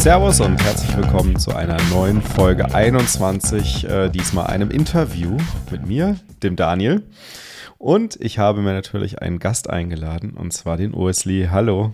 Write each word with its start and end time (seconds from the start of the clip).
Servus 0.00 0.40
und 0.40 0.60
herzlich 0.64 0.96
willkommen 0.96 1.38
zu 1.38 1.54
einer 1.54 1.76
neuen 1.90 2.22
Folge 2.22 2.74
21, 2.74 3.84
äh, 3.84 4.08
diesmal 4.08 4.46
einem 4.46 4.70
Interview 4.70 5.36
mit 5.70 5.86
mir, 5.86 6.16
dem 6.42 6.56
Daniel. 6.56 7.02
Und 7.76 8.16
ich 8.18 8.38
habe 8.38 8.62
mir 8.62 8.72
natürlich 8.72 9.20
einen 9.20 9.38
Gast 9.38 9.68
eingeladen, 9.68 10.38
und 10.38 10.54
zwar 10.54 10.78
den 10.78 10.94
Oesley. 10.94 11.48
Hallo. 11.50 11.92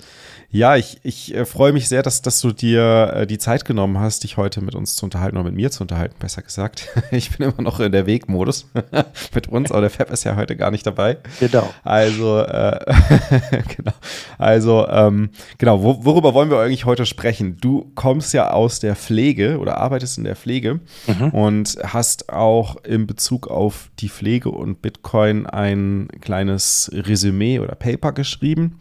ja, 0.53 0.75
ich, 0.75 0.99
ich 1.01 1.33
äh, 1.33 1.45
freue 1.45 1.73
mich 1.73 1.89
sehr, 1.89 2.03
dass, 2.03 2.21
dass 2.21 2.39
du 2.39 2.51
dir 2.51 3.11
äh, 3.15 3.27
die 3.27 3.39
Zeit 3.39 3.65
genommen 3.65 3.99
hast, 3.99 4.23
dich 4.23 4.37
heute 4.37 4.61
mit 4.61 4.75
uns 4.75 4.95
zu 4.95 5.03
unterhalten 5.03 5.35
oder 5.35 5.45
mit 5.45 5.55
mir 5.55 5.71
zu 5.71 5.81
unterhalten, 5.81 6.15
besser 6.19 6.43
gesagt. 6.43 6.89
Ich 7.11 7.35
bin 7.35 7.47
immer 7.47 7.61
noch 7.61 7.79
in 7.79 7.91
der 7.91 8.05
Wegmodus 8.05 8.67
mit 9.33 9.47
uns, 9.47 9.71
aber 9.71 9.81
der 9.81 9.89
Fab 9.89 10.11
ist 10.11 10.23
ja 10.23 10.35
heute 10.35 10.55
gar 10.55 10.69
nicht 10.69 10.85
dabei. 10.85 11.17
Genau. 11.39 11.67
Also, 11.83 12.39
äh, 12.39 12.79
genau. 13.75 13.93
Also, 14.37 14.87
ähm, 14.87 15.29
genau, 15.57 15.81
wo, 15.81 16.05
worüber 16.05 16.33
wollen 16.35 16.51
wir 16.51 16.59
eigentlich 16.59 16.85
heute 16.85 17.05
sprechen? 17.07 17.57
Du 17.59 17.91
kommst 17.95 18.33
ja 18.33 18.51
aus 18.51 18.79
der 18.79 18.95
Pflege 18.95 19.57
oder 19.57 19.77
arbeitest 19.77 20.19
in 20.19 20.23
der 20.23 20.35
Pflege 20.35 20.81
mhm. 21.07 21.29
und 21.29 21.77
hast 21.83 22.29
auch 22.29 22.75
in 22.83 23.07
Bezug 23.07 23.47
auf 23.47 23.89
die 23.99 24.09
Pflege 24.09 24.49
und 24.49 24.83
Bitcoin 24.83 25.47
ein 25.47 26.09
kleines 26.21 26.91
Resümee 26.93 27.59
oder 27.59 27.73
Paper 27.73 28.11
geschrieben 28.11 28.79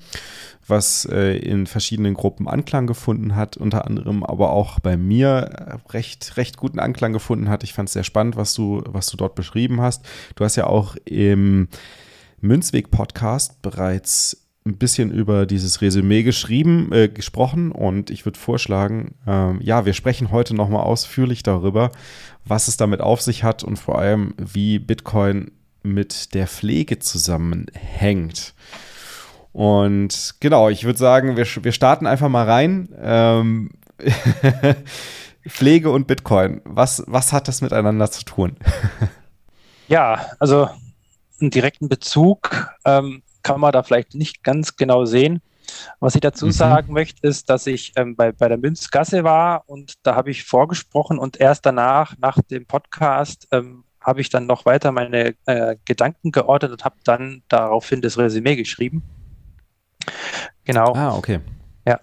was 0.67 1.05
äh, 1.11 1.37
in 1.37 1.67
verschiedenen 1.67 2.15
Gruppen 2.15 2.49
Anklang 2.49 2.87
gefunden 2.87 3.35
hat, 3.35 3.57
unter 3.57 3.87
anderem 3.87 4.23
aber 4.23 4.51
auch 4.51 4.81
bei 4.81 4.97
mir 4.97 5.81
recht, 5.91 6.37
recht 6.37 6.57
guten 6.57 6.79
Anklang 6.79 7.13
gefunden 7.13 7.49
hat. 7.49 7.65
Ich 7.65 7.73
fand 7.73 7.89
es 7.89 7.95
sehr 7.95 8.05
spannend, 8.05 8.37
was 8.37 8.55
du, 8.55 8.83
was 8.87 9.07
du 9.07 9.17
dort 9.17 9.35
beschrieben 9.35 9.81
hast. 9.81 10.05
Du 10.37 10.45
hast 10.45 10.57
ja 10.57 10.67
auch 10.67 10.97
im 11.05 11.69
Münzweg-Podcast 12.41 13.63
bereits 13.63 14.43
ein 14.65 14.77
bisschen 14.77 15.11
über 15.11 15.47
dieses 15.47 15.81
Resümee 15.81 16.23
geschrieben, 16.23 16.93
äh, 16.93 17.09
gesprochen 17.09 17.73
und 17.73 18.11
ich 18.11 18.25
würde 18.25 18.39
vorschlagen, 18.39 19.17
äh, 19.27 19.57
ja, 19.63 19.87
wir 19.87 19.93
sprechen 19.93 20.31
heute 20.31 20.55
nochmal 20.55 20.85
ausführlich 20.85 21.43
darüber, 21.43 21.91
was 22.45 22.69
es 22.69 22.77
damit 22.77 23.01
auf 23.01 23.21
sich 23.21 23.43
hat 23.43 23.65
und 23.65 23.77
vor 23.77 23.99
allem, 23.99 24.35
wie 24.39 24.79
Bitcoin 24.79 25.51
mit 25.83 26.35
der 26.35 26.47
Pflege 26.47 27.01
zusammenhängt. 27.01 28.55
Und 29.53 30.35
genau, 30.41 30.69
ich 30.69 30.85
würde 30.85 30.99
sagen, 30.99 31.37
wir, 31.37 31.47
wir 31.47 31.73
starten 31.73 32.07
einfach 32.07 32.29
mal 32.29 32.49
rein. 32.49 32.89
Ähm, 33.01 33.71
Pflege 35.47 35.91
und 35.91 36.07
Bitcoin, 36.07 36.61
was, 36.65 37.03
was 37.07 37.33
hat 37.33 37.49
das 37.49 37.61
miteinander 37.61 38.11
zu 38.11 38.25
tun? 38.25 38.57
ja, 39.89 40.27
also 40.39 40.69
einen 41.41 41.51
direkten 41.51 41.89
Bezug 41.89 42.69
ähm, 42.85 43.23
kann 43.43 43.61
man 43.61 43.73
da 43.73 43.83
vielleicht 43.83 44.15
nicht 44.15 44.45
ganz 44.45 44.77
genau 44.77 45.05
sehen. 45.05 45.43
Was 46.01 46.15
ich 46.15 46.21
dazu 46.21 46.47
mhm. 46.47 46.53
sagen 46.53 46.93
möchte, 46.93 47.27
ist, 47.27 47.51
dass 47.51 47.67
ich 47.67 47.93
ähm, 47.97 48.15
bei, 48.15 48.33
bei 48.33 48.49
der 48.49 48.59
Münzgasse 48.59 49.25
war 49.25 49.65
und 49.67 49.95
da 50.03 50.15
habe 50.15 50.31
ich 50.31 50.45
vorgesprochen 50.45 51.19
und 51.19 51.41
erst 51.41 51.67
danach, 51.67 52.15
nach 52.19 52.39
dem 52.51 52.67
Podcast, 52.67 53.49
ähm, 53.51 53.85
habe 54.01 54.21
ich 54.21 54.31
dann 54.31 54.47
noch 54.47 54.65
weiter 54.65 54.93
meine 54.93 55.35
äh, 55.47 55.77
Gedanken 55.85 56.33
geordnet 56.33 56.73
und 56.73 56.85
habe 56.85 56.97
dann 57.05 57.43
daraufhin 57.49 58.01
das 58.01 58.19
Resümee 58.19 58.57
geschrieben. 58.57 59.03
Genau. 60.65 60.95
Ah, 60.95 61.17
okay. 61.17 61.41
Ja. 61.87 62.01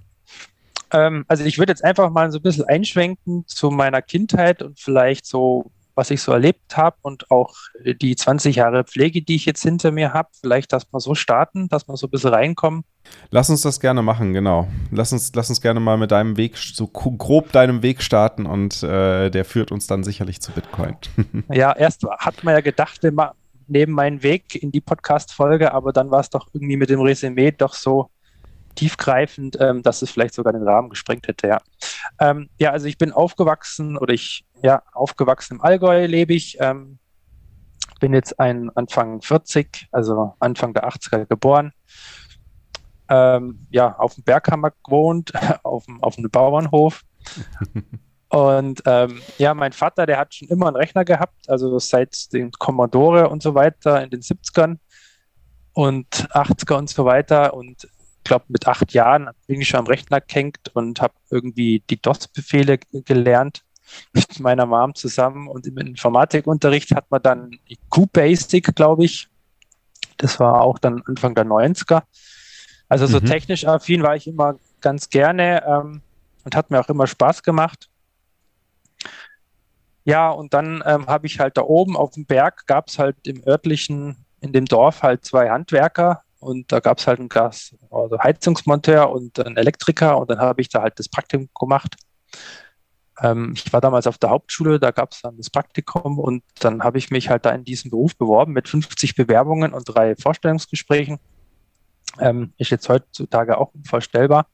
Ähm, 0.92 1.26
also 1.28 1.44
ich 1.44 1.58
würde 1.58 1.72
jetzt 1.72 1.84
einfach 1.84 2.10
mal 2.10 2.32
so 2.32 2.40
ein 2.40 2.42
bisschen 2.42 2.66
einschwenken 2.66 3.46
zu 3.48 3.70
meiner 3.72 4.02
Kindheit 4.02 4.62
und 4.62 4.80
vielleicht 4.80 5.26
so, 5.26 5.72
was 5.96 6.12
ich 6.12 6.22
so 6.22 6.32
erlebt 6.32 6.78
habe 6.78 6.98
und 7.02 7.30
auch 7.32 7.54
die 7.84 8.16
20 8.16 8.58
Jahre 8.58 8.84
Pflege, 8.84 9.22
die 9.22 9.36
ich 9.36 9.46
jetzt 9.46 9.64
hinter 9.64 9.92
mir 9.92 10.14
habe. 10.14 10.30
Vielleicht, 10.40 10.74
dass 10.74 10.92
wir 10.92 11.00
so 11.00 11.16
starten, 11.16 11.68
dass 11.70 11.88
wir 11.88 11.98
so 11.98 12.08
ein 12.08 12.12
bisschen 12.12 12.34
reinkommen. 12.34 12.84
Lass 13.32 13.50
uns 13.50 13.62
das 13.62 13.80
gerne 13.80 14.02
machen, 14.02 14.34
genau. 14.34 14.68
Lass 14.92 15.14
uns, 15.14 15.32
lass 15.34 15.50
uns 15.50 15.62
gerne 15.62 15.80
mal 15.80 15.98
mit 15.98 16.12
deinem 16.12 16.38
Weg, 16.38 16.58
so 16.58 16.88
grob 16.88 17.52
deinem 17.52 17.82
Weg 17.82 18.02
starten 18.02 18.46
und 18.46 18.84
äh, 18.84 19.30
der 19.30 19.46
führt 19.46 19.72
uns 19.72 19.88
dann 19.88 20.04
sicherlich 20.04 20.42
zu 20.42 20.52
Bitcoin. 20.52 20.96
ja, 21.52 21.76
erst 21.76 22.04
hat 22.20 22.44
man 22.44 22.54
ja 22.54 22.62
gedacht, 22.62 23.02
wir, 23.04 23.34
neben 23.70 23.94
meinen 23.94 24.24
Weg 24.24 24.56
in 24.62 24.72
die 24.72 24.82
Podcast-Folge, 24.82 25.74
aber 25.74 25.94
dann 25.94 26.12
war 26.12 26.20
es 26.20 26.30
doch 26.30 26.48
irgendwie 26.54 26.78
mit 26.78 26.90
dem 26.90 27.02
Resümee 27.02 27.52
doch 27.52 27.74
so 27.74 28.10
tiefgreifend, 28.76 29.58
ähm, 29.60 29.84
dass 29.84 30.02
es 30.02 30.12
vielleicht 30.12 30.34
sogar 30.34 30.54
den 30.54 30.64
Rahmen 30.64 30.90
gesprengt 30.90 31.28
hätte, 31.28 31.48
ja. 31.48 31.58
Ähm, 32.20 32.50
ja, 32.58 32.72
also 32.72 32.88
ich 32.88 32.98
bin 32.98 33.12
aufgewachsen 33.12 33.98
oder 33.98 34.14
ich, 34.14 34.46
ja, 34.64 34.84
aufgewachsen 34.94 35.56
im 35.56 35.62
Allgäu 35.62 36.06
lebe 36.06 36.34
ich. 36.34 36.58
Ähm, 36.60 37.00
bin 38.00 38.14
jetzt 38.14 38.40
ein 38.40 38.70
Anfang 38.76 39.22
40, 39.22 39.90
also 39.92 40.34
Anfang 40.40 40.74
der 40.74 40.88
80er 40.88 41.26
geboren. 41.26 41.74
Ähm, 43.10 43.68
ja, 43.70 43.98
auf 43.98 44.16
dem 44.16 44.24
Berghammer 44.24 44.72
gewohnt, 44.86 45.34
auf, 45.64 45.86
auf 46.02 46.18
einem 46.18 46.30
Bauernhof. 46.30 47.02
Und 48.30 48.84
ähm, 48.86 49.22
ja, 49.40 49.54
mein 49.56 49.74
Vater, 49.74 50.06
der 50.06 50.20
hat 50.20 50.36
schon 50.36 50.48
immer 50.50 50.68
einen 50.68 50.76
Rechner 50.76 51.04
gehabt, 51.04 51.50
also 51.50 51.80
seit 51.80 52.32
den 52.32 52.52
Commodore 52.52 53.30
und 53.30 53.42
so 53.42 53.56
weiter 53.56 54.04
in 54.04 54.12
den 54.12 54.22
70ern 54.22 54.78
und 55.74 56.30
80er 56.32 56.76
und 56.76 56.90
so 56.90 57.06
weiter. 57.06 57.56
Und 57.56 57.86
ich 57.86 58.24
glaube, 58.24 58.46
mit 58.50 58.68
acht 58.68 58.94
Jahren 58.94 59.30
bin 59.48 59.60
ich 59.62 59.70
schon 59.70 59.80
am 59.80 59.88
Rechner 59.88 60.22
gehängt 60.22 60.70
und 60.74 61.02
habe 61.02 61.14
irgendwie 61.32 61.84
die 61.90 62.00
DOS-Befehle 62.00 62.78
gelernt 62.78 63.64
mit 64.14 64.40
meiner 64.40 64.68
Mom 64.68 64.94
zusammen. 64.94 65.48
Und 65.48 65.66
im 65.66 65.80
Informatikunterricht 65.80 66.92
hat 66.96 67.10
man 67.10 67.24
dann 67.24 67.60
Q-Basic, 67.90 68.76
glaube 68.76 69.06
ich. 69.06 69.28
Das 70.18 70.40
war 70.40 70.62
auch 70.62 70.78
dann 70.78 71.02
Anfang 71.08 71.34
der 71.34 71.46
90er. 71.46 72.04
Also 72.90 73.08
so 73.08 73.20
mhm. 73.20 73.26
technisch 73.26 73.66
affin 73.66 74.04
war 74.04 74.16
ich 74.16 74.28
immer 74.28 74.56
ganz 74.82 75.10
gerne 75.10 75.64
ähm, 75.66 76.02
und 76.44 76.56
hat 76.56 76.70
mir 76.70 76.80
auch 76.80 76.90
immer 76.90 77.08
Spaß 77.08 77.42
gemacht. 77.42 77.90
Ja, 80.06 80.30
und 80.30 80.54
dann 80.54 80.84
ähm, 80.86 81.08
habe 81.08 81.28
ich 81.28 81.40
halt 81.40 81.58
da 81.58 81.62
oben 81.62 81.98
auf 81.98 82.12
dem 82.12 82.26
Berg, 82.26 82.66
gab 82.68 82.88
es 82.88 83.00
halt 83.00 83.16
im 83.28 83.46
örtlichen, 83.46 84.26
in 84.42 84.54
dem 84.54 84.66
Dorf 84.66 85.04
halt 85.04 85.26
zwei 85.26 85.50
Handwerker 85.50 86.24
und 86.40 86.72
da 86.72 86.80
gab 86.80 87.00
es 87.00 87.08
halt 87.08 87.20
einen 87.20 87.30
Gas, 87.30 87.76
also 87.92 88.18
Heizungsmonteur 88.20 89.12
und 89.12 89.40
einen 89.40 89.58
Elektriker 89.58 90.18
und 90.18 90.30
dann 90.30 90.40
habe 90.40 90.62
ich 90.62 90.70
da 90.70 90.82
halt 90.82 90.98
das 90.98 91.10
Praktikum 91.10 91.50
gemacht. 91.60 91.96
Ähm, 93.22 93.54
ich 93.56 93.72
war 93.74 93.82
damals 93.82 94.08
auf 94.08 94.18
der 94.18 94.30
Hauptschule, 94.30 94.80
da 94.80 94.92
gab 94.92 95.12
es 95.12 95.22
dann 95.22 95.36
das 95.38 95.50
Praktikum 95.50 96.18
und 96.18 96.44
dann 96.60 96.84
habe 96.84 96.98
ich 96.98 97.12
mich 97.12 97.30
halt 97.30 97.46
da 97.46 97.50
in 97.52 97.66
diesem 97.66 97.92
Beruf 97.92 98.16
beworben 98.16 98.54
mit 98.54 98.70
50 98.70 99.16
Bewerbungen 99.16 99.74
und 99.74 99.84
drei 99.84 100.16
Vorstellungsgesprächen. 100.16 101.20
Ähm, 102.20 102.54
ist 102.58 102.72
jetzt 102.72 102.88
heutzutage 102.90 103.58
auch 103.58 103.74
unvorstellbar. 103.74 104.48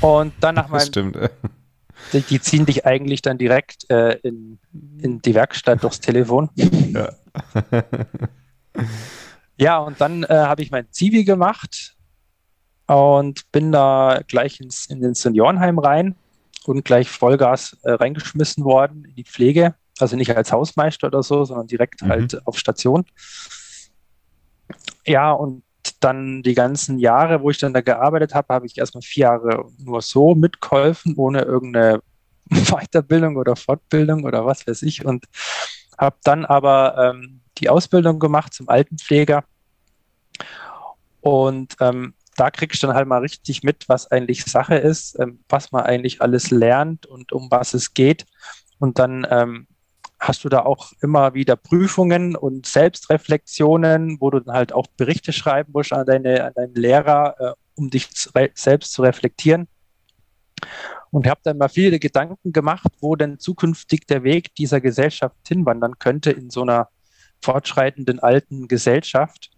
Und 0.00 0.32
dann 0.40 0.56
nach 0.56 0.68
meinem, 0.68 0.86
stimmt 0.86 1.16
die, 2.12 2.20
die, 2.22 2.40
ziehen 2.40 2.66
dich 2.66 2.86
eigentlich 2.86 3.22
dann 3.22 3.38
direkt 3.38 3.88
äh, 3.90 4.18
in, 4.22 4.58
in 5.00 5.20
die 5.20 5.34
Werkstatt 5.34 5.82
durchs 5.82 6.00
Telefon. 6.00 6.50
Ja, 6.54 7.12
ja 9.56 9.78
und 9.78 10.00
dann 10.00 10.24
äh, 10.24 10.28
habe 10.28 10.62
ich 10.62 10.70
mein 10.70 10.90
Zivi 10.90 11.24
gemacht 11.24 11.96
und 12.86 13.50
bin 13.52 13.72
da 13.72 14.20
gleich 14.26 14.60
ins, 14.60 14.86
in 14.86 15.00
den 15.00 15.14
Seniorenheim 15.14 15.78
rein 15.78 16.16
und 16.64 16.84
gleich 16.84 17.10
Vollgas 17.10 17.76
äh, 17.82 17.92
reingeschmissen 17.92 18.64
worden 18.64 19.04
in 19.04 19.14
die 19.14 19.24
Pflege. 19.24 19.74
Also 19.98 20.16
nicht 20.16 20.34
als 20.36 20.52
Hausmeister 20.52 21.08
oder 21.08 21.22
so, 21.22 21.44
sondern 21.44 21.66
direkt 21.66 22.02
mhm. 22.02 22.08
halt 22.08 22.46
auf 22.46 22.58
Station. 22.58 23.04
Ja, 25.06 25.32
und 25.32 25.62
dann 26.00 26.42
die 26.42 26.54
ganzen 26.54 26.98
Jahre, 26.98 27.42
wo 27.42 27.50
ich 27.50 27.58
dann 27.58 27.74
da 27.74 27.80
gearbeitet 27.80 28.34
habe, 28.34 28.54
habe 28.54 28.66
ich 28.66 28.78
erstmal 28.78 29.02
vier 29.02 29.22
Jahre 29.22 29.64
nur 29.78 30.02
so 30.02 30.34
mitgeholfen, 30.34 31.14
ohne 31.16 31.42
irgendeine 31.42 32.00
Weiterbildung 32.50 33.36
oder 33.36 33.56
Fortbildung 33.56 34.24
oder 34.24 34.46
was 34.46 34.66
weiß 34.66 34.82
ich. 34.82 35.04
Und 35.04 35.24
habe 35.98 36.16
dann 36.22 36.44
aber 36.44 36.96
ähm, 37.14 37.40
die 37.58 37.68
Ausbildung 37.68 38.18
gemacht 38.18 38.54
zum 38.54 38.68
Altenpfleger. 38.68 39.44
Und 41.20 41.76
ähm, 41.80 42.14
da 42.36 42.50
kriegst 42.50 42.82
du 42.82 42.86
dann 42.86 42.96
halt 42.96 43.08
mal 43.08 43.20
richtig 43.20 43.64
mit, 43.64 43.88
was 43.88 44.10
eigentlich 44.10 44.44
Sache 44.44 44.76
ist, 44.76 45.18
ähm, 45.18 45.40
was 45.48 45.72
man 45.72 45.82
eigentlich 45.82 46.22
alles 46.22 46.50
lernt 46.50 47.06
und 47.06 47.32
um 47.32 47.50
was 47.50 47.74
es 47.74 47.94
geht. 47.94 48.26
Und 48.78 49.00
dann 49.00 49.26
ähm, 49.28 49.66
hast 50.18 50.44
du 50.44 50.48
da 50.48 50.60
auch 50.60 50.92
immer 51.00 51.34
wieder 51.34 51.56
Prüfungen 51.56 52.34
und 52.34 52.66
Selbstreflexionen, 52.66 54.20
wo 54.20 54.30
du 54.30 54.40
dann 54.40 54.54
halt 54.54 54.72
auch 54.72 54.86
Berichte 54.96 55.32
schreiben 55.32 55.72
musst 55.72 55.92
an 55.92 56.06
deine, 56.06 56.44
an 56.44 56.52
deinen 56.54 56.74
Lehrer, 56.74 57.34
äh, 57.38 57.52
um 57.76 57.90
dich 57.90 58.08
selbst 58.54 58.92
zu 58.92 59.02
reflektieren. 59.02 59.68
Und 61.10 61.24
ich 61.24 61.30
habe 61.30 61.40
dann 61.44 61.58
mal 61.58 61.68
viele 61.68 61.98
Gedanken 61.98 62.52
gemacht, 62.52 62.88
wo 63.00 63.16
denn 63.16 63.38
zukünftig 63.38 64.06
der 64.06 64.24
Weg 64.24 64.54
dieser 64.56 64.80
Gesellschaft 64.80 65.36
hinwandern 65.46 65.98
könnte 65.98 66.30
in 66.30 66.50
so 66.50 66.62
einer 66.62 66.88
fortschreitenden 67.40 68.18
alten 68.18 68.68
Gesellschaft. 68.68 69.50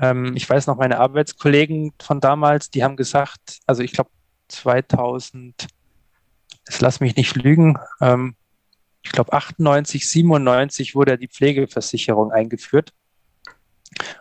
Ähm, 0.00 0.34
ich 0.34 0.48
weiß 0.48 0.66
noch, 0.66 0.76
meine 0.76 0.98
Arbeitskollegen 0.98 1.92
von 2.00 2.20
damals, 2.20 2.70
die 2.70 2.82
haben 2.82 2.96
gesagt, 2.96 3.60
also 3.66 3.82
ich 3.82 3.92
glaube 3.92 4.10
2000, 4.48 5.68
es 6.66 6.80
lass 6.80 7.00
mich 7.00 7.16
nicht 7.16 7.36
lügen, 7.36 7.78
ähm, 8.00 8.34
ich 9.02 9.12
glaube 9.12 9.32
98, 9.32 10.08
97 10.08 10.94
wurde 10.94 11.18
die 11.18 11.28
Pflegeversicherung 11.28 12.32
eingeführt. 12.32 12.92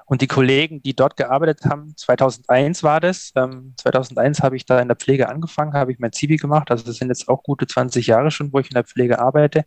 Und 0.05 0.21
die 0.21 0.27
Kollegen, 0.27 0.81
die 0.81 0.95
dort 0.95 1.15
gearbeitet 1.15 1.65
haben, 1.65 1.95
2001 1.95 2.81
war 2.83 2.99
das, 2.99 3.31
ähm, 3.35 3.73
2001 3.77 4.41
habe 4.41 4.55
ich 4.55 4.65
da 4.65 4.79
in 4.79 4.87
der 4.87 4.97
Pflege 4.97 5.29
angefangen, 5.29 5.73
habe 5.73 5.91
ich 5.91 5.99
mein 5.99 6.11
Zivi 6.11 6.37
gemacht, 6.37 6.71
also 6.71 6.83
das 6.85 6.95
sind 6.95 7.09
jetzt 7.09 7.27
auch 7.29 7.43
gute 7.43 7.67
20 7.67 8.07
Jahre 8.07 8.31
schon, 8.31 8.51
wo 8.51 8.59
ich 8.59 8.71
in 8.71 8.73
der 8.75 8.83
Pflege 8.83 9.19
arbeite. 9.19 9.65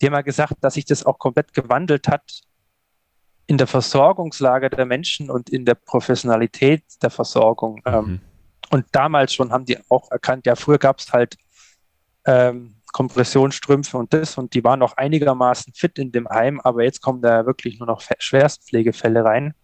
Die 0.00 0.06
haben 0.06 0.14
ja 0.14 0.22
gesagt, 0.22 0.54
dass 0.60 0.74
sich 0.74 0.84
das 0.84 1.06
auch 1.06 1.18
komplett 1.18 1.54
gewandelt 1.54 2.08
hat 2.08 2.42
in 3.46 3.58
der 3.58 3.66
Versorgungslage 3.66 4.70
der 4.70 4.86
Menschen 4.86 5.30
und 5.30 5.50
in 5.50 5.64
der 5.64 5.74
Professionalität 5.74 6.82
der 7.02 7.10
Versorgung. 7.10 7.80
Ähm, 7.86 8.04
mhm. 8.04 8.20
Und 8.70 8.86
damals 8.92 9.34
schon 9.34 9.52
haben 9.52 9.64
die 9.64 9.78
auch 9.88 10.10
erkannt, 10.10 10.46
ja, 10.46 10.56
früher 10.56 10.78
gab 10.78 10.98
es 10.98 11.12
halt 11.12 11.36
ähm, 12.24 12.76
Kompressionsstrümpfe 12.92 13.96
und 13.96 14.12
das 14.12 14.38
und 14.38 14.54
die 14.54 14.62
waren 14.62 14.78
noch 14.78 14.96
einigermaßen 14.96 15.72
fit 15.74 15.98
in 15.98 16.12
dem 16.12 16.28
Heim, 16.28 16.60
aber 16.60 16.84
jetzt 16.84 17.00
kommen 17.00 17.22
da 17.22 17.46
wirklich 17.46 17.78
nur 17.78 17.86
noch 17.86 18.02
Schwerstpflegefälle 18.18 19.24
rein. 19.24 19.54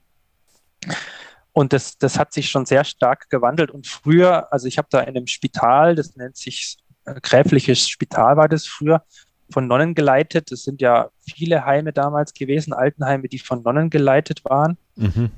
Und 1.53 1.73
das, 1.73 1.99
das 1.99 2.19
hat 2.19 2.33
sich 2.33 2.51
schon 2.51 2.67
sehr 2.67 2.85
stark 2.85 3.29
gewandelt. 3.31 3.71
Und 3.71 3.87
früher, 3.87 4.53
also 4.53 4.67
ich 4.67 4.79
habe 4.79 4.89
da 4.91 5.01
in 5.01 5.17
einem 5.17 5.27
Spital, 5.27 5.95
das 5.95 6.15
nennt 6.17 6.37
sich 6.37 6.77
äh, 7.05 7.21
Gräfliches 7.21 7.89
Spital 7.89 8.37
war 8.37 8.49
das 8.49 8.67
früher, 8.67 9.03
von 9.51 9.67
Nonnen 9.67 9.95
geleitet. 9.95 10.53
Es 10.53 10.65
sind 10.65 10.81
ja 10.81 11.11
viele 11.21 11.65
Heime 11.65 11.93
damals 11.93 12.33
gewesen, 12.35 12.73
Altenheime, 12.73 13.29
die 13.29 13.39
von 13.39 13.63
Nonnen 13.63 13.91
geleitet 13.91 14.45
waren. 14.45 14.77
Mhm. 14.97 15.31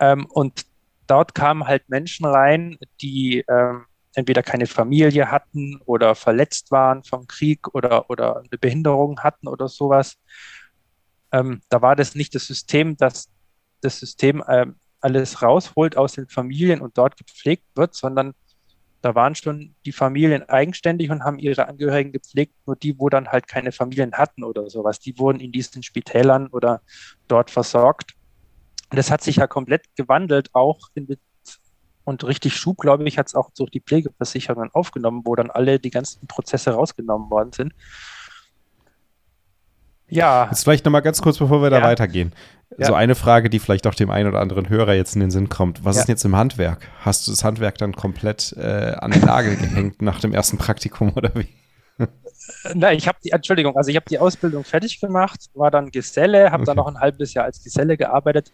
Ähm, 0.00 0.26
und 0.26 0.66
dort 1.06 1.34
kamen 1.34 1.66
halt 1.66 1.88
Menschen 1.88 2.26
rein, 2.26 2.78
die 3.00 3.44
ähm, 3.48 3.84
entweder 4.14 4.42
keine 4.42 4.66
Familie 4.66 5.30
hatten 5.30 5.80
oder 5.84 6.14
verletzt 6.14 6.70
waren 6.70 7.02
vom 7.04 7.26
Krieg 7.26 7.74
oder, 7.74 8.10
oder 8.10 8.38
eine 8.38 8.58
Behinderung 8.58 9.20
hatten 9.20 9.48
oder 9.48 9.68
sowas. 9.68 10.16
Ähm, 11.32 11.60
da 11.68 11.82
war 11.82 11.96
das 11.96 12.14
nicht 12.14 12.34
das 12.34 12.46
System, 12.46 12.96
dass 12.96 13.28
das 13.80 13.98
System 13.98 14.42
ähm, 14.48 14.76
alles 15.00 15.42
rausholt 15.42 15.96
aus 15.96 16.14
den 16.14 16.28
Familien 16.28 16.80
und 16.80 16.96
dort 16.96 17.16
gepflegt 17.16 17.64
wird, 17.74 17.94
sondern 17.94 18.34
da 19.02 19.14
waren 19.14 19.34
schon 19.34 19.74
die 19.84 19.92
Familien 19.92 20.48
eigenständig 20.48 21.10
und 21.10 21.24
haben 21.24 21.38
ihre 21.38 21.68
Angehörigen 21.68 22.10
gepflegt, 22.10 22.54
nur 22.64 22.74
die, 22.74 22.98
wo 22.98 23.10
dann 23.10 23.28
halt 23.28 23.46
keine 23.46 23.70
Familien 23.70 24.14
hatten 24.14 24.42
oder 24.44 24.70
sowas, 24.70 24.98
die 24.98 25.18
wurden 25.18 25.40
in 25.40 25.52
diesen 25.52 25.82
Spitälern 25.82 26.46
oder 26.46 26.80
dort 27.28 27.50
versorgt. 27.50 28.14
Das 28.88 29.10
hat 29.10 29.22
sich 29.22 29.36
ja 29.36 29.46
komplett 29.46 29.94
gewandelt, 29.94 30.48
auch 30.54 30.88
in, 30.94 31.06
und 32.04 32.24
richtig 32.24 32.54
Schub, 32.56 32.78
glaube 32.78 33.04
ich, 33.04 33.18
hat 33.18 33.28
es 33.28 33.34
auch 33.34 33.50
durch 33.56 33.70
die 33.70 33.80
Pflegeversicherungen 33.80 34.70
aufgenommen, 34.72 35.22
wo 35.24 35.34
dann 35.34 35.50
alle 35.50 35.78
die 35.78 35.90
ganzen 35.90 36.26
Prozesse 36.26 36.70
rausgenommen 36.70 37.30
worden 37.30 37.52
sind. 37.52 37.72
Ja. 40.08 40.48
Jetzt 40.50 40.64
vielleicht 40.64 40.84
nochmal 40.84 41.02
ganz 41.02 41.22
kurz, 41.22 41.38
bevor 41.38 41.62
wir 41.62 41.70
da 41.70 41.82
weitergehen. 41.82 42.32
Ja. 42.76 42.86
So 42.86 42.94
eine 42.94 43.14
Frage, 43.14 43.50
die 43.50 43.58
vielleicht 43.58 43.86
auch 43.86 43.94
dem 43.94 44.10
einen 44.10 44.28
oder 44.28 44.40
anderen 44.40 44.68
Hörer 44.68 44.94
jetzt 44.94 45.14
in 45.14 45.20
den 45.20 45.30
Sinn 45.30 45.48
kommt. 45.48 45.84
Was 45.84 45.96
ja. 45.96 46.00
ist 46.00 46.08
denn 46.08 46.14
jetzt 46.14 46.24
im 46.24 46.36
Handwerk? 46.36 46.88
Hast 47.00 47.26
du 47.26 47.30
das 47.30 47.44
Handwerk 47.44 47.78
dann 47.78 47.94
komplett 47.94 48.52
äh, 48.56 48.94
an 48.98 49.12
den 49.12 49.22
Nagel 49.22 49.56
gehängt 49.60 50.02
nach 50.02 50.20
dem 50.20 50.32
ersten 50.32 50.58
Praktikum 50.58 51.12
oder 51.14 51.32
wie? 51.34 51.48
Nein, 52.74 52.98
ich 52.98 53.08
habe 53.08 53.18
die, 53.24 53.30
Entschuldigung, 53.30 53.76
also 53.76 53.90
ich 53.90 53.96
habe 53.96 54.06
die 54.08 54.18
Ausbildung 54.18 54.64
fertig 54.64 55.00
gemacht, 55.00 55.46
war 55.54 55.70
dann 55.70 55.90
Geselle, 55.90 56.50
habe 56.50 56.62
okay. 56.62 56.66
dann 56.66 56.76
noch 56.76 56.88
ein 56.88 56.98
halbes 56.98 57.32
Jahr 57.32 57.44
als 57.44 57.62
Geselle 57.62 57.96
gearbeitet. 57.96 58.52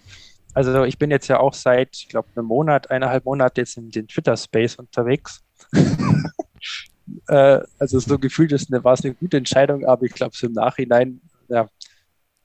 Also 0.54 0.84
ich 0.84 0.98
bin 0.98 1.10
jetzt 1.10 1.28
ja 1.28 1.38
auch 1.38 1.54
seit, 1.54 1.96
ich 1.96 2.08
glaube, 2.08 2.28
einem 2.34 2.46
Monat, 2.46 2.90
eineinhalb 2.90 3.24
Monate 3.24 3.60
jetzt 3.60 3.76
in 3.76 3.90
den 3.90 4.08
Twitter-Space 4.08 4.76
unterwegs. 4.76 5.40
äh, 7.28 7.60
also 7.78 7.98
so 7.98 8.18
gefühlt 8.18 8.52
ist 8.52 8.72
eine, 8.72 8.82
war 8.82 8.94
es 8.94 9.04
eine 9.04 9.14
gute 9.14 9.36
Entscheidung, 9.36 9.84
aber 9.84 10.04
ich 10.04 10.12
glaube, 10.12 10.36
so 10.36 10.46
im 10.46 10.52
Nachhinein 10.52 11.20
ja, 11.48 11.68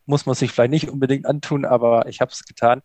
muss 0.05 0.25
man 0.25 0.35
sich 0.35 0.51
vielleicht 0.51 0.71
nicht 0.71 0.89
unbedingt 0.89 1.25
antun, 1.25 1.65
aber 1.65 2.07
ich 2.07 2.21
habe 2.21 2.31
es 2.31 2.45
getan. 2.45 2.81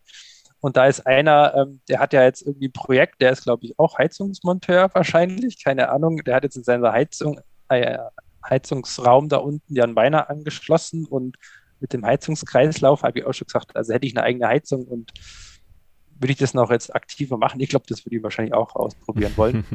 Und 0.59 0.77
da 0.77 0.85
ist 0.85 1.07
einer, 1.07 1.55
ähm, 1.55 1.81
der 1.89 1.99
hat 1.99 2.13
ja 2.13 2.23
jetzt 2.23 2.43
irgendwie 2.43 2.67
ein 2.67 2.73
Projekt, 2.73 3.19
der 3.19 3.31
ist, 3.31 3.43
glaube 3.43 3.65
ich, 3.65 3.77
auch 3.79 3.97
Heizungsmonteur 3.97 4.89
wahrscheinlich, 4.93 5.63
keine 5.63 5.89
Ahnung. 5.89 6.17
Der 6.23 6.35
hat 6.35 6.43
jetzt 6.43 6.55
in 6.55 6.63
seiner 6.63 6.91
Heizung, 6.91 7.39
äh, 7.69 7.97
Heizungsraum 8.47 9.27
da 9.27 9.37
unten 9.37 9.75
ja 9.75 9.83
einen 9.83 9.95
Weiner 9.95 10.29
angeschlossen 10.29 11.05
und 11.05 11.37
mit 11.81 11.93
dem 11.93 12.05
Heizungskreislauf 12.05 13.03
habe 13.03 13.19
ich 13.19 13.25
auch 13.25 13.33
schon 13.33 13.47
gesagt, 13.47 13.75
also 13.75 13.93
hätte 13.93 14.05
ich 14.05 14.15
eine 14.15 14.25
eigene 14.25 14.47
Heizung 14.47 14.85
und 14.85 15.11
würde 16.19 16.31
ich 16.31 16.37
das 16.37 16.53
noch 16.53 16.69
jetzt 16.69 16.95
aktiver 16.95 17.37
machen. 17.37 17.59
Ich 17.59 17.69
glaube, 17.69 17.85
das 17.89 18.05
würde 18.05 18.17
ich 18.17 18.23
wahrscheinlich 18.23 18.53
auch 18.53 18.75
ausprobieren 18.75 19.33
wollen. 19.35 19.65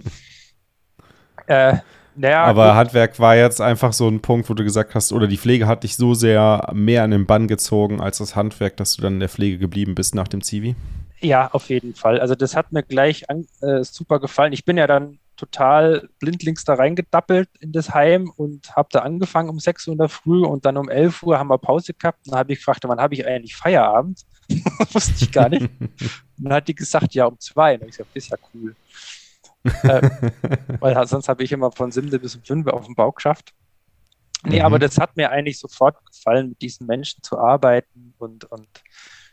äh, 1.46 1.78
naja, 2.14 2.44
Aber 2.44 2.68
gut. 2.68 2.74
Handwerk 2.76 3.18
war 3.20 3.36
jetzt 3.36 3.60
einfach 3.60 3.92
so 3.92 4.08
ein 4.08 4.20
Punkt, 4.20 4.48
wo 4.48 4.54
du 4.54 4.64
gesagt 4.64 4.94
hast, 4.94 5.12
oder 5.12 5.26
die 5.26 5.36
Pflege 5.36 5.66
hat 5.66 5.82
dich 5.82 5.96
so 5.96 6.14
sehr 6.14 6.70
mehr 6.72 7.02
an 7.02 7.10
den 7.10 7.26
Bann 7.26 7.46
gezogen 7.46 8.00
als 8.00 8.18
das 8.18 8.36
Handwerk, 8.36 8.76
dass 8.78 8.96
du 8.96 9.02
dann 9.02 9.14
in 9.14 9.20
der 9.20 9.28
Pflege 9.28 9.58
geblieben 9.58 9.94
bist 9.94 10.14
nach 10.14 10.28
dem 10.28 10.40
Zivi? 10.40 10.76
Ja, 11.20 11.50
auf 11.52 11.68
jeden 11.68 11.94
Fall. 11.94 12.20
Also 12.20 12.34
das 12.34 12.56
hat 12.56 12.72
mir 12.72 12.82
gleich 12.82 13.28
an, 13.28 13.46
äh, 13.60 13.82
super 13.82 14.20
gefallen. 14.20 14.52
Ich 14.52 14.64
bin 14.64 14.78
ja 14.78 14.86
dann 14.86 15.18
total 15.36 16.08
blindlings 16.18 16.64
da 16.64 16.74
reingedappelt 16.74 17.48
in 17.60 17.72
das 17.72 17.94
Heim 17.94 18.30
und 18.36 18.74
habe 18.74 18.88
da 18.90 19.00
angefangen 19.00 19.48
um 19.48 19.58
6 19.58 19.86
Uhr 19.88 19.92
in 19.92 19.98
der 19.98 20.08
Früh 20.08 20.44
und 20.44 20.64
dann 20.64 20.76
um 20.76 20.88
11 20.88 21.22
Uhr 21.22 21.38
haben 21.38 21.48
wir 21.48 21.58
Pause 21.58 21.94
gehabt. 21.94 22.26
Dann 22.26 22.38
habe 22.38 22.52
ich 22.52 22.58
gefragt, 22.58 22.84
wann 22.84 23.00
habe 23.00 23.14
ich 23.14 23.26
eigentlich 23.26 23.54
Feierabend? 23.54 24.22
Wusste 24.92 25.24
ich 25.24 25.32
gar 25.32 25.48
nicht. 25.48 25.70
Und 25.80 25.90
dann 26.38 26.52
hat 26.54 26.68
die 26.68 26.74
gesagt, 26.74 27.14
ja, 27.14 27.26
um 27.26 27.38
zwei. 27.38 27.74
Und 27.74 27.82
ich 27.82 27.96
gesagt, 27.96 28.10
ist 28.14 28.30
ja 28.30 28.38
cool 28.54 28.74
äh, 29.82 30.10
weil 30.80 31.06
sonst 31.06 31.28
habe 31.28 31.42
ich 31.44 31.52
immer 31.52 31.72
von 31.72 31.90
7 31.90 32.10
bis 32.20 32.36
um 32.36 32.42
5 32.42 32.66
auf 32.68 32.86
dem 32.86 32.94
Bau 32.94 33.12
geschafft. 33.12 33.52
Nee, 34.44 34.60
mhm. 34.60 34.66
aber 34.66 34.78
das 34.78 34.98
hat 34.98 35.16
mir 35.16 35.30
eigentlich 35.30 35.58
sofort 35.58 35.96
gefallen, 36.06 36.50
mit 36.50 36.62
diesen 36.62 36.86
Menschen 36.86 37.22
zu 37.22 37.38
arbeiten 37.38 38.14
und, 38.18 38.44
und 38.44 38.68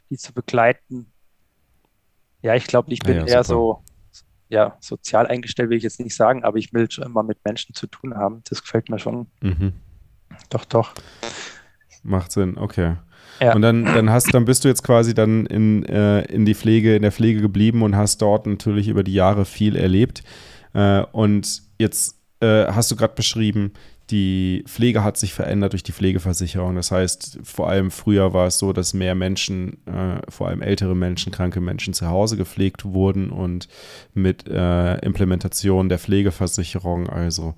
die 0.09 0.17
zu 0.17 0.33
begleiten. 0.33 1.11
Ja, 2.41 2.55
ich 2.55 2.65
glaube, 2.65 2.91
ich 2.91 2.99
bin 2.99 3.17
ja, 3.17 3.25
eher 3.25 3.43
so 3.43 3.83
ja, 4.53 4.77
sozial 4.79 5.27
eingestellt, 5.27 5.69
will 5.69 5.77
ich 5.77 5.83
jetzt 5.83 5.99
nicht 5.99 6.15
sagen, 6.15 6.43
aber 6.43 6.57
ich 6.57 6.71
will 6.73 6.89
schon 6.89 7.03
immer 7.03 7.23
mit 7.23 7.39
Menschen 7.43 7.73
zu 7.73 7.87
tun 7.87 8.15
haben. 8.15 8.41
Das 8.47 8.61
gefällt 8.61 8.87
mir 8.87 8.99
schon. 8.99 9.27
Mhm. 9.41 9.73
Doch, 10.49 10.63
doch. 10.65 10.93
Macht 12.03 12.31
Sinn, 12.31 12.57
okay. 12.57 12.97
Ja. 13.41 13.55
Und 13.55 13.63
dann, 13.63 13.83
dann 13.85 14.11
hast, 14.11 14.31
dann 14.33 14.45
bist 14.45 14.63
du 14.63 14.67
jetzt 14.67 14.83
quasi 14.83 15.15
dann 15.15 15.47
in, 15.47 15.83
äh, 15.85 16.21
in 16.25 16.45
die 16.45 16.53
Pflege, 16.53 16.95
in 16.95 17.01
der 17.01 17.11
Pflege 17.11 17.41
geblieben 17.41 17.81
und 17.81 17.95
hast 17.95 18.21
dort 18.21 18.45
natürlich 18.45 18.87
über 18.87 19.03
die 19.03 19.13
Jahre 19.13 19.45
viel 19.45 19.75
erlebt. 19.75 20.23
Äh, 20.73 21.01
und 21.11 21.63
jetzt 21.79 22.19
äh, 22.41 22.67
hast 22.67 22.91
du 22.91 22.95
gerade 22.95 23.15
beschrieben, 23.15 23.73
die 24.09 24.63
Pflege 24.67 25.03
hat 25.03 25.17
sich 25.17 25.33
verändert 25.33 25.73
durch 25.73 25.83
die 25.83 25.93
Pflegeversicherung. 25.93 26.75
Das 26.75 26.91
heißt, 26.91 27.39
vor 27.43 27.69
allem 27.69 27.89
früher 27.89 28.33
war 28.33 28.47
es 28.47 28.59
so, 28.59 28.73
dass 28.73 28.93
mehr 28.93 29.15
Menschen, 29.15 29.85
äh, 29.87 30.19
vor 30.29 30.49
allem 30.49 30.61
ältere 30.61 30.95
Menschen, 30.95 31.31
kranke 31.31 31.61
Menschen 31.61 31.93
zu 31.93 32.07
Hause 32.07 32.37
gepflegt 32.37 32.85
wurden 32.85 33.29
und 33.29 33.67
mit 34.13 34.47
äh, 34.47 34.97
Implementation 34.99 35.89
der 35.89 35.99
Pflegeversicherung, 35.99 37.09
also 37.09 37.55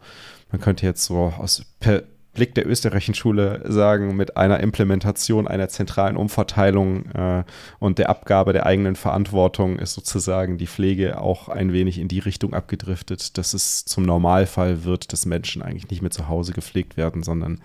man 0.52 0.62
könnte 0.62 0.86
jetzt 0.86 1.04
so 1.04 1.34
aus 1.38 1.66
per 1.80 2.04
Blick 2.36 2.54
der 2.54 2.68
österreichischen 2.68 3.16
Schule 3.16 3.62
sagen, 3.66 4.16
mit 4.16 4.38
einer 4.38 4.60
Implementation 4.60 5.48
einer 5.48 5.70
zentralen 5.70 6.16
Umverteilung 6.16 7.10
äh, 7.12 7.44
und 7.80 7.98
der 7.98 8.10
Abgabe 8.10 8.54
der 8.54 8.68
eigenen 8.68 8.96
Verantwortung 8.96 9.80
ist 9.80 9.94
sozusagen 9.94 10.60
die 10.60 10.68
Pflege 10.68 11.20
auch 11.20 11.50
ein 11.50 11.74
wenig 11.74 11.98
in 11.98 12.08
die 12.08 12.20
Richtung 12.20 12.54
abgedriftet, 12.54 13.38
dass 13.40 13.56
es 13.56 13.86
zum 13.86 14.04
Normalfall 14.04 14.84
wird, 14.84 15.12
dass 15.12 15.26
Menschen 15.26 15.64
eigentlich 15.64 15.90
nicht 15.90 16.04
mehr 16.04 16.12
zu 16.12 16.28
Hause 16.28 16.54
gepflegt 16.54 16.98
werden, 16.98 17.24
sondern 17.24 17.62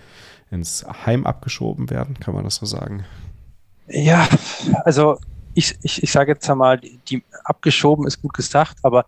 ins 0.51 0.87
Heim 1.05 1.27
abgeschoben 1.27 1.91
werden. 1.91 2.19
Kann 2.19 2.35
man 2.35 2.45
das 2.45 2.57
so 2.57 2.67
sagen? 2.67 3.05
Ja, 3.89 4.27
also 4.85 5.19
ich, 5.55 5.77
ich, 5.83 6.03
ich 6.03 6.13
sage 6.13 6.33
jetzt 6.33 6.49
einmal, 6.49 6.81
die 6.81 7.23
abgeschoben 7.45 8.07
ist 8.07 8.23
gut 8.23 8.35
gesagt, 8.35 8.79
aber 8.83 9.07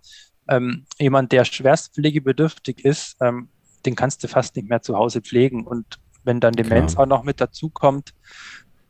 ähm, 0.48 0.84
jemand, 0.98 1.32
der 1.32 1.44
schwerstpflegebedürftig 1.44 2.84
ist, 2.84 3.16
ähm, 3.20 3.48
den 3.86 3.96
kannst 3.96 4.22
du 4.22 4.28
fast 4.28 4.56
nicht 4.56 4.68
mehr 4.68 4.82
zu 4.82 4.96
Hause 4.96 5.20
pflegen. 5.20 5.66
Und 5.66 5.98
wenn 6.24 6.40
dann 6.40 6.54
Demenz 6.54 6.92
Klar. 6.92 7.04
auch 7.04 7.08
noch 7.08 7.22
mit 7.24 7.40
dazukommt, 7.40 8.14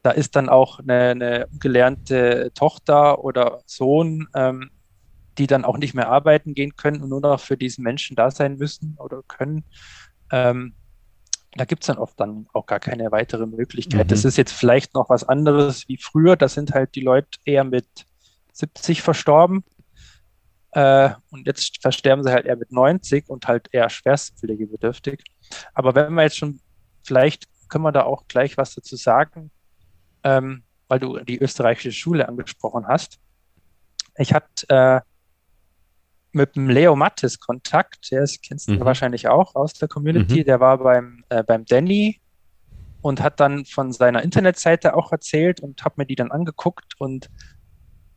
da 0.03 0.11
ist 0.11 0.37
dann 0.37 0.49
auch 0.49 0.81
eine, 0.81 1.11
eine 1.11 1.47
gelernte 1.61 2.51
Tochter 2.55 3.23
oder 3.25 3.63
Sohn, 3.67 4.29
ähm, 4.35 4.71
die 5.39 5.47
dann 5.47 5.65
auch 5.65 5.79
nicht 5.79 5.95
mehr 5.95 6.09
arbeiten 6.09 6.55
gehen 6.55 6.77
können 6.77 7.03
und 7.03 7.09
nur 7.09 7.21
noch 7.21 7.41
für 7.41 7.57
diesen 7.57 7.85
Menschen 7.85 8.17
da 8.17 8.31
sein 8.31 8.57
müssen 8.57 8.97
oder 8.99 9.23
können. 9.27 9.65
Ähm, 10.31 10.75
da 11.55 11.65
gibt 11.65 11.83
es 11.83 11.87
dann 11.87 11.99
oft 11.99 12.19
dann 12.19 12.47
auch 12.53 12.67
gar 12.67 12.81
keine 12.81 13.13
weitere 13.13 13.47
Möglichkeit. 13.47 14.07
Mhm. 14.07 14.09
Das 14.09 14.25
ist 14.25 14.37
jetzt 14.37 14.53
vielleicht 14.53 14.95
noch 14.95 15.11
was 15.11 15.25
anderes 15.25 15.89
wie 15.89 15.99
früher. 15.99 16.37
Da 16.37 16.49
sind 16.49 16.73
halt 16.73 16.95
die 16.95 17.03
Leute 17.03 17.39
eher 17.45 17.65
mit 17.65 17.87
70 18.53 19.03
verstorben. 19.03 19.65
Äh, 20.73 21.11
und 21.31 21.47
jetzt 21.47 21.81
versterben 21.83 22.25
sie 22.25 22.33
halt 22.33 22.47
eher 22.47 22.57
mit 22.57 22.73
90 22.73 23.29
und 23.29 23.47
halt 23.47 23.69
eher 23.73 23.91
schwerstpflegebedürftig. 23.91 25.23
Aber 25.75 25.95
wenn 25.95 26.15
wir 26.15 26.23
jetzt 26.23 26.39
schon, 26.39 26.61
vielleicht 27.05 27.47
können 27.69 27.85
wir 27.85 27.93
da 27.93 28.05
auch 28.05 28.27
gleich 28.27 28.57
was 28.57 28.75
dazu 28.75 28.97
sagen, 28.97 29.51
ähm, 30.25 30.65
weil 30.89 30.99
du 30.99 31.19
die 31.21 31.39
österreichische 31.39 31.93
Schule 31.93 32.29
angesprochen 32.29 32.87
hast. 32.87 33.19
Ich 34.17 34.35
hatte 34.35 34.69
äh, 34.69 35.01
mit 36.33 36.57
dem 36.57 36.69
Leo 36.69 36.97
Mattes 36.97 37.39
Kontakt, 37.39 38.11
der 38.11 38.23
ist, 38.23 38.43
kennst 38.43 38.69
du 38.69 38.73
mhm. 38.73 38.81
wahrscheinlich 38.81 39.29
auch 39.29 39.55
aus 39.55 39.75
der 39.75 39.89
Community, 39.89 40.41
mhm. 40.41 40.45
der 40.45 40.61
war 40.61 40.79
beim, 40.79 41.25
äh, 41.29 41.43
beim 41.43 41.65
Danny 41.65 42.21
und 43.03 43.21
hat 43.21 43.41
dann 43.41 43.65
von 43.65 43.93
seiner 43.93 44.23
Internetseite 44.23 44.95
auch 44.95 45.13
erzählt 45.13 45.61
und 45.61 45.85
habe 45.85 45.97
mir 45.99 46.07
die 46.07 46.15
dann 46.15 46.31
angeguckt 46.31 46.95
und 46.99 47.29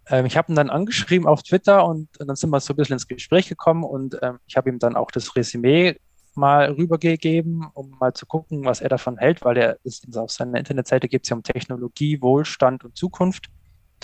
ähm, 0.09 0.25
ich 0.25 0.37
habe 0.37 0.51
ihn 0.51 0.55
dann 0.55 0.69
angeschrieben 0.69 1.27
auf 1.27 1.43
Twitter 1.43 1.85
und, 1.85 2.17
und, 2.19 2.27
dann 2.27 2.35
sind 2.35 2.49
wir 2.49 2.59
so 2.59 2.73
ein 2.73 2.77
bisschen 2.77 2.93
ins 2.93 3.07
Gespräch 3.07 3.49
gekommen 3.49 3.83
und 3.83 4.17
ähm, 4.21 4.39
ich 4.47 4.55
habe 4.55 4.69
ihm 4.69 4.79
dann 4.79 4.95
auch 4.95 5.11
das 5.11 5.35
Resümee 5.35 5.97
mal 6.35 6.71
rübergegeben, 6.71 7.65
um 7.73 7.95
mal 7.99 8.13
zu 8.13 8.25
gucken, 8.25 8.65
was 8.65 8.81
er 8.81 8.89
davon 8.89 9.17
hält, 9.17 9.43
weil 9.43 9.57
er 9.57 9.77
ist 9.83 10.05
auf 10.17 10.31
seiner 10.31 10.59
Internetseite 10.59 11.07
geht 11.07 11.23
es 11.23 11.29
ja 11.29 11.35
um 11.35 11.43
Technologie, 11.43 12.21
Wohlstand 12.21 12.83
und 12.83 12.97
Zukunft. 12.97 13.47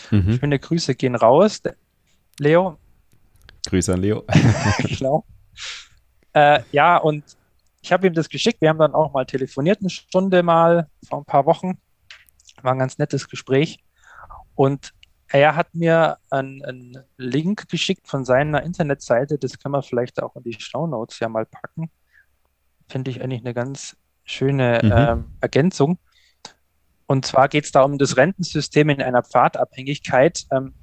Mhm. 0.10 0.40
Schöne 0.40 0.60
Grüße 0.60 0.96
gehen 0.96 1.16
raus. 1.16 1.62
Leo. 2.40 2.78
Grüße 3.68 3.94
an 3.94 4.02
Leo. 4.02 4.24
genau. 4.80 5.26
Äh, 6.34 6.62
ja, 6.72 6.98
und 6.98 7.24
ich 7.82 7.92
habe 7.92 8.08
ihm 8.08 8.14
das 8.14 8.30
geschickt. 8.30 8.62
Wir 8.62 8.70
haben 8.70 8.80
dann 8.80 8.94
auch 8.94 9.12
mal 9.12 9.26
telefoniert, 9.26 9.80
eine 9.82 9.90
Stunde 9.90 10.44
mal 10.44 10.88
vor 11.08 11.20
ein 11.20 11.26
paar 11.26 11.46
Wochen. 11.46 11.78
War 12.62 12.74
ein 12.74 12.80
ganz 12.80 12.98
nettes 12.98 13.28
Gespräch. 13.28 13.80
Und 14.56 14.94
er 15.32 15.56
hat 15.56 15.74
mir 15.74 16.18
einen, 16.30 16.64
einen 16.64 16.98
Link 17.18 17.70
geschickt 17.70 18.08
von 18.08 18.26
seiner 18.26 18.64
Internetseite. 18.64 19.38
Das 19.38 19.60
können 19.60 19.74
wir 19.74 19.84
vielleicht 19.84 20.22
auch 20.22 20.36
in 20.36 20.44
die 20.44 20.58
Show 20.60 20.88
Notes 20.88 21.20
ja 21.20 21.30
mal 21.30 21.46
packen. 21.46 21.90
Finde 22.88 23.12
ich 23.12 23.22
eigentlich 23.22 23.42
eine 23.42 23.54
ganz 23.54 23.96
schöne 24.24 24.82
mhm. 24.84 24.92
ähm, 24.92 25.26
Ergänzung. 25.42 25.98
Und 27.08 27.26
zwar 27.26 27.50
geht 27.50 27.66
es 27.66 27.72
da 27.72 27.84
um 27.84 27.98
das 27.98 28.18
Rentensystem 28.18 28.90
in 28.90 29.02
einer 29.02 29.24
Pfadabhängigkeit. 29.24 30.46
Ähm, 30.52 30.74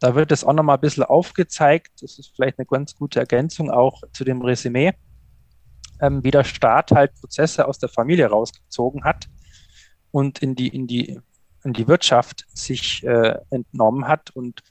da 0.00 0.14
wird 0.14 0.32
es 0.32 0.44
auch 0.44 0.52
nochmal 0.52 0.76
ein 0.76 0.82
bisschen 0.82 1.04
aufgezeigt. 1.04 2.02
Das 2.02 2.18
ist 2.18 2.32
vielleicht 2.34 2.58
eine 2.58 2.66
ganz 2.66 2.94
gute 2.94 3.20
Ergänzung 3.20 3.70
auch 3.70 4.02
zu 4.12 4.24
dem 4.24 4.42
Resümee 4.42 4.92
ähm, 6.00 6.22
wie 6.24 6.30
der 6.30 6.44
Staat 6.44 6.90
halt 6.90 7.14
Prozesse 7.14 7.66
aus 7.66 7.78
der 7.78 7.88
Familie 7.88 8.26
rausgezogen 8.26 9.04
hat 9.04 9.28
und 10.10 10.40
in 10.40 10.54
die, 10.54 10.68
in 10.68 10.86
die, 10.86 11.20
die 11.72 11.88
Wirtschaft 11.88 12.44
sich 12.52 13.02
äh, 13.04 13.38
entnommen 13.50 14.06
hat. 14.06 14.30
Und 14.30 14.62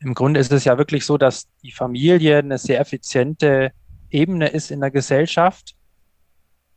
im 0.00 0.14
Grunde 0.14 0.40
ist 0.40 0.52
es 0.52 0.64
ja 0.64 0.78
wirklich 0.78 1.04
so, 1.04 1.18
dass 1.18 1.48
die 1.62 1.72
Familie 1.72 2.38
eine 2.38 2.58
sehr 2.58 2.80
effiziente 2.80 3.72
Ebene 4.10 4.48
ist 4.48 4.70
in 4.70 4.80
der 4.80 4.90
Gesellschaft. 4.90 5.76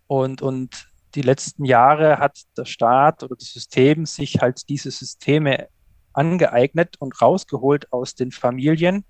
Und, 0.07 0.41
und 0.41 0.87
die 1.15 1.21
letzten 1.21 1.65
Jahre 1.65 2.19
hat 2.19 2.39
der 2.57 2.65
Staat 2.65 3.23
oder 3.23 3.35
das 3.35 3.53
System 3.53 4.05
sich 4.05 4.41
halt 4.41 4.67
diese 4.69 4.91
Systeme 4.91 5.69
angeeignet 6.13 6.95
und 6.99 7.21
rausgeholt 7.21 7.91
aus 7.93 8.15
den 8.15 8.31
Familien. 8.31 9.05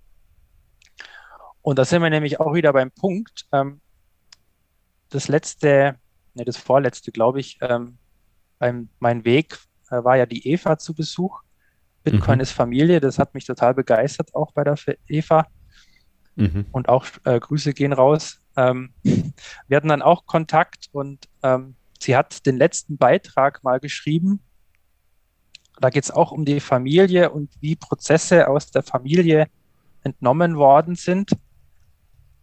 Und 1.61 1.79
da 1.79 1.85
sind 1.85 2.01
wir 2.01 2.09
nämlich 2.09 2.39
auch 2.39 2.53
wieder 2.53 2.73
beim 2.73 2.91
Punkt, 2.91 3.47
ähm, 3.51 3.81
das 5.09 5.27
letzte, 5.27 5.97
ne, 6.35 6.45
das 6.45 6.57
vorletzte, 6.57 7.11
glaube 7.11 7.39
ich, 7.39 7.57
ähm, 7.61 7.97
beim 8.59 8.89
Mein 8.99 9.25
Weg 9.25 9.57
äh, 9.91 10.03
war 10.03 10.17
ja 10.17 10.25
die 10.25 10.47
Eva 10.47 10.77
zu 10.77 10.93
Besuch. 10.93 11.41
Bitcoin 12.03 12.35
mhm. 12.35 12.41
ist 12.41 12.51
Familie, 12.51 12.99
das 12.99 13.19
hat 13.19 13.33
mich 13.33 13.45
total 13.45 13.73
begeistert, 13.73 14.33
auch 14.33 14.51
bei 14.53 14.63
der 14.63 14.75
Eva. 15.07 15.47
Mhm. 16.35 16.65
Und 16.71 16.89
auch 16.89 17.05
äh, 17.25 17.39
Grüße 17.39 17.73
gehen 17.73 17.93
raus. 17.93 18.41
Ähm, 18.55 18.93
wir 19.03 19.77
hatten 19.77 19.89
dann 19.89 20.01
auch 20.01 20.25
Kontakt 20.25 20.87
und 20.91 21.27
ähm, 21.43 21.75
sie 21.99 22.15
hat 22.15 22.45
den 22.45 22.57
letzten 22.57 22.97
Beitrag 22.97 23.63
mal 23.63 23.79
geschrieben. 23.79 24.39
Da 25.79 25.89
geht 25.89 26.03
es 26.03 26.11
auch 26.11 26.31
um 26.31 26.45
die 26.45 26.59
Familie 26.59 27.29
und 27.29 27.51
wie 27.61 27.75
Prozesse 27.75 28.47
aus 28.47 28.71
der 28.71 28.83
Familie 28.83 29.47
entnommen 30.03 30.57
worden 30.57 30.95
sind. 30.95 31.31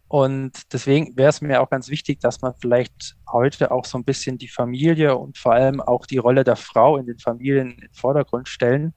Und 0.09 0.71
deswegen 0.71 1.17
wäre 1.17 1.29
es 1.29 1.41
mir 1.41 1.61
auch 1.61 1.69
ganz 1.69 1.89
wichtig, 1.89 2.19
dass 2.21 2.41
man 2.41 2.53
vielleicht 2.55 3.17
heute 3.29 3.71
auch 3.71 3.83
so 3.83 3.97
ein 3.97 4.05
bisschen 4.05 4.37
die 4.37 4.47
Familie 4.47 5.17
und 5.17 5.37
vor 5.37 5.53
allem 5.53 5.81
auch 5.81 6.05
die 6.05 6.17
Rolle 6.17 6.45
der 6.45 6.55
Frau 6.55 6.97
in 6.97 7.05
den 7.05 7.19
Familien 7.19 7.71
in 7.71 7.77
den 7.77 7.93
Vordergrund 7.93 8.47
stellen, 8.47 8.93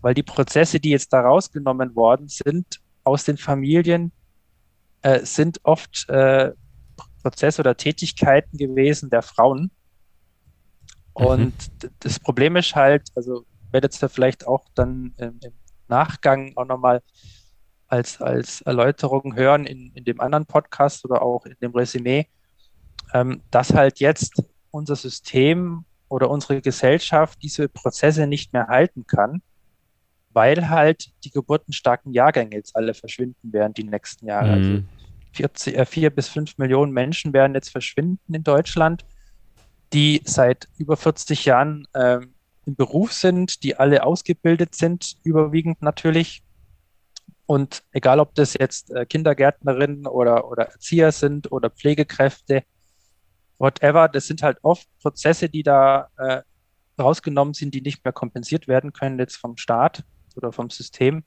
weil 0.00 0.14
die 0.14 0.22
Prozesse, 0.22 0.80
die 0.80 0.90
jetzt 0.90 1.12
da 1.12 1.20
rausgenommen 1.20 1.94
worden 1.94 2.28
sind 2.28 2.80
aus 3.04 3.24
den 3.24 3.36
Familien, 3.36 4.12
äh, 5.02 5.24
sind 5.26 5.60
oft 5.62 6.08
äh, 6.08 6.52
Prozesse 7.22 7.60
oder 7.60 7.76
Tätigkeiten 7.76 8.56
gewesen 8.56 9.10
der 9.10 9.22
Frauen. 9.22 9.70
Und 11.12 11.54
mhm. 11.82 11.90
das 12.00 12.18
Problem 12.18 12.56
ist 12.56 12.74
halt, 12.74 13.08
also 13.14 13.44
werdet 13.72 14.00
ihr 14.02 14.08
vielleicht 14.08 14.46
auch 14.46 14.64
dann 14.74 15.12
im 15.18 15.38
Nachgang 15.88 16.52
auch 16.56 16.64
nochmal 16.64 17.02
als, 17.88 18.20
als 18.20 18.62
Erläuterung 18.62 19.36
hören 19.36 19.66
in, 19.66 19.92
in 19.94 20.04
dem 20.04 20.20
anderen 20.20 20.46
Podcast 20.46 21.04
oder 21.04 21.22
auch 21.22 21.46
in 21.46 21.54
dem 21.60 21.72
Resümee, 21.72 22.26
ähm, 23.14 23.42
dass 23.50 23.72
halt 23.72 24.00
jetzt 24.00 24.42
unser 24.70 24.96
System 24.96 25.84
oder 26.08 26.30
unsere 26.30 26.60
Gesellschaft 26.60 27.42
diese 27.42 27.68
Prozesse 27.68 28.26
nicht 28.26 28.52
mehr 28.52 28.68
halten 28.68 29.06
kann, 29.06 29.42
weil 30.30 30.68
halt 30.68 31.10
die 31.24 31.30
geburtenstarken 31.30 32.12
Jahrgänge 32.12 32.56
jetzt 32.56 32.76
alle 32.76 32.94
verschwinden 32.94 33.52
werden 33.52 33.74
die 33.74 33.84
nächsten 33.84 34.26
Jahre. 34.26 34.50
Also 34.50 34.70
mhm. 34.70 34.74
Also 34.76 35.06
40, 35.32 35.76
äh, 35.76 35.86
vier 35.86 36.10
bis 36.10 36.28
fünf 36.28 36.58
Millionen 36.58 36.92
Menschen 36.92 37.32
werden 37.32 37.54
jetzt 37.54 37.70
verschwinden 37.70 38.34
in 38.34 38.42
Deutschland, 38.42 39.04
die 39.92 40.22
seit 40.24 40.68
über 40.78 40.96
40 40.96 41.44
Jahren 41.44 41.86
äh, 41.92 42.18
im 42.66 42.74
Beruf 42.74 43.12
sind, 43.12 43.62
die 43.62 43.76
alle 43.76 44.02
ausgebildet 44.02 44.74
sind, 44.74 45.16
überwiegend 45.22 45.82
natürlich, 45.82 46.42
und 47.46 47.84
egal, 47.92 48.20
ob 48.20 48.34
das 48.34 48.54
jetzt 48.54 48.90
äh, 48.90 49.06
Kindergärtnerinnen 49.06 50.06
oder, 50.06 50.50
oder 50.50 50.64
Erzieher 50.64 51.12
sind 51.12 51.50
oder 51.52 51.70
Pflegekräfte, 51.70 52.64
whatever, 53.58 54.08
das 54.08 54.26
sind 54.26 54.42
halt 54.42 54.58
oft 54.62 54.86
Prozesse, 55.00 55.48
die 55.48 55.62
da 55.62 56.08
äh, 56.18 56.42
rausgenommen 56.98 57.54
sind, 57.54 57.72
die 57.72 57.80
nicht 57.80 58.04
mehr 58.04 58.12
kompensiert 58.12 58.68
werden 58.68 58.92
können 58.92 59.18
jetzt 59.18 59.36
vom 59.36 59.56
Staat 59.56 60.04
oder 60.34 60.52
vom 60.52 60.70
System, 60.70 61.22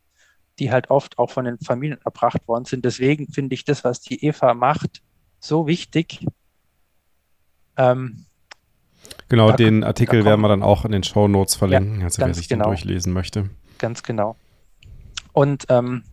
die 0.60 0.72
halt 0.72 0.90
oft 0.90 1.18
auch 1.18 1.30
von 1.30 1.46
den 1.46 1.58
Familien 1.60 2.00
erbracht 2.04 2.48
worden 2.48 2.66
sind. 2.66 2.84
Deswegen 2.84 3.32
finde 3.32 3.54
ich 3.54 3.64
das, 3.64 3.84
was 3.84 4.02
die 4.02 4.24
Eva 4.26 4.54
macht, 4.54 5.02
so 5.40 5.68
wichtig. 5.68 6.26
Ähm, 7.78 8.26
genau, 9.30 9.54
den 9.54 9.86
Artikel 9.86 10.26
werden 10.26 10.42
wir 10.42 10.50
dann 10.50 10.64
auch 10.64 10.84
in 10.84 10.92
den 10.92 11.04
Show 11.04 11.30
Notes 11.30 11.56
verlinken, 11.56 12.00
ja, 12.00 12.06
also 12.06 12.22
wer 12.22 12.34
sich 12.34 12.50
genau. 12.50 12.66
den 12.66 12.72
durchlesen 12.72 13.14
möchte. 13.14 13.50
Ganz 13.78 14.04
genau. 14.04 14.36
Und 15.40 15.68
ähm, 15.70 16.04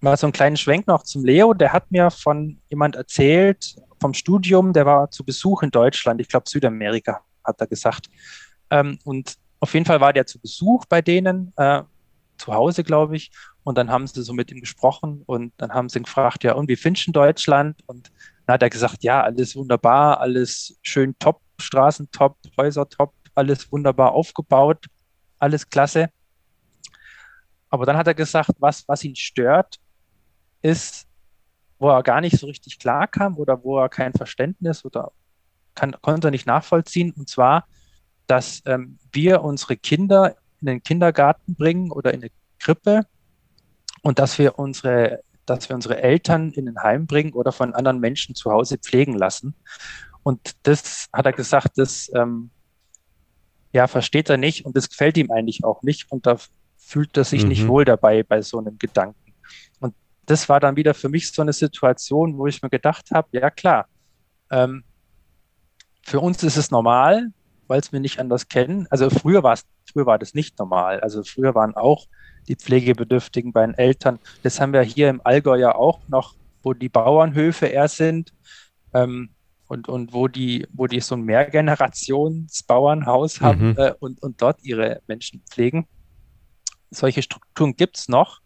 mal 0.00 0.16
so 0.16 0.26
einen 0.26 0.32
kleinen 0.32 0.56
Schwenk 0.56 0.86
noch 0.86 1.02
zum 1.02 1.22
Leo. 1.22 1.52
Der 1.52 1.74
hat 1.74 1.90
mir 1.90 2.10
von 2.10 2.58
jemand 2.70 2.96
erzählt, 2.96 3.76
vom 4.00 4.14
Studium, 4.14 4.72
der 4.72 4.86
war 4.86 5.10
zu 5.10 5.22
Besuch 5.22 5.62
in 5.62 5.70
Deutschland, 5.70 6.18
ich 6.22 6.28
glaube 6.28 6.48
Südamerika, 6.48 7.20
hat 7.44 7.60
er 7.60 7.66
gesagt. 7.66 8.06
Ähm, 8.70 8.98
und 9.04 9.34
auf 9.60 9.74
jeden 9.74 9.84
Fall 9.84 10.00
war 10.00 10.14
der 10.14 10.24
zu 10.24 10.40
Besuch 10.40 10.86
bei 10.86 11.02
denen, 11.02 11.52
äh, 11.58 11.82
zu 12.38 12.54
Hause, 12.54 12.84
glaube 12.84 13.16
ich. 13.16 13.30
Und 13.64 13.76
dann 13.76 13.90
haben 13.90 14.06
sie 14.06 14.22
so 14.22 14.32
mit 14.32 14.50
ihm 14.50 14.60
gesprochen 14.60 15.22
und 15.26 15.52
dann 15.58 15.74
haben 15.74 15.90
sie 15.90 15.98
ihn 15.98 16.04
gefragt, 16.04 16.42
ja, 16.42 16.54
und 16.54 16.70
wie 16.70 16.76
findest 16.76 17.08
du 17.08 17.12
Deutschland? 17.12 17.82
Und 17.84 18.10
dann 18.46 18.54
hat 18.54 18.62
er 18.62 18.70
gesagt, 18.70 19.04
ja, 19.04 19.22
alles 19.22 19.54
wunderbar, 19.56 20.20
alles 20.20 20.78
schön 20.80 21.14
top, 21.18 21.42
Straßen 21.60 22.10
top, 22.12 22.38
Häuser 22.56 22.88
top, 22.88 23.12
alles 23.34 23.70
wunderbar 23.70 24.12
aufgebaut, 24.12 24.86
alles 25.38 25.68
klasse. 25.68 26.08
Aber 27.76 27.84
dann 27.84 27.98
hat 27.98 28.06
er 28.06 28.14
gesagt, 28.14 28.52
was, 28.58 28.88
was 28.88 29.04
ihn 29.04 29.16
stört, 29.16 29.76
ist, 30.62 31.06
wo 31.78 31.90
er 31.90 32.02
gar 32.02 32.22
nicht 32.22 32.38
so 32.38 32.46
richtig 32.46 32.78
klar 32.78 33.06
kam 33.06 33.36
oder 33.36 33.62
wo 33.62 33.78
er 33.78 33.90
kein 33.90 34.14
Verständnis 34.14 34.82
oder 34.82 35.12
kann, 35.74 35.94
konnte 36.00 36.28
er 36.28 36.30
nicht 36.30 36.46
nachvollziehen. 36.46 37.12
Und 37.12 37.28
zwar, 37.28 37.66
dass 38.26 38.62
ähm, 38.64 38.98
wir 39.12 39.42
unsere 39.42 39.76
Kinder 39.76 40.36
in 40.62 40.68
den 40.68 40.82
Kindergarten 40.82 41.54
bringen 41.54 41.90
oder 41.92 42.14
in 42.14 42.22
eine 42.22 42.30
Krippe 42.58 43.02
und 44.00 44.18
dass 44.18 44.38
wir 44.38 44.58
unsere, 44.58 45.20
dass 45.44 45.68
wir 45.68 45.76
unsere 45.76 46.02
Eltern 46.02 46.52
in 46.52 46.70
ein 46.70 46.82
Heim 46.82 47.06
bringen 47.06 47.34
oder 47.34 47.52
von 47.52 47.74
anderen 47.74 48.00
Menschen 48.00 48.34
zu 48.34 48.50
Hause 48.50 48.78
pflegen 48.78 49.12
lassen. 49.12 49.54
Und 50.22 50.56
das 50.62 51.08
hat 51.12 51.26
er 51.26 51.34
gesagt, 51.34 51.76
das 51.76 52.10
ähm, 52.14 52.48
ja, 53.74 53.86
versteht 53.86 54.30
er 54.30 54.38
nicht 54.38 54.64
und 54.64 54.78
das 54.78 54.88
gefällt 54.88 55.18
ihm 55.18 55.30
eigentlich 55.30 55.62
auch 55.62 55.82
nicht. 55.82 56.10
Und 56.10 56.24
da 56.24 56.38
fühlt 56.86 57.16
er 57.16 57.24
sich 57.24 57.42
mhm. 57.42 57.48
nicht 57.48 57.66
wohl 57.66 57.84
dabei 57.84 58.22
bei 58.22 58.40
so 58.42 58.58
einem 58.58 58.78
Gedanken. 58.78 59.34
Und 59.80 59.96
das 60.24 60.48
war 60.48 60.60
dann 60.60 60.76
wieder 60.76 60.94
für 60.94 61.08
mich 61.08 61.32
so 61.32 61.42
eine 61.42 61.52
Situation, 61.52 62.38
wo 62.38 62.46
ich 62.46 62.62
mir 62.62 62.70
gedacht 62.70 63.10
habe, 63.12 63.26
ja 63.32 63.50
klar, 63.50 63.88
ähm, 64.50 64.84
für 66.02 66.20
uns 66.20 66.44
ist 66.44 66.56
es 66.56 66.70
normal, 66.70 67.32
weil 67.66 67.80
es 67.80 67.92
wir 67.92 67.98
nicht 67.98 68.20
anders 68.20 68.46
kennen. 68.46 68.86
Also 68.88 69.10
früher 69.10 69.42
war 69.42 69.54
es, 69.54 69.64
früher 69.92 70.06
war 70.06 70.20
das 70.20 70.34
nicht 70.34 70.60
normal. 70.60 71.00
Also 71.00 71.24
früher 71.24 71.56
waren 71.56 71.74
auch 71.74 72.06
die 72.46 72.54
Pflegebedürftigen 72.54 73.52
bei 73.52 73.66
den 73.66 73.74
Eltern. 73.74 74.20
Das 74.44 74.60
haben 74.60 74.72
wir 74.72 74.82
hier 74.82 75.10
im 75.10 75.20
Allgäu 75.24 75.58
ja 75.58 75.74
auch 75.74 75.98
noch, 76.06 76.36
wo 76.62 76.72
die 76.72 76.88
Bauernhöfe 76.88 77.66
eher 77.66 77.88
sind. 77.88 78.32
Ähm, 78.94 79.30
und, 79.66 79.88
und 79.88 80.12
wo 80.12 80.28
die, 80.28 80.68
wo 80.72 80.86
die 80.86 81.00
so 81.00 81.16
ein 81.16 81.22
Mehrgenerationsbauernhaus 81.22 83.40
haben 83.40 83.70
mhm. 83.70 83.74
äh, 83.76 83.92
und, 83.98 84.22
und 84.22 84.40
dort 84.40 84.62
ihre 84.62 85.02
Menschen 85.08 85.42
pflegen 85.50 85.88
solche 86.90 87.22
Strukturen 87.22 87.76
gibt 87.76 87.98
es 87.98 88.08
noch. 88.08 88.40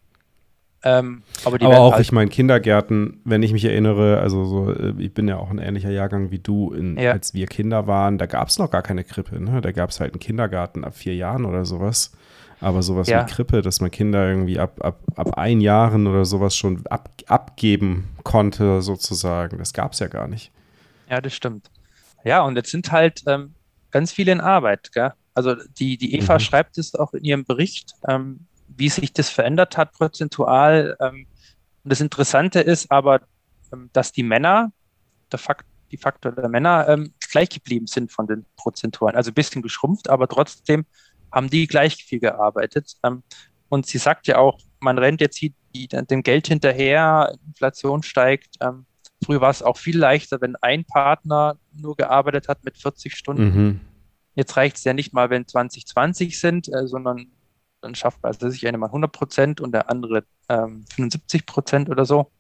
Ähm, 0.83 1.23
aber, 1.45 1.57
aber 1.57 1.79
auch, 1.79 1.93
halt 1.93 2.03
ich 2.03 2.13
meine, 2.13 2.31
Kindergärten, 2.31 3.21
wenn 3.25 3.43
ich 3.43 3.53
mich 3.53 3.65
erinnere, 3.67 4.19
also 4.21 4.45
so, 4.45 4.73
äh, 4.73 4.95
ich 4.99 5.13
bin 5.13 5.29
ja 5.29 5.37
auch 5.37 5.51
ein 5.51 5.59
ähnlicher 5.59 5.91
Jahrgang 5.91 6.31
wie 6.31 6.39
du, 6.39 6.73
in, 6.73 6.97
ja. 6.99 7.13
als 7.13 7.35
wir 7.35 7.47
Kinder 7.47 7.87
waren, 7.87 8.17
da 8.17 8.25
gab 8.25 8.49
es 8.49 8.59
noch 8.59 8.71
gar 8.71 8.81
keine 8.81 9.05
Krippe, 9.05 9.41
ne? 9.41 9.61
Da 9.61 9.73
gab 9.73 9.91
es 9.91 10.01
halt 10.01 10.15
einen 10.15 10.21
Kindergarten 10.21 10.85
ab 10.85 10.97
vier 10.97 11.15
Jahren 11.15 11.45
oder 11.45 11.67
sowas. 11.67 12.13
Aber 12.63 12.83
sowas 12.83 13.09
ja. 13.09 13.23
wie 13.23 13.31
Krippe, 13.31 13.63
dass 13.63 13.81
man 13.81 13.91
Kinder 13.91 14.29
irgendwie 14.29 14.59
ab, 14.59 14.83
ab, 14.83 15.01
ab 15.17 15.39
ein 15.39 15.61
Jahren 15.61 16.07
oder 16.07 16.25
sowas 16.27 16.55
schon 16.57 16.87
ab, 16.89 17.11
abgeben 17.27 18.09
konnte, 18.23 18.83
sozusagen, 18.83 19.59
das 19.59 19.73
gab 19.73 19.93
es 19.93 19.99
ja 19.99 20.09
gar 20.09 20.29
nicht. 20.29 20.53
Ja, 21.09 21.21
das 21.21 21.35
stimmt. 21.35 21.71
Ja, 22.23 22.43
und 22.43 22.57
jetzt 22.57 22.71
sind 22.71 22.93
halt 22.93 23.23
ähm, 23.27 23.55
ganz 23.91 24.13
viele 24.13 24.33
in 24.33 24.41
Arbeit, 24.41 24.93
gell? 24.93 25.13
Also 25.35 25.55
die, 25.79 25.97
die 25.97 26.15
Eva 26.15 26.35
mhm. 26.35 26.41
schreibt 26.41 26.79
es 26.79 26.95
auch 26.95 27.13
in 27.15 27.25
ihrem 27.25 27.45
Bericht, 27.45 27.95
ähm, 28.09 28.47
wie 28.69 28.89
sich 28.89 29.13
das 29.13 29.31
verändert 29.31 29.77
hat 29.77 29.93
prozentual. 29.93 30.97
Ähm, 31.01 31.27
und 31.85 31.93
das 31.93 32.01
Interessante 32.01 32.61
ist 32.61 32.91
aber, 32.91 33.21
ähm, 33.73 33.91
dass 33.93 34.13
die 34.13 34.23
Männer, 34.23 34.73
der 35.31 35.39
Fakt, 35.39 35.67
die 35.91 35.97
Faktor 35.97 36.33
der 36.33 36.49
Männer 36.49 36.89
ähm, 36.89 37.13
gleich 37.31 37.49
geblieben 37.49 37.87
sind 37.87 38.13
von 38.13 38.27
den 38.27 38.47
Prozentualen. 38.57 39.17
Also 39.17 39.31
ein 39.31 39.35
bisschen 39.35 39.63
geschrumpft, 39.63 40.09
aber 40.09 40.29
trotzdem 40.29 40.85
haben 41.33 41.51
die 41.51 41.67
gleich 41.67 41.97
viel 42.05 42.21
gearbeitet. 42.21 42.95
Ähm, 43.03 43.23
und 43.69 43.87
sie 43.87 43.99
sagt 43.99 44.27
ja 44.27 44.39
auch, 44.39 44.59
man 44.81 44.99
rennt 44.99 45.21
jetzt 45.21 45.41
die, 45.41 45.55
dem 45.73 46.23
Geld 46.23 46.49
hinterher, 46.49 47.37
Inflation 47.47 48.03
steigt. 48.03 48.57
Ähm, 48.61 48.87
früher 49.25 49.41
war 49.41 49.51
es 49.51 49.63
auch 49.63 49.77
viel 49.77 49.99
leichter, 49.99 50.41
wenn 50.41 50.57
ein 50.57 50.85
Partner 50.85 51.57
nur 51.73 51.97
gearbeitet 51.97 52.49
hat 52.49 52.65
mit 52.65 52.77
40 52.79 53.15
Stunden. 53.15 53.45
Mhm. 53.45 53.81
Jetzt 54.35 54.57
reicht 54.57 54.77
es 54.77 54.85
ja 54.85 54.93
nicht 54.93 55.13
mal, 55.13 55.31
wenn 55.31 55.47
2020 55.47 56.39
sind, 56.39 56.69
äh, 56.73 56.87
sondern 56.87 57.27
dann 57.81 57.95
schafft 57.95 58.19
also 58.23 58.49
sich 58.51 58.67
eine 58.67 58.79
mal 58.79 58.87
100 58.87 59.11
Prozent 59.11 59.61
und 59.61 59.73
der 59.73 59.91
andere 59.91 60.25
ähm, 60.49 60.85
75 60.95 61.47
Prozent 61.47 61.89
oder 61.89 62.05
so. 62.05 62.31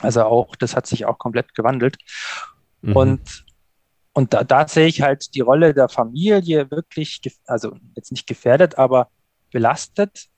Also 0.00 0.24
auch, 0.24 0.56
das 0.56 0.74
hat 0.74 0.86
sich 0.86 1.04
auch 1.04 1.18
komplett 1.18 1.54
gewandelt. 1.54 1.96
Mhm. 2.82 2.96
Und, 2.96 3.44
und 4.12 4.32
da, 4.34 4.42
da 4.42 4.66
sehe 4.66 4.86
ich 4.86 5.02
halt 5.02 5.34
die 5.34 5.40
Rolle 5.40 5.74
der 5.74 5.88
Familie 5.88 6.70
wirklich, 6.70 7.20
also 7.46 7.76
jetzt 7.94 8.10
nicht 8.10 8.26
gefährdet, 8.26 8.78
aber 8.78 9.08
belastet 9.52 10.28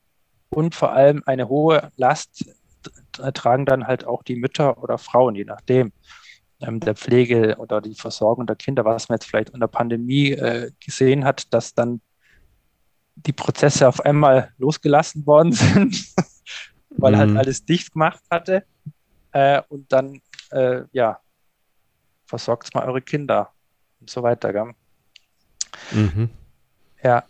und 0.51 0.75
vor 0.75 0.93
allem 0.93 1.23
eine 1.27 1.49
hohe 1.49 1.91
Last 1.97 2.45
tragen 3.35 3.67
dann 3.67 3.87
halt 3.87 4.05
auch 4.05 4.23
die 4.23 4.37
Mütter 4.37 4.83
oder 4.83 4.99
Frauen, 4.99 5.35
je 5.35 5.45
nachdem, 5.45 5.93
der 6.61 6.95
Pflege 6.95 7.57
oder 7.59 7.81
die 7.81 7.95
Versorgung 7.95 8.47
der 8.47 8.57
Kinder, 8.57 8.85
was 8.85 9.09
man 9.09 9.17
jetzt 9.17 9.27
vielleicht 9.27 9.51
in 9.51 9.61
der 9.61 9.67
Pandemie 9.67 10.33
äh, 10.33 10.71
gesehen 10.81 11.25
hat, 11.25 11.53
dass 11.53 11.75
dann 11.75 12.01
die 13.15 13.33
Prozesse 13.33 13.89
auf 13.89 14.01
einmal 14.01 14.53
losgelassen 14.59 15.27
worden 15.27 15.53
sind, 15.53 16.07
weil 16.91 17.17
halt 17.17 17.31
mhm. 17.31 17.37
halt 17.37 17.47
alles 17.47 17.65
dicht 17.65 17.93
gemacht 17.93 18.23
hatte. 18.31 18.65
Äh, 19.33 19.63
und 19.69 19.91
dann, 19.93 20.21
äh, 20.51 20.83
ja, 20.93 21.21
versorgt 22.27 22.75
mal 22.75 22.85
eure 22.85 23.03
Kinder 23.03 23.53
und 24.01 24.11
so 24.11 24.23
weiter. 24.23 24.53
Gell? 24.53 24.75
Mhm. 25.93 26.31
Ja. 27.03 27.25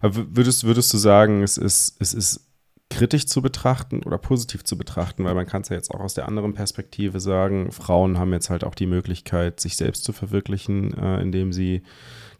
Aber 0.00 0.36
würdest, 0.36 0.64
würdest 0.64 0.92
du 0.92 0.98
sagen, 0.98 1.42
es 1.42 1.56
ist, 1.56 1.96
es 2.00 2.14
ist 2.14 2.47
kritisch 2.90 3.26
zu 3.26 3.42
betrachten 3.42 4.02
oder 4.02 4.16
positiv 4.18 4.64
zu 4.64 4.78
betrachten, 4.78 5.24
weil 5.24 5.34
man 5.34 5.46
kann 5.46 5.62
es 5.62 5.68
ja 5.68 5.76
jetzt 5.76 5.90
auch 5.90 6.00
aus 6.00 6.14
der 6.14 6.26
anderen 6.26 6.54
Perspektive 6.54 7.20
sagen, 7.20 7.70
Frauen 7.70 8.18
haben 8.18 8.32
jetzt 8.32 8.48
halt 8.48 8.64
auch 8.64 8.74
die 8.74 8.86
Möglichkeit, 8.86 9.60
sich 9.60 9.76
selbst 9.76 10.04
zu 10.04 10.12
verwirklichen, 10.12 10.96
äh, 10.96 11.20
indem 11.20 11.52
sie 11.52 11.82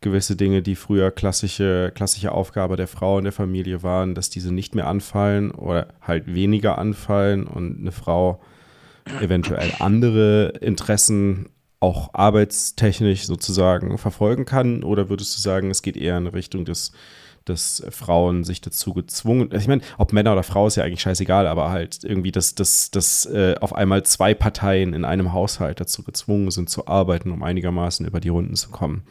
gewisse 0.01 0.37
Dinge, 0.37 0.63
die 0.63 0.77
früher 0.77 1.11
klassische, 1.11 1.93
klassische 1.95 2.33
Aufgabe 2.33 2.77
der 2.77 2.89
Frau 2.89 3.19
in 3.19 3.25
der 3.25 3.33
Familie 3.33 3.83
waren, 3.83 4.15
dass 4.15 4.31
diese 4.31 4.53
nicht 4.53 4.75
mehr 4.75 4.87
anfallen 4.87 5.51
oder 5.51 5.89
halt 6.01 6.33
weniger 6.33 6.79
anfallen 6.79 7.47
und 7.47 7.81
eine 7.81 7.93
Frau 7.93 8.41
eventuell 9.21 9.73
andere 9.81 10.53
Interessen 10.61 11.51
auch 11.81 12.15
arbeitstechnisch 12.15 13.27
sozusagen 13.27 13.99
verfolgen 13.99 14.45
kann? 14.45 14.83
Oder 14.83 15.09
würdest 15.09 15.37
du 15.37 15.41
sagen, 15.41 15.71
es 15.71 15.83
geht 15.83 15.97
eher 15.97 16.17
in 16.17 16.27
Richtung 16.27 16.65
des 16.65 16.93
dass 17.49 17.85
Frauen 17.91 18.45
sich 18.45 18.61
dazu 18.61 18.95
gezwungen, 18.95 19.51
ich 19.53 19.69
meine, 19.69 19.83
ob 19.97 20.13
Männer 20.13 20.33
oder 20.33 20.43
Frau 20.43 20.67
ist 20.67 20.77
ja 20.77 20.85
eigentlich 20.85 21.03
scheißegal, 21.03 21.47
aber 21.47 21.71
halt 21.71 22.05
irgendwie, 22.05 22.33
dass, 22.33 22.55
dass, 22.55 22.91
dass 22.91 23.27
äh, 23.27 23.55
auf 23.61 23.75
einmal 23.75 24.03
zwei 24.05 24.35
Parteien 24.35 24.95
in 24.95 25.05
einem 25.05 25.33
Haushalt 25.33 25.81
dazu 25.81 26.03
gezwungen 26.03 26.51
sind 26.51 26.71
zu 26.71 26.87
arbeiten, 26.87 27.31
um 27.31 27.43
einigermaßen 27.43 28.07
über 28.07 28.21
die 28.21 28.29
Runden 28.29 28.57
zu 28.57 28.71
kommen. 28.71 29.03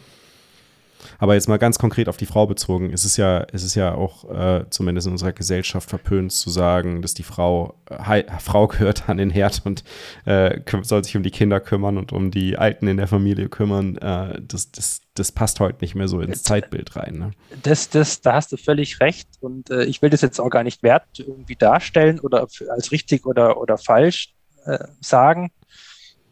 Aber 1.20 1.34
jetzt 1.34 1.48
mal 1.48 1.58
ganz 1.58 1.80
konkret 1.80 2.10
auf 2.10 2.18
die 2.18 2.26
Frau 2.26 2.46
bezogen, 2.46 2.92
es 2.92 3.06
ist 3.06 3.18
ja, 3.18 3.46
es 3.52 3.64
ist 3.64 3.76
ja 3.76 3.94
auch 3.94 4.30
äh, 4.30 4.66
zumindest 4.70 5.08
in 5.08 5.14
unserer 5.14 5.32
Gesellschaft 5.32 5.90
verpönt 5.90 6.32
zu 6.32 6.50
sagen, 6.50 7.02
dass 7.02 7.14
die 7.14 7.24
Frau, 7.24 7.76
äh, 7.90 8.24
Frau 8.40 8.68
gehört 8.68 9.10
an 9.10 9.18
den 9.18 9.30
Herd 9.30 9.62
und 9.66 9.84
äh, 10.26 10.60
soll 10.82 11.04
sich 11.04 11.16
um 11.16 11.24
die 11.24 11.32
Kinder 11.32 11.60
kümmern 11.60 11.98
und 11.98 12.12
um 12.14 12.32
die 12.32 12.58
Alten 12.58 12.88
in 12.88 12.98
der 12.98 13.08
Familie 13.08 13.50
kümmern. 13.50 13.98
Äh, 13.98 14.42
das, 14.42 14.72
das, 14.72 15.02
das 15.20 15.32
passt 15.32 15.60
heute 15.60 15.80
nicht 15.82 15.96
mehr 15.96 16.08
so 16.08 16.20
ins 16.20 16.44
Zeitbild 16.44 16.96
rein. 16.96 17.18
Ne? 17.18 17.32
Das, 17.64 17.90
das, 17.90 18.22
da 18.22 18.34
hast 18.34 18.52
du 18.52 18.58
völlig 18.58 19.00
recht. 19.00 19.28
Und 19.40 19.70
äh, 19.70 19.84
ich 19.86 20.02
will 20.02 20.10
das 20.10 20.22
jetzt 20.22 20.40
auch 20.40 20.50
gar 20.50 20.64
nicht 20.64 20.84
wert 20.84 21.08
irgendwie 21.18 21.56
darstellen 21.56 22.20
oder 22.20 22.48
als 22.70 22.92
richtig 22.92 23.26
oder, 23.26 23.58
oder 23.58 23.78
falsch 23.78 24.34
äh, 24.66 24.86
sagen. 25.02 25.52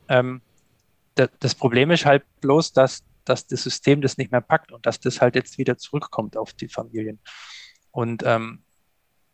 Ähm, 0.08 0.42
das 1.40 1.56
Problem 1.56 1.92
ist 1.92 2.06
halt 2.06 2.24
bloß, 2.42 2.74
dass 2.74 3.04
dass 3.26 3.48
das 3.48 3.64
System 3.64 4.02
das 4.02 4.18
nicht 4.18 4.32
mehr 4.32 4.42
packt 4.42 4.72
und 4.72 4.86
dass 4.86 5.00
das 5.00 5.20
halt 5.20 5.36
jetzt 5.36 5.58
wieder 5.58 5.78
zurückkommt 5.78 6.38
auf 6.38 6.54
die 6.54 6.70
Familien. 6.70 7.20
Und 7.92 8.24
ähm, 8.26 8.64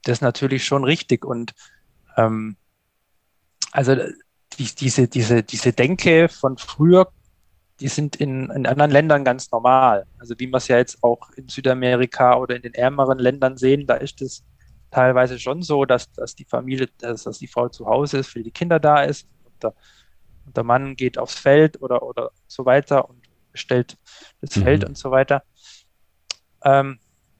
das 0.03 0.13
ist 0.17 0.21
natürlich 0.21 0.65
schon 0.65 0.83
richtig. 0.83 1.25
Und 1.25 1.53
ähm, 2.17 2.55
also 3.71 3.95
die, 4.57 4.75
diese, 4.75 5.07
diese, 5.07 5.43
diese 5.43 5.73
Denke 5.73 6.29
von 6.29 6.57
früher, 6.57 7.11
die 7.81 7.87
sind 7.87 8.15
in, 8.15 8.49
in 8.51 8.67
anderen 8.67 8.91
Ländern 8.91 9.25
ganz 9.25 9.51
normal. 9.51 10.05
Also 10.19 10.35
wie 10.37 10.47
wir 10.47 10.57
es 10.57 10.67
ja 10.67 10.77
jetzt 10.77 11.03
auch 11.03 11.31
in 11.31 11.47
Südamerika 11.49 12.37
oder 12.37 12.55
in 12.55 12.61
den 12.61 12.75
ärmeren 12.75 13.17
Ländern 13.17 13.57
sehen, 13.57 13.87
da 13.87 13.95
ist 13.95 14.21
es 14.21 14.43
teilweise 14.91 15.39
schon 15.39 15.63
so, 15.63 15.85
dass, 15.85 16.11
dass 16.11 16.35
die 16.35 16.45
Familie, 16.45 16.87
dass, 16.99 17.23
dass 17.23 17.39
die 17.39 17.47
Frau 17.47 17.69
zu 17.69 17.87
Hause 17.87 18.19
ist, 18.19 18.27
für 18.27 18.43
die 18.43 18.51
Kinder 18.51 18.79
da 18.79 19.03
ist 19.03 19.27
und 19.43 19.63
der, 19.63 19.73
und 20.45 20.55
der 20.55 20.63
Mann 20.63 20.95
geht 20.95 21.17
aufs 21.17 21.39
Feld 21.39 21.81
oder, 21.81 22.03
oder 22.03 22.31
so 22.47 22.65
weiter 22.65 23.09
und 23.09 23.21
bestellt 23.51 23.97
das 24.41 24.55
mhm. 24.55 24.63
Feld 24.63 24.83
und 24.83 24.97
so 24.97 25.09
weiter. 25.09 25.43
Ähm, 26.63 26.99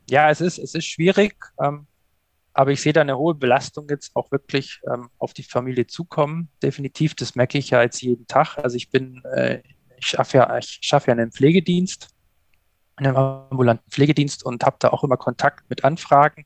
ja, 0.10 0.30
es 0.32 0.42
ist, 0.42 0.58
es 0.58 0.74
ist 0.74 0.86
schwierig, 0.86 1.36
ähm, 1.62 1.86
aber 2.54 2.72
ich 2.72 2.82
sehe 2.82 2.94
da 2.94 3.02
eine 3.02 3.18
hohe 3.18 3.36
Belastung 3.36 3.88
jetzt 3.90 4.16
auch 4.16 4.32
wirklich 4.32 4.82
ähm, 4.92 5.10
auf 5.20 5.34
die 5.34 5.44
Familie 5.44 5.88
zukommen. 5.88 6.50
Definitiv, 6.64 7.16
das 7.16 7.36
merke 7.36 7.58
ich 7.58 7.70
ja 7.70 7.82
jetzt 7.82 8.02
jeden 8.02 8.28
Tag. 8.28 8.58
Also 8.58 8.76
ich 8.76 8.90
bin, 8.90 9.24
äh, 9.36 9.62
ich 10.02 10.08
schaffe 10.08 10.38
ja, 10.38 10.58
ich 10.58 10.80
schaffe 10.82 11.12
ja 11.12 11.14
einen 11.14 11.32
Pflegedienst, 11.32 12.10
einen 12.96 13.16
ambulanten 13.16 13.90
Pflegedienst 13.90 14.44
und 14.44 14.64
habe 14.64 14.78
da 14.80 14.90
auch 14.90 15.04
immer 15.04 15.18
Kontakt 15.18 15.70
mit 15.70 15.84
Anfragen 15.84 16.46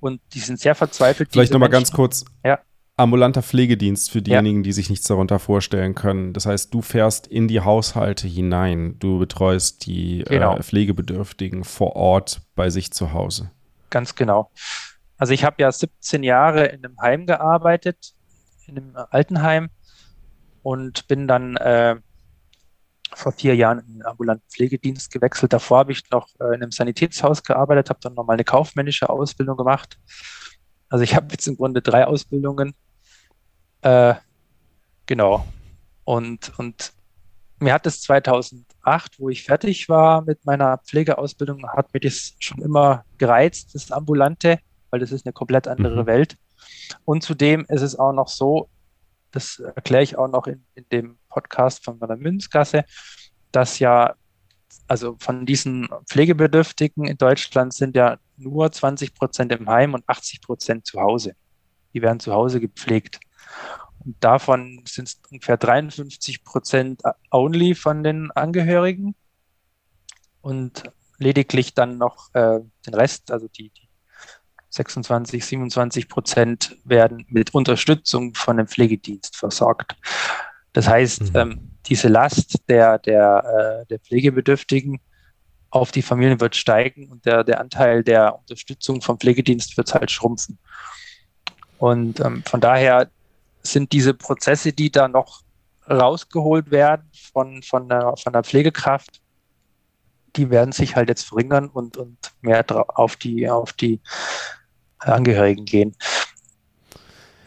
und 0.00 0.20
die 0.34 0.40
sind 0.40 0.60
sehr 0.60 0.74
verzweifelt. 0.74 1.30
Vielleicht 1.32 1.52
nochmal 1.52 1.70
ganz 1.70 1.92
kurz. 1.92 2.24
Ja 2.44 2.58
ambulanter 2.96 3.42
Pflegedienst 3.42 4.10
für 4.10 4.22
diejenigen, 4.22 4.58
ja. 4.58 4.62
die 4.62 4.72
sich 4.72 4.90
nichts 4.90 5.06
darunter 5.06 5.38
vorstellen 5.38 5.94
können. 5.94 6.32
Das 6.32 6.46
heißt, 6.46 6.72
du 6.72 6.82
fährst 6.82 7.26
in 7.26 7.48
die 7.48 7.60
Haushalte 7.60 8.28
hinein. 8.28 8.98
Du 8.98 9.18
betreust 9.18 9.86
die 9.86 10.20
äh, 10.20 10.24
genau. 10.24 10.56
äh, 10.56 10.62
Pflegebedürftigen 10.62 11.64
vor 11.64 11.96
Ort 11.96 12.42
bei 12.54 12.70
sich 12.70 12.92
zu 12.92 13.12
Hause. 13.12 13.50
Ganz 13.90 14.14
genau. 14.14 14.50
Also 15.16 15.32
ich 15.32 15.44
habe 15.44 15.56
ja 15.58 15.70
17 15.70 16.22
Jahre 16.22 16.66
in 16.66 16.84
einem 16.84 17.00
Heim 17.00 17.26
gearbeitet, 17.26 18.14
in 18.66 18.78
einem 18.78 18.96
Altenheim 19.10 19.70
und 20.62 21.08
bin 21.08 21.28
dann 21.28 21.56
äh, 21.56 21.96
vor 23.14 23.32
vier 23.32 23.54
Jahren 23.56 23.80
in 23.80 23.94
den 23.94 24.06
ambulanten 24.06 24.48
Pflegedienst 24.48 25.12
gewechselt. 25.12 25.52
Davor 25.52 25.78
habe 25.78 25.92
ich 25.92 26.02
noch 26.10 26.28
äh, 26.40 26.48
in 26.48 26.62
einem 26.62 26.70
Sanitätshaus 26.70 27.42
gearbeitet, 27.42 27.90
habe 27.90 28.00
dann 28.02 28.14
nochmal 28.14 28.34
eine 28.34 28.44
kaufmännische 28.44 29.08
Ausbildung 29.08 29.56
gemacht. 29.56 29.98
Also 30.88 31.04
ich 31.04 31.14
habe 31.16 31.28
jetzt 31.30 31.46
im 31.46 31.56
Grunde 31.56 31.82
drei 31.82 32.06
Ausbildungen 32.06 32.74
äh, 33.82 34.14
genau. 35.06 35.44
Und, 36.04 36.52
und 36.58 36.92
mir 37.58 37.74
hat 37.74 37.86
es 37.86 38.00
2008, 38.02 39.18
wo 39.18 39.28
ich 39.28 39.44
fertig 39.44 39.88
war 39.88 40.22
mit 40.22 40.44
meiner 40.44 40.78
Pflegeausbildung, 40.78 41.68
hat 41.68 41.92
mir 41.92 42.00
das 42.00 42.34
schon 42.38 42.60
immer 42.62 43.04
gereizt, 43.18 43.74
das 43.74 43.92
Ambulante, 43.92 44.58
weil 44.90 45.00
das 45.00 45.12
ist 45.12 45.26
eine 45.26 45.32
komplett 45.32 45.68
andere 45.68 46.02
mhm. 46.02 46.06
Welt. 46.06 46.36
Und 47.04 47.22
zudem 47.22 47.64
ist 47.68 47.82
es 47.82 47.98
auch 47.98 48.12
noch 48.12 48.28
so, 48.28 48.68
das 49.32 49.58
erkläre 49.58 50.02
ich 50.02 50.16
auch 50.16 50.28
noch 50.28 50.46
in, 50.46 50.64
in 50.74 50.86
dem 50.90 51.18
Podcast 51.28 51.84
von 51.84 51.98
meiner 51.98 52.16
Münzgasse, 52.16 52.84
dass 53.50 53.78
ja, 53.78 54.14
also 54.86 55.16
von 55.18 55.46
diesen 55.46 55.88
Pflegebedürftigen 56.06 57.06
in 57.06 57.16
Deutschland 57.18 57.74
sind 57.74 57.96
ja 57.96 58.18
nur 58.36 58.70
20 58.70 59.14
Prozent 59.14 59.52
im 59.52 59.68
Heim 59.68 59.94
und 59.94 60.04
80 60.06 60.42
Prozent 60.42 60.86
zu 60.86 61.00
Hause. 61.00 61.34
Die 61.94 62.02
werden 62.02 62.20
zu 62.20 62.32
Hause 62.32 62.60
gepflegt. 62.60 63.20
Und 64.04 64.16
davon 64.20 64.82
sind 64.86 65.08
es 65.08 65.20
ungefähr 65.30 65.56
53 65.56 66.44
Prozent 66.44 67.02
only 67.30 67.74
von 67.74 68.02
den 68.02 68.30
Angehörigen 68.32 69.14
und 70.40 70.84
lediglich 71.18 71.74
dann 71.74 71.98
noch 71.98 72.34
äh, 72.34 72.60
den 72.86 72.94
Rest, 72.94 73.30
also 73.30 73.48
die, 73.48 73.70
die 73.70 73.88
26, 74.72 75.44
27 75.44 76.08
Prozent 76.08 76.76
werden 76.84 77.26
mit 77.28 77.54
Unterstützung 77.54 78.34
von 78.34 78.56
dem 78.56 78.66
Pflegedienst 78.66 79.36
versorgt. 79.36 79.96
Das 80.72 80.88
heißt, 80.88 81.34
mhm. 81.34 81.38
ähm, 81.38 81.70
diese 81.86 82.08
Last 82.08 82.56
der, 82.68 82.98
der, 82.98 83.82
äh, 83.82 83.86
der 83.86 83.98
Pflegebedürftigen 83.98 84.98
auf 85.70 85.92
die 85.92 86.02
Familien 86.02 86.40
wird 86.40 86.56
steigen 86.56 87.08
und 87.10 87.26
der, 87.26 87.44
der 87.44 87.60
Anteil 87.60 88.02
der 88.02 88.38
Unterstützung 88.38 89.02
vom 89.02 89.18
Pflegedienst 89.18 89.76
wird 89.76 89.92
halt 89.92 90.10
schrumpfen. 90.10 90.58
Und 91.78 92.20
ähm, 92.20 92.42
von 92.46 92.60
daher 92.60 93.10
sind 93.62 93.92
diese 93.92 94.14
Prozesse, 94.14 94.72
die 94.72 94.90
da 94.90 95.08
noch 95.08 95.42
rausgeholt 95.90 96.70
werden 96.70 97.10
von, 97.32 97.62
von, 97.62 97.88
der, 97.88 98.14
von 98.16 98.32
der 98.32 98.44
Pflegekraft, 98.44 99.20
die 100.36 100.48
werden 100.48 100.72
sich 100.72 100.96
halt 100.96 101.08
jetzt 101.08 101.24
verringern 101.24 101.68
und, 101.68 101.96
und 101.96 102.16
mehr 102.40 102.64
auf 102.98 103.16
die, 103.16 103.48
auf 103.50 103.72
die 103.74 104.00
Angehörigen 105.04 105.64
gehen. 105.64 105.94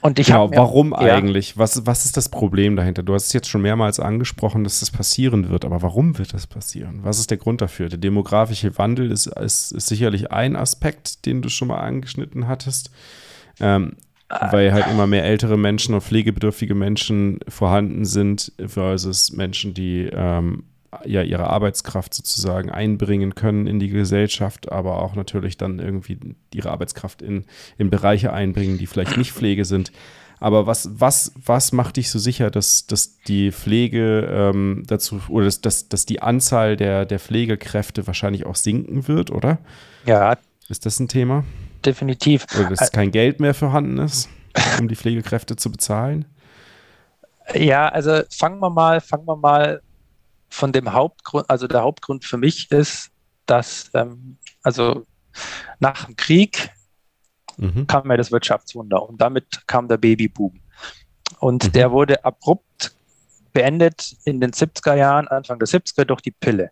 Und 0.02 0.20
ich 0.20 0.28
genau, 0.28 0.52
warum 0.52 0.92
ja, 0.92 1.16
eigentlich? 1.16 1.58
Was, 1.58 1.88
was 1.88 2.06
ist 2.06 2.16
das 2.16 2.30
Problem 2.30 2.76
dahinter? 2.76 3.02
Du 3.02 3.16
hast 3.16 3.26
es 3.26 3.34
jetzt 3.34 3.50
schon 3.50 3.64
mehrmals 3.64 4.00
angesprochen, 4.00 4.64
dass 4.64 4.82
das 4.82 4.92
passieren 4.92 5.50
wird, 5.50 5.66
aber 5.66 5.82
warum 5.82 6.20
wird 6.20 6.36
das 6.36 6.46
passieren? 6.46 7.00
Was 7.02 7.18
ist 7.18 7.32
der 7.32 7.40
Grund 7.40 7.60
dafür? 7.62 7.90
Der 7.90 7.98
demografische 7.98 8.78
Wandel 8.78 9.12
ist, 9.12 9.26
ist, 9.26 9.72
ist 9.72 9.88
sicherlich 9.88 10.32
ein 10.32 10.56
Aspekt, 10.56 11.26
den 11.26 11.42
du 11.42 11.50
schon 11.50 11.70
mal 11.70 11.80
angeschnitten 11.80 12.48
hattest. 12.48 12.92
Ähm, 13.60 13.94
weil 14.30 14.74
halt 14.74 14.88
immer 14.92 15.08
mehr 15.08 15.24
ältere 15.24 15.58
Menschen 15.58 15.96
und 15.96 16.02
pflegebedürftige 16.02 16.76
Menschen 16.76 17.40
vorhanden 17.48 18.06
sind, 18.06 18.52
versus 18.64 19.32
Menschen, 19.32 19.74
die 19.74 20.10
ähm, 20.12 20.64
ja 21.06 21.22
ihre 21.22 21.48
Arbeitskraft 21.50 22.14
sozusagen 22.14 22.70
einbringen 22.70 23.36
können 23.36 23.68
in 23.68 23.80
die 23.80 23.90
Gesellschaft, 23.90 24.72
aber 24.72 25.02
auch 25.02 25.16
natürlich 25.16 25.58
dann 25.58 25.80
irgendwie 25.80 26.18
ihre 26.54 26.72
Arbeitskraft 26.72 27.22
in, 27.22 27.46
in 27.78 27.90
Bereiche 27.90 28.34
einbringen, 28.34 28.78
die 28.78 28.88
vielleicht 28.88 29.18
nicht 29.18 29.32
Pflege 29.34 29.66
sind. 29.66 29.92
Aber 30.40 30.68
was, 30.68 30.90
was, 31.00 31.32
was 31.44 31.72
macht 31.72 31.98
dich 31.98 32.12
so 32.12 32.20
sicher, 32.20 32.52
dass, 32.52 32.88
dass 32.88 33.20
die 33.22 33.52
Pflege 33.52 34.28
ähm, 34.30 34.84
dazu 34.86 35.22
oder 35.30 35.46
dass, 35.46 35.62
dass, 35.62 35.88
dass 35.88 36.06
die 36.06 36.22
Anzahl 36.22 36.76
der, 36.76 37.06
der 37.06 37.20
Pflegekräfte 37.20 38.06
wahrscheinlich 38.06 38.46
auch 38.46 38.56
sinken 38.56 39.08
wird, 39.08 39.32
oder? 39.32 39.60
Ja. 40.06 40.38
Ist 40.68 40.86
das 40.86 41.00
ein 41.00 41.08
Thema? 41.08 41.46
Definitiv. 41.86 42.46
Oder 42.60 42.70
dass 42.70 42.92
kein 42.92 43.12
Geld 43.12 43.40
mehr 43.40 43.54
vorhanden 43.54 44.00
ist, 44.00 44.30
um 44.80 44.88
die 44.88 44.96
Pflegekräfte 44.96 45.56
zu 45.56 45.72
bezahlen? 45.72 46.26
Ja, 47.54 47.88
also 47.88 48.22
fangen 48.30 48.60
wir 48.60 48.72
mal, 48.72 49.00
fangen 49.02 49.26
wir 49.28 49.36
mal 49.36 49.82
von 50.50 50.72
dem 50.72 50.94
Hauptgrund, 50.94 51.50
also 51.50 51.68
der 51.68 51.82
Hauptgrund 51.82 52.26
für 52.26 52.38
mich 52.38 52.72
ist, 52.72 53.12
dass 53.46 53.90
ähm, 53.94 54.38
also 54.64 55.06
nach 55.80 56.06
dem 56.06 56.16
Krieg 56.16 56.72
mhm. 57.58 57.88
kam 57.88 58.10
ja 58.10 58.18
das 58.18 58.32
Wirtschaftswunder 58.32 59.08
und 59.08 59.20
damit 59.20 59.68
kam 59.68 59.88
der 59.88 59.98
Babyboom. 59.98 60.60
Und 61.40 61.66
mhm. 61.66 61.72
der 61.72 61.92
wurde 61.92 62.24
abrupt 62.24 62.96
beendet 63.54 64.16
in 64.26 64.42
den 64.42 64.52
70er 64.52 64.96
Jahren, 64.96 65.28
Anfang 65.28 65.60
der 65.60 65.68
70er 65.68 66.06
durch 66.06 66.22
die 66.22 66.32
Pille. 66.32 66.72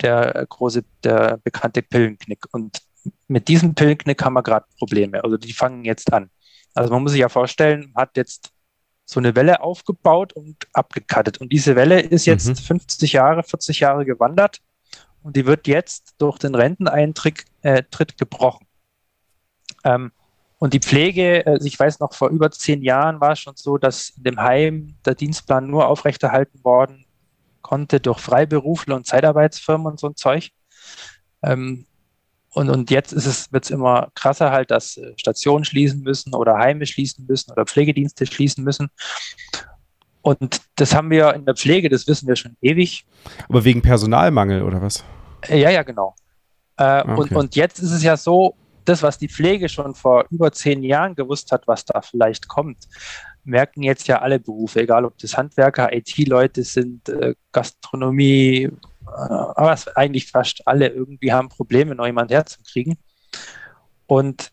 Der 0.00 0.46
große, 0.48 0.84
der 1.04 1.38
bekannte 1.44 1.82
Pillenknick. 1.82 2.46
Und 2.52 2.80
mit 3.28 3.46
diesem 3.48 3.74
Pillenknick 3.74 4.22
haben 4.24 4.32
wir 4.32 4.42
gerade 4.42 4.66
Probleme. 4.78 5.22
Also 5.22 5.36
die 5.36 5.52
fangen 5.52 5.84
jetzt 5.84 6.12
an. 6.12 6.30
Also 6.74 6.92
man 6.92 7.02
muss 7.02 7.12
sich 7.12 7.20
ja 7.20 7.28
vorstellen, 7.28 7.90
man 7.92 8.02
hat 8.02 8.16
jetzt 8.16 8.52
so 9.10 9.18
eine 9.18 9.34
Welle 9.34 9.60
aufgebaut 9.60 10.32
und 10.32 10.56
abgekattet. 10.72 11.38
Und 11.38 11.52
diese 11.52 11.74
Welle 11.74 12.00
ist 12.00 12.26
jetzt 12.26 12.48
mhm. 12.48 12.54
50 12.56 13.12
Jahre, 13.12 13.42
40 13.42 13.80
Jahre 13.80 14.04
gewandert 14.04 14.60
und 15.22 15.36
die 15.36 15.46
wird 15.46 15.66
jetzt 15.66 16.14
durch 16.18 16.38
den 16.38 16.54
Renteneintritt 16.54 17.44
äh, 17.62 17.82
gebrochen. 18.16 18.66
Ähm, 19.84 20.12
und 20.58 20.74
die 20.74 20.80
Pflege, 20.80 21.42
also 21.44 21.66
ich 21.66 21.78
weiß 21.78 21.98
noch, 22.00 22.14
vor 22.14 22.28
über 22.28 22.50
zehn 22.50 22.82
Jahren 22.82 23.20
war 23.20 23.32
es 23.32 23.40
schon 23.40 23.56
so, 23.56 23.78
dass 23.78 24.10
in 24.10 24.24
dem 24.24 24.40
Heim 24.40 24.94
der 25.04 25.14
Dienstplan 25.14 25.66
nur 25.66 25.88
aufrechterhalten 25.88 26.62
worden 26.62 27.06
konnte 27.62 27.98
durch 27.98 28.20
Freiberufler 28.20 28.94
und 28.94 29.06
Zeitarbeitsfirmen 29.06 29.86
und 29.86 29.98
so 29.98 30.08
ein 30.08 30.16
Zeug. 30.16 30.50
Ähm, 31.42 31.86
und, 32.52 32.68
und 32.68 32.90
jetzt 32.90 33.12
ist 33.12 33.26
es, 33.26 33.52
wird 33.52 33.64
es 33.64 33.70
immer 33.70 34.10
krasser 34.14 34.50
halt, 34.50 34.70
dass 34.70 34.96
äh, 34.96 35.12
Stationen 35.16 35.64
schließen 35.64 36.02
müssen 36.02 36.34
oder 36.34 36.58
Heime 36.58 36.86
schließen 36.86 37.26
müssen 37.26 37.52
oder 37.52 37.64
Pflegedienste 37.64 38.26
schließen 38.26 38.64
müssen. 38.64 38.90
Und 40.22 40.60
das 40.76 40.94
haben 40.94 41.10
wir 41.10 41.34
in 41.34 41.44
der 41.46 41.54
Pflege, 41.54 41.88
das 41.88 42.06
wissen 42.06 42.26
wir 42.28 42.36
schon 42.36 42.56
ewig. 42.60 43.06
Aber 43.48 43.64
wegen 43.64 43.82
Personalmangel 43.82 44.62
oder 44.62 44.82
was? 44.82 45.04
Äh, 45.48 45.60
ja, 45.60 45.70
ja, 45.70 45.82
genau. 45.82 46.14
Äh, 46.76 46.82
ah, 46.82 47.00
okay. 47.02 47.20
und, 47.20 47.32
und 47.32 47.56
jetzt 47.56 47.78
ist 47.78 47.92
es 47.92 48.02
ja 48.02 48.16
so, 48.16 48.54
das, 48.84 49.02
was 49.02 49.18
die 49.18 49.28
Pflege 49.28 49.68
schon 49.68 49.94
vor 49.94 50.24
über 50.30 50.50
zehn 50.52 50.82
Jahren 50.82 51.14
gewusst 51.14 51.52
hat, 51.52 51.68
was 51.68 51.84
da 51.84 52.00
vielleicht 52.00 52.48
kommt, 52.48 52.88
merken 53.44 53.82
jetzt 53.82 54.08
ja 54.08 54.20
alle 54.20 54.40
Berufe, 54.40 54.80
egal 54.80 55.04
ob 55.04 55.16
das 55.18 55.36
Handwerker, 55.36 55.92
IT-Leute 55.92 56.62
sind, 56.64 57.08
äh, 57.08 57.34
Gastronomie, 57.52 58.70
aber 59.10 59.72
es 59.72 59.88
eigentlich 59.88 60.26
fast 60.30 60.66
alle 60.66 60.88
irgendwie 60.88 61.32
haben 61.32 61.48
Probleme, 61.48 61.94
noch 61.94 62.06
jemand 62.06 62.30
herzukriegen. 62.30 62.98
Und, 64.06 64.52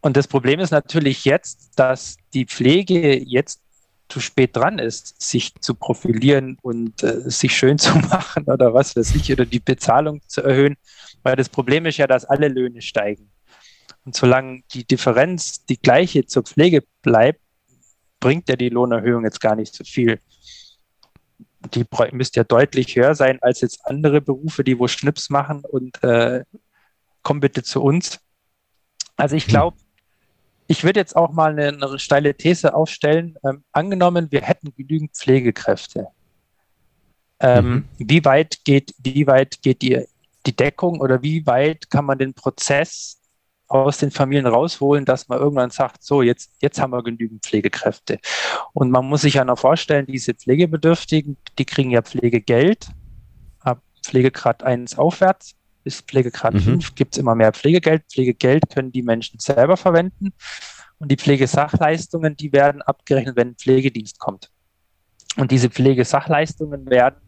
und 0.00 0.16
das 0.16 0.28
Problem 0.28 0.60
ist 0.60 0.70
natürlich 0.70 1.24
jetzt, 1.24 1.78
dass 1.78 2.16
die 2.32 2.46
Pflege 2.46 3.18
jetzt 3.18 3.60
zu 4.08 4.20
spät 4.20 4.54
dran 4.54 4.78
ist, 4.78 5.20
sich 5.22 5.54
zu 5.60 5.74
profilieren 5.74 6.58
und 6.60 7.02
äh, 7.02 7.30
sich 7.30 7.56
schön 7.56 7.78
zu 7.78 7.96
machen 7.96 8.44
oder 8.44 8.74
was 8.74 8.94
weiß 8.94 9.14
ich, 9.14 9.32
oder 9.32 9.46
die 9.46 9.60
Bezahlung 9.60 10.20
zu 10.26 10.42
erhöhen, 10.42 10.76
weil 11.22 11.36
das 11.36 11.48
Problem 11.48 11.86
ist 11.86 11.96
ja, 11.96 12.06
dass 12.06 12.24
alle 12.24 12.48
Löhne 12.48 12.82
steigen. 12.82 13.30
Und 14.04 14.14
solange 14.16 14.62
die 14.72 14.84
Differenz 14.84 15.64
die 15.64 15.80
gleiche 15.80 16.26
zur 16.26 16.42
Pflege 16.42 16.82
bleibt, 17.02 17.40
bringt 18.20 18.48
ja 18.48 18.56
die 18.56 18.68
Lohnerhöhung 18.68 19.24
jetzt 19.24 19.40
gar 19.40 19.56
nicht 19.56 19.74
so 19.74 19.84
viel 19.84 20.20
die 21.74 21.86
müsste 22.12 22.40
ja 22.40 22.44
deutlich 22.44 22.96
höher 22.96 23.14
sein 23.14 23.38
als 23.42 23.60
jetzt 23.60 23.86
andere 23.86 24.20
Berufe, 24.20 24.64
die 24.64 24.78
wo 24.78 24.88
Schnips 24.88 25.30
machen 25.30 25.62
und 25.64 26.02
äh, 26.02 26.44
komm 27.22 27.40
bitte 27.40 27.62
zu 27.62 27.82
uns. 27.82 28.20
Also 29.16 29.36
ich 29.36 29.46
glaube, 29.46 29.76
ich 30.66 30.84
würde 30.84 31.00
jetzt 31.00 31.16
auch 31.16 31.32
mal 31.32 31.52
eine, 31.52 31.68
eine 31.68 31.98
steile 31.98 32.34
These 32.34 32.74
aufstellen. 32.74 33.36
Ähm, 33.44 33.62
angenommen, 33.72 34.28
wir 34.30 34.42
hätten 34.42 34.74
genügend 34.74 35.12
Pflegekräfte. 35.12 36.08
Ähm, 37.40 37.86
mhm. 37.98 38.08
Wie 38.08 38.24
weit 38.24 38.64
geht, 38.64 38.94
wie 38.98 39.26
weit 39.26 39.62
geht 39.62 39.82
die, 39.82 40.04
die 40.46 40.56
Deckung 40.56 41.00
oder 41.00 41.22
wie 41.22 41.46
weit 41.46 41.90
kann 41.90 42.04
man 42.04 42.18
den 42.18 42.34
Prozess 42.34 43.20
aus 43.72 43.98
den 43.98 44.10
Familien 44.10 44.46
rausholen, 44.46 45.04
dass 45.04 45.28
man 45.28 45.38
irgendwann 45.38 45.70
sagt, 45.70 46.02
so, 46.02 46.22
jetzt, 46.22 46.52
jetzt 46.60 46.80
haben 46.80 46.92
wir 46.92 47.02
genügend 47.02 47.44
Pflegekräfte. 47.44 48.18
Und 48.72 48.90
man 48.90 49.06
muss 49.06 49.22
sich 49.22 49.34
ja 49.34 49.44
noch 49.44 49.58
vorstellen, 49.58 50.06
diese 50.06 50.34
Pflegebedürftigen, 50.34 51.36
die 51.58 51.64
kriegen 51.64 51.90
ja 51.90 52.02
Pflegegeld, 52.02 52.88
ab 53.60 53.80
Pflegegrad 54.04 54.62
1 54.62 54.98
aufwärts. 54.98 55.54
Bis 55.84 56.00
Pflegegrad 56.00 56.54
mhm. 56.54 56.60
5 56.60 56.94
gibt 56.94 57.14
es 57.14 57.18
immer 57.18 57.34
mehr 57.34 57.52
Pflegegeld. 57.52 58.04
Pflegegeld 58.12 58.68
können 58.70 58.92
die 58.92 59.02
Menschen 59.02 59.40
selber 59.40 59.76
verwenden. 59.76 60.32
Und 60.98 61.10
die 61.10 61.16
Pflegesachleistungen, 61.16 62.36
die 62.36 62.52
werden 62.52 62.82
abgerechnet, 62.82 63.36
wenn 63.36 63.48
ein 63.48 63.56
Pflegedienst 63.56 64.20
kommt. 64.20 64.50
Und 65.36 65.50
diese 65.50 65.70
Pflegesachleistungen 65.70 66.88
werden 66.88 67.20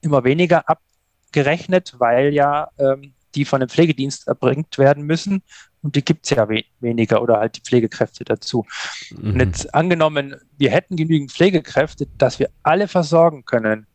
immer 0.00 0.24
weniger 0.24 0.64
abgerechnet, 0.68 1.94
weil 1.98 2.32
ja 2.32 2.68
ähm, 2.78 3.14
die 3.34 3.44
von 3.44 3.60
dem 3.60 3.68
Pflegedienst 3.68 4.26
erbringt 4.26 4.78
werden 4.78 5.04
müssen. 5.04 5.42
Und 5.84 5.96
die 5.96 6.04
gibt 6.04 6.24
es 6.24 6.30
ja 6.30 6.48
we 6.48 6.64
weniger 6.80 7.20
oder 7.20 7.38
halt 7.38 7.56
die 7.56 7.60
Pflegekräfte 7.60 8.24
dazu. 8.24 8.64
Mhm. 9.10 9.34
Und 9.34 9.40
jetzt 9.40 9.74
angenommen, 9.74 10.34
wir 10.56 10.70
hätten 10.70 10.96
genügend 10.96 11.30
Pflegekräfte, 11.30 12.08
dass 12.16 12.38
wir 12.38 12.48
alle 12.62 12.88
versorgen 12.88 13.44
können, 13.44 13.86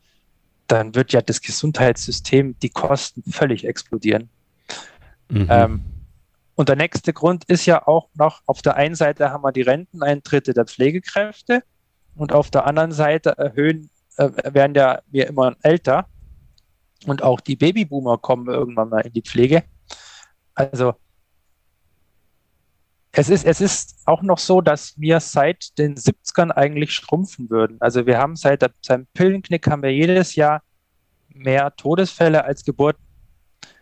dann 0.68 0.94
wird 0.94 1.12
ja 1.14 1.22
das 1.22 1.42
Gesundheitssystem 1.42 2.58
die 2.60 2.70
Kosten 2.70 3.24
völlig 3.32 3.66
explodieren. 3.66 4.30
Mhm. 5.30 5.48
Ähm, 5.50 5.82
und 6.54 6.70
der 6.70 6.76
nächste 6.76 7.12
Grund 7.12 7.46
ist 7.46 7.66
ja 7.66 7.88
auch 7.88 8.10
noch, 8.14 8.44
auf 8.46 8.62
der 8.62 8.76
einen 8.76 8.94
Seite 8.94 9.32
haben 9.32 9.44
wir 9.44 9.52
die 9.52 9.64
Renteneintritte 9.64 10.54
der 10.54 10.66
Pflegekräfte 10.66 11.64
und 12.16 12.34
auf 12.34 12.52
der 12.52 12.68
anderen 12.68 12.92
Seite 12.92 13.36
erhöhen, 13.36 13.90
äh, 14.18 14.30
werden 14.54 14.76
ja 14.76 15.02
wir 15.08 15.26
immer 15.26 15.56
älter 15.64 16.08
und 17.08 17.24
auch 17.24 17.40
die 17.40 17.56
Babyboomer 17.56 18.20
kommen 18.20 18.48
irgendwann 18.48 18.90
mal 18.90 19.00
in 19.00 19.14
die 19.14 19.24
Pflege. 19.24 19.64
Also 20.54 20.94
es 23.12 23.30
ist, 23.30 23.46
es 23.46 23.60
ist 23.60 23.98
auch 24.06 24.22
noch 24.22 24.38
so, 24.38 24.62
dass 24.62 24.94
wir 25.00 25.20
seit 25.20 25.78
den 25.78 25.96
70ern 25.96 26.52
eigentlich 26.52 26.94
schrumpfen 26.94 27.50
würden. 27.50 27.78
Also 27.80 28.06
wir 28.06 28.20
haben 28.20 28.36
seit 28.36 28.64
seinem 28.82 29.08
Pillenknick 29.14 29.68
haben 29.68 29.82
wir 29.82 29.94
jedes 29.94 30.36
Jahr 30.36 30.62
mehr 31.30 31.76
Todesfälle 31.76 32.44
als 32.44 32.64
Geburten. 32.64 33.04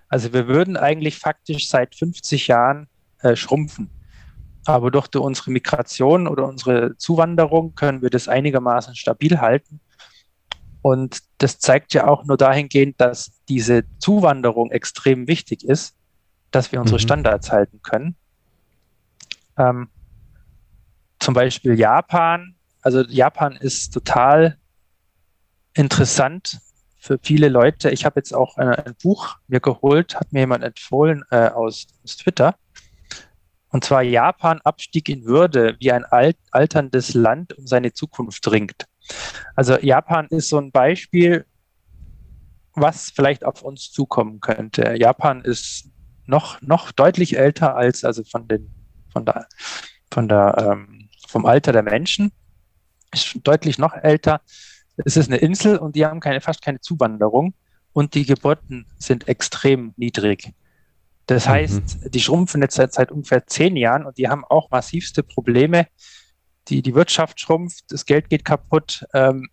Also 0.08 0.32
wir 0.32 0.48
würden 0.48 0.78
eigentlich 0.78 1.20
faktisch 1.20 1.68
seit 1.68 1.96
50 1.96 2.48
Jahren 2.48 2.88
äh, 3.22 3.36
schrumpfen. 3.36 3.90
Aber 4.66 4.92
durch 4.92 5.14
unsere 5.16 5.52
Migration 5.52 6.28
oder 6.28 6.48
unsere 6.48 6.96
Zuwanderung 6.98 7.76
können 7.76 8.02
wir 8.02 8.10
das 8.10 8.28
einigermaßen 8.28 8.96
stabil 8.96 9.40
halten. 9.40 9.80
Und 10.82 11.20
das 11.38 11.60
zeigt 11.60 11.94
ja 11.94 12.08
auch 12.08 12.24
nur 12.26 12.38
dahingehend, 12.38 13.00
dass 13.00 13.32
diese 13.50 13.84
Zuwanderung 13.98 14.72
extrem 14.72 15.28
wichtig 15.28 15.66
ist, 15.66 15.96
dass 16.52 16.72
wir 16.72 16.80
unsere 16.80 16.98
mhm. 16.98 17.04
Standards 17.04 17.52
halten 17.52 17.82
können. 17.82 18.16
Ähm, 19.58 19.90
zum 21.20 21.34
Beispiel 21.34 21.78
Japan. 21.78 22.56
Also 22.82 23.02
Japan 23.02 23.56
ist 23.56 23.94
total 23.94 24.58
interessant 25.74 26.60
für 26.98 27.20
viele 27.22 27.50
Leute. 27.50 27.90
Ich 27.90 28.06
habe 28.06 28.20
jetzt 28.20 28.34
auch 28.34 28.58
ein, 28.58 28.70
ein, 28.70 28.96
Buch 29.02 29.38
mir 29.48 29.60
geholt, 29.60 30.16
hat 30.16 30.34
mir 30.34 30.42
jemand 30.42 30.64
empfohlen 30.64 31.24
äh, 31.32 31.50
aus, 31.50 31.88
aus, 32.04 32.18
Twitter. 32.18 32.56
Und 33.70 33.84
zwar 33.84 34.02
Japan 34.02 34.60
Abstieg 34.64 35.10
in 35.10 35.26
Würde, 35.26 35.76
wie 35.80 35.92
ein 35.92 36.06
alt, 36.06 36.38
alterndes 36.52 37.14
Land 37.14 37.58
um 37.58 37.68
seine 37.68 37.94
Zukunft 37.94 38.50
ringt. 38.50 38.86
Also 39.56 39.78
Japan 39.80 40.28
ist 40.28 40.50
so 40.50 40.58
ein 40.58 40.72
Beispiel, 40.72 41.46
was 42.74 43.10
vielleicht 43.10 43.44
auf 43.44 43.62
uns 43.64 43.92
zukommen 43.92 44.40
könnte. 44.40 44.96
Japan 44.98 45.42
ist 45.42 45.90
noch, 46.26 46.62
noch 46.62 46.92
deutlich 46.92 47.38
älter 47.38 47.76
als, 47.76 48.04
also 48.04 48.24
von 48.24 48.48
den, 48.48 48.70
von 49.12 49.26
der, 49.26 49.48
von 50.12 50.28
der, 50.28 50.56
ähm, 50.58 51.10
vom 51.28 51.46
Alter 51.46 51.72
der 51.72 51.84
Menschen, 51.84 52.32
ist 53.12 53.40
deutlich 53.44 53.78
noch 53.78 53.94
älter. 53.94 54.42
Es 54.98 55.18
ist 55.18 55.30
eine 55.30 55.38
Insel 55.38 55.78
und 55.78 55.96
die 55.96 56.06
haben 56.06 56.20
keine, 56.20 56.42
fast 56.42 56.62
keine 56.62 56.80
Zuwanderung 56.80 57.54
und 57.94 58.14
die 58.14 58.26
Geburten 58.26 58.86
sind 58.98 59.28
extrem 59.28 59.94
niedrig. 59.98 60.54
Das 61.28 61.46
mhm. 61.46 61.50
heißt, 61.50 62.14
die 62.14 62.20
schrumpfen 62.20 62.62
jetzt 62.62 62.76
seit, 62.76 62.94
seit, 62.94 63.12
ungefähr 63.12 63.46
zehn 63.46 63.76
Jahren 63.76 64.06
und 64.06 64.18
die 64.18 64.28
haben 64.28 64.46
auch 64.46 64.72
massivste 64.72 65.24
Probleme. 65.24 65.88
Die, 66.70 66.82
die 66.82 66.96
Wirtschaft 66.96 67.40
schrumpft, 67.40 67.86
das 67.90 68.06
Geld 68.06 68.30
geht 68.30 68.44
kaputt. 68.44 69.06
Ähm, 69.14 69.50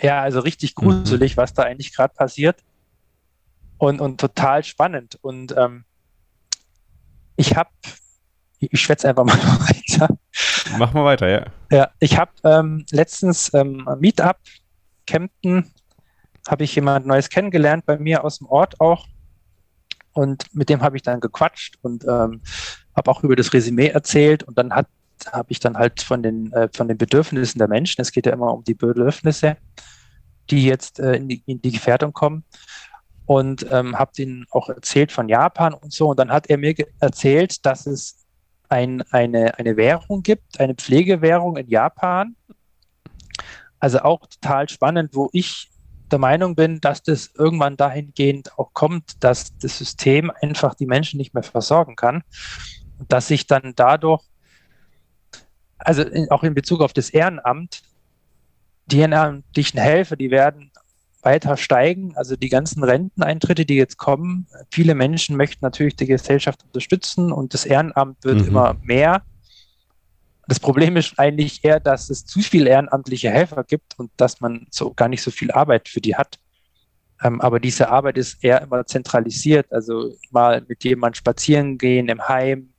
ja, 0.00 0.20
also 0.20 0.40
richtig 0.40 0.74
mhm. 0.76 0.82
gruselig, 0.82 1.36
mhm. 1.36 1.40
was 1.40 1.54
da 1.54 1.62
eigentlich 1.62 1.94
gerade 1.94 2.14
passiert. 2.14 2.62
Und, 3.78 4.00
und 4.00 4.20
total 4.20 4.64
spannend. 4.64 5.18
Und 5.20 5.54
ähm, 5.56 5.84
ich 7.36 7.56
habe, 7.56 7.70
ich 8.72 8.80
schwätze 8.80 9.08
einfach 9.08 9.24
mal 9.24 9.36
weiter. 9.38 10.08
Mach 10.78 10.92
mal 10.92 11.04
weiter, 11.04 11.28
ja. 11.28 11.46
Ja, 11.70 11.90
ich 12.00 12.18
habe 12.18 12.32
ähm, 12.44 12.84
letztens 12.90 13.52
ähm, 13.54 13.88
Meetup, 13.98 14.36
Kempten, 15.06 15.72
habe 16.48 16.64
ich 16.64 16.74
jemand 16.74 17.06
Neues 17.06 17.28
kennengelernt, 17.28 17.86
bei 17.86 17.98
mir 17.98 18.24
aus 18.24 18.38
dem 18.38 18.48
Ort 18.48 18.80
auch. 18.80 19.06
Und 20.12 20.54
mit 20.54 20.68
dem 20.68 20.82
habe 20.82 20.96
ich 20.96 21.02
dann 21.02 21.20
gequatscht 21.20 21.78
und 21.82 22.04
ähm, 22.04 22.40
habe 22.94 23.10
auch 23.10 23.22
über 23.22 23.34
das 23.34 23.52
Resümee 23.52 23.88
erzählt. 23.88 24.42
Und 24.44 24.56
dann 24.58 24.72
habe 24.72 24.88
ich 25.48 25.58
dann 25.58 25.76
halt 25.76 26.02
von 26.02 26.22
den, 26.22 26.52
äh, 26.52 26.68
von 26.72 26.86
den 26.86 26.98
Bedürfnissen 26.98 27.58
der 27.58 27.68
Menschen, 27.68 28.00
es 28.00 28.12
geht 28.12 28.26
ja 28.26 28.32
immer 28.32 28.52
um 28.52 28.62
die 28.62 28.74
Bedürfnisse, 28.74 29.56
die 30.50 30.64
jetzt 30.64 31.00
äh, 31.00 31.14
in, 31.14 31.28
die, 31.28 31.42
in 31.46 31.60
die 31.60 31.72
Gefährdung 31.72 32.12
kommen. 32.12 32.44
Und 33.26 33.66
ähm, 33.70 33.98
habe 33.98 34.12
ihnen 34.18 34.44
auch 34.50 34.68
erzählt 34.68 35.10
von 35.10 35.30
Japan 35.30 35.72
und 35.72 35.94
so. 35.94 36.10
Und 36.10 36.18
dann 36.18 36.30
hat 36.30 36.50
er 36.50 36.58
mir 36.58 36.74
erzählt, 37.00 37.64
dass 37.64 37.86
es 37.86 38.23
ein, 38.68 39.02
eine, 39.10 39.58
eine 39.58 39.76
Währung 39.76 40.22
gibt, 40.22 40.60
eine 40.60 40.74
Pflegewährung 40.74 41.56
in 41.56 41.68
Japan. 41.68 42.36
Also 43.78 44.00
auch 44.00 44.26
total 44.26 44.68
spannend, 44.68 45.14
wo 45.14 45.28
ich 45.32 45.70
der 46.10 46.18
Meinung 46.18 46.54
bin, 46.54 46.80
dass 46.80 47.02
das 47.02 47.32
irgendwann 47.34 47.76
dahingehend 47.76 48.58
auch 48.58 48.72
kommt, 48.72 49.22
dass 49.22 49.56
das 49.58 49.78
System 49.78 50.30
einfach 50.40 50.74
die 50.74 50.86
Menschen 50.86 51.18
nicht 51.18 51.34
mehr 51.34 51.42
versorgen 51.42 51.96
kann. 51.96 52.22
Und 52.98 53.12
dass 53.12 53.28
sich 53.28 53.46
dann 53.46 53.72
dadurch, 53.74 54.22
also 55.78 56.02
in, 56.02 56.30
auch 56.30 56.44
in 56.44 56.54
Bezug 56.54 56.80
auf 56.80 56.92
das 56.92 57.10
Ehrenamt, 57.10 57.82
die 58.86 58.98
ehrenamtlichen 58.98 59.80
Helfer, 59.80 60.16
die 60.16 60.30
werden 60.30 60.70
weiter 61.24 61.56
steigen. 61.56 62.16
Also 62.16 62.36
die 62.36 62.48
ganzen 62.48 62.82
Renteneintritte, 62.84 63.64
die 63.64 63.76
jetzt 63.76 63.96
kommen, 63.96 64.46
viele 64.70 64.94
Menschen 64.94 65.36
möchten 65.36 65.64
natürlich 65.64 65.96
die 65.96 66.06
Gesellschaft 66.06 66.64
unterstützen 66.64 67.32
und 67.32 67.54
das 67.54 67.64
Ehrenamt 67.64 68.24
wird 68.24 68.42
mhm. 68.42 68.48
immer 68.48 68.76
mehr. 68.82 69.22
Das 70.46 70.60
Problem 70.60 70.96
ist 70.96 71.18
eigentlich 71.18 71.64
eher, 71.64 71.80
dass 71.80 72.10
es 72.10 72.26
zu 72.26 72.40
viele 72.40 72.70
ehrenamtliche 72.70 73.30
Helfer 73.30 73.64
gibt 73.64 73.98
und 73.98 74.10
dass 74.16 74.40
man 74.40 74.66
so 74.70 74.92
gar 74.92 75.08
nicht 75.08 75.22
so 75.22 75.30
viel 75.30 75.50
Arbeit 75.50 75.88
für 75.88 76.00
die 76.00 76.16
hat. 76.16 76.38
Ähm, 77.22 77.40
aber 77.40 77.60
diese 77.60 77.88
Arbeit 77.88 78.18
ist 78.18 78.44
eher 78.44 78.60
immer 78.60 78.84
zentralisiert, 78.84 79.72
also 79.72 80.12
mal 80.30 80.62
mit 80.68 80.84
jemand 80.84 81.16
spazieren 81.16 81.78
gehen 81.78 82.08
im 82.08 82.28
Heim 82.28 82.74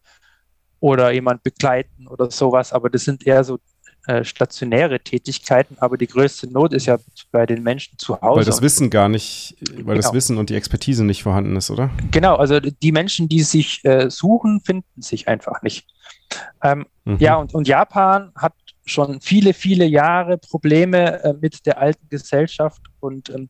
oder 0.79 1.11
jemand 1.11 1.41
begleiten 1.41 2.07
oder 2.07 2.29
sowas. 2.29 2.71
Aber 2.71 2.89
das 2.89 3.03
sind 3.03 3.25
eher 3.25 3.43
so 3.43 3.57
äh, 4.07 4.23
stationäre 4.23 4.99
Tätigkeiten, 4.99 5.77
aber 5.79 5.97
die 5.97 6.07
größte 6.07 6.51
Not 6.51 6.73
ist 6.73 6.85
ja 6.85 6.97
bei 7.31 7.45
den 7.45 7.63
Menschen 7.63 7.97
zu 7.97 8.21
Hause. 8.21 8.39
Weil 8.39 8.45
das 8.45 8.61
Wissen 8.61 8.89
gar 8.89 9.09
nicht, 9.09 9.55
weil 9.71 9.83
genau. 9.83 9.95
das 9.95 10.13
Wissen 10.13 10.37
und 10.37 10.49
die 10.49 10.55
Expertise 10.55 11.03
nicht 11.03 11.23
vorhanden 11.23 11.55
ist, 11.55 11.71
oder? 11.71 11.89
Genau, 12.11 12.35
also 12.35 12.59
die 12.59 12.91
Menschen, 12.91 13.29
die 13.29 13.41
sich 13.41 13.83
äh, 13.83 14.09
suchen, 14.11 14.61
finden 14.61 15.01
sich 15.01 15.27
einfach 15.27 15.61
nicht. 15.63 15.87
Ähm, 16.63 16.85
mhm. 17.05 17.17
Ja, 17.17 17.35
und, 17.35 17.53
und 17.55 17.67
Japan 17.67 18.31
hat 18.35 18.53
schon 18.85 19.21
viele, 19.21 19.53
viele 19.53 19.85
Jahre 19.85 20.37
Probleme 20.37 21.23
äh, 21.23 21.33
mit 21.33 21.65
der 21.65 21.79
alten 21.79 22.07
Gesellschaft 22.09 22.81
und 22.99 23.29
ähm, 23.29 23.49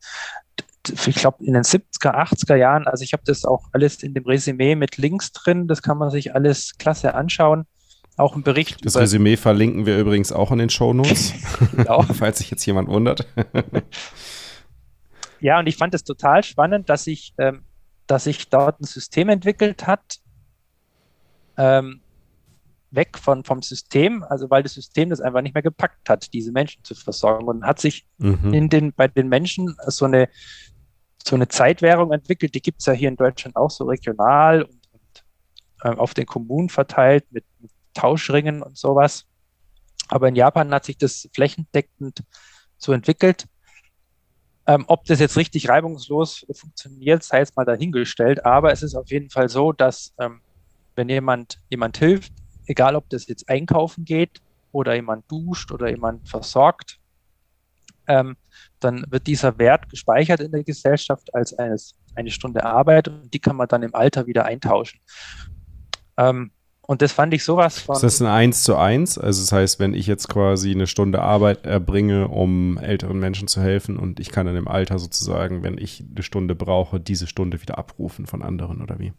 ich 0.88 1.16
glaube 1.16 1.44
in 1.44 1.52
den 1.52 1.64
70er, 1.64 2.14
80er 2.14 2.54
Jahren, 2.54 2.86
also 2.86 3.02
ich 3.02 3.12
habe 3.12 3.24
das 3.26 3.44
auch 3.44 3.66
alles 3.72 4.02
in 4.02 4.14
dem 4.14 4.24
Resümee 4.24 4.74
mit 4.76 4.96
Links 4.96 5.32
drin, 5.32 5.66
das 5.66 5.82
kann 5.82 5.98
man 5.98 6.10
sich 6.10 6.34
alles 6.34 6.78
klasse 6.78 7.14
anschauen 7.14 7.66
auch 8.16 8.34
ein 8.34 8.42
Bericht. 8.42 8.84
Das 8.84 8.96
Resümee 8.96 9.36
verlinken 9.36 9.86
wir 9.86 9.98
übrigens 9.98 10.32
auch 10.32 10.50
in 10.52 10.58
den 10.58 10.70
Show 10.70 10.92
Notes, 10.92 11.34
genau. 11.76 12.02
falls 12.14 12.38
sich 12.38 12.50
jetzt 12.50 12.64
jemand 12.64 12.88
wundert. 12.88 13.26
ja, 15.40 15.58
und 15.58 15.66
ich 15.66 15.76
fand 15.76 15.94
es 15.94 16.04
total 16.04 16.42
spannend, 16.42 16.88
dass 16.88 17.04
sich 17.04 17.34
ähm, 17.38 17.62
dass 18.06 18.24
sich 18.24 18.48
dort 18.48 18.80
ein 18.80 18.84
System 18.84 19.28
entwickelt 19.28 19.86
hat, 19.86 20.20
ähm, 21.56 22.00
weg 22.90 23.18
von, 23.18 23.44
vom 23.44 23.62
System, 23.62 24.22
also 24.22 24.48
weil 24.48 24.62
das 24.62 24.74
System 24.74 25.10
das 25.10 25.20
einfach 25.20 25.42
nicht 25.42 25.54
mehr 25.54 25.62
gepackt 25.62 26.08
hat, 26.08 26.32
diese 26.32 26.52
Menschen 26.52 26.84
zu 26.84 26.94
versorgen 26.94 27.46
und 27.46 27.64
hat 27.64 27.80
sich 27.80 28.06
mhm. 28.18 28.54
in 28.54 28.68
den, 28.68 28.92
bei 28.92 29.08
den 29.08 29.28
Menschen 29.28 29.76
so 29.86 30.04
eine, 30.04 30.28
so 31.22 31.34
eine 31.34 31.48
Zeitwährung 31.48 32.12
entwickelt, 32.12 32.54
die 32.54 32.62
gibt 32.62 32.80
es 32.80 32.86
ja 32.86 32.92
hier 32.92 33.08
in 33.08 33.16
Deutschland 33.16 33.56
auch 33.56 33.70
so 33.70 33.84
regional 33.84 34.62
und, 34.62 34.80
und 34.92 35.24
äh, 35.82 35.96
auf 35.96 36.14
den 36.14 36.26
Kommunen 36.26 36.68
verteilt 36.68 37.24
mit, 37.30 37.44
mit 37.60 37.72
Tauschringen 37.96 38.62
und 38.62 38.76
sowas. 38.76 39.26
Aber 40.08 40.28
in 40.28 40.36
Japan 40.36 40.72
hat 40.72 40.84
sich 40.84 40.98
das 40.98 41.28
flächendeckend 41.34 42.22
so 42.78 42.92
entwickelt. 42.92 43.46
Ähm, 44.68 44.84
ob 44.88 45.04
das 45.04 45.20
jetzt 45.20 45.36
richtig 45.36 45.68
reibungslos 45.68 46.44
funktioniert, 46.52 47.22
sei 47.22 47.38
jetzt 47.38 47.56
mal 47.56 47.64
dahingestellt. 47.64 48.44
Aber 48.44 48.72
es 48.72 48.82
ist 48.82 48.94
auf 48.94 49.10
jeden 49.10 49.30
Fall 49.30 49.48
so, 49.48 49.72
dass 49.72 50.12
ähm, 50.18 50.40
wenn 50.96 51.08
jemand, 51.08 51.60
jemand 51.70 51.98
hilft, 51.98 52.32
egal 52.66 52.96
ob 52.96 53.08
das 53.10 53.26
jetzt 53.26 53.48
einkaufen 53.48 54.04
geht 54.04 54.40
oder 54.72 54.94
jemand 54.94 55.30
duscht 55.30 55.70
oder 55.70 55.88
jemand 55.88 56.28
versorgt, 56.28 56.98
ähm, 58.08 58.36
dann 58.80 59.04
wird 59.08 59.26
dieser 59.26 59.58
Wert 59.58 59.88
gespeichert 59.88 60.40
in 60.40 60.52
der 60.52 60.64
Gesellschaft 60.64 61.34
als 61.34 61.56
eines, 61.58 61.94
eine 62.14 62.30
Stunde 62.30 62.64
Arbeit 62.64 63.08
und 63.08 63.32
die 63.32 63.38
kann 63.38 63.56
man 63.56 63.68
dann 63.68 63.82
im 63.82 63.94
Alter 63.94 64.26
wieder 64.26 64.44
eintauschen. 64.44 65.00
Ähm, 66.16 66.50
und 66.86 67.02
das 67.02 67.12
fand 67.12 67.34
ich 67.34 67.42
sowas 67.42 67.80
von. 67.80 67.96
Ist 67.96 68.02
das 68.02 68.22
ein 68.22 68.28
1 68.28 68.62
zu 68.62 68.76
1? 68.76 69.18
Also 69.18 69.42
das 69.42 69.50
heißt, 69.50 69.80
wenn 69.80 69.92
ich 69.92 70.06
jetzt 70.06 70.28
quasi 70.28 70.70
eine 70.70 70.86
Stunde 70.86 71.20
Arbeit 71.20 71.66
erbringe, 71.66 72.28
um 72.28 72.78
älteren 72.78 73.18
Menschen 73.18 73.48
zu 73.48 73.60
helfen 73.60 73.98
und 73.98 74.20
ich 74.20 74.30
kann 74.30 74.46
dann 74.46 74.56
im 74.56 74.68
Alter 74.68 74.98
sozusagen, 75.00 75.64
wenn 75.64 75.78
ich 75.78 76.04
eine 76.08 76.22
Stunde 76.22 76.54
brauche, 76.54 77.00
diese 77.00 77.26
Stunde 77.26 77.60
wieder 77.60 77.76
abrufen 77.76 78.26
von 78.26 78.42
anderen 78.42 78.82
oder 78.82 79.00
wie? 79.00 79.12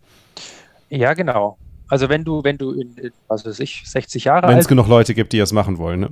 Ja, 0.90 1.14
genau. 1.14 1.58
Also 1.90 2.10
wenn 2.10 2.24
du, 2.24 2.44
wenn 2.44 2.58
du 2.58 2.72
in, 2.72 2.96
was 3.28 3.46
weiß 3.46 3.60
ich, 3.60 3.84
60 3.86 4.26
Jahre 4.26 4.48
Wenn 4.48 4.58
es 4.58 4.68
genug 4.68 4.88
Leute 4.88 5.14
gibt, 5.14 5.34
die 5.34 5.40
das 5.40 5.52
machen 5.52 5.78
wollen, 5.78 6.02
ne? 6.02 6.10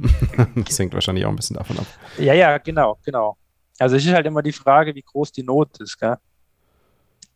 Das 0.55 0.77
hängt 0.77 0.93
wahrscheinlich 0.93 1.25
auch 1.25 1.29
ein 1.29 1.35
bisschen 1.35 1.55
davon 1.55 1.79
ab. 1.79 1.85
Ja, 2.17 2.33
ja, 2.33 2.57
genau, 2.57 2.97
genau. 3.03 3.37
Also 3.79 3.95
es 3.95 4.05
ist 4.05 4.13
halt 4.13 4.25
immer 4.25 4.41
die 4.41 4.53
Frage, 4.53 4.95
wie 4.95 5.01
groß 5.01 5.31
die 5.31 5.43
Not 5.43 5.77
ist, 5.79 5.99
gell? 5.99 6.15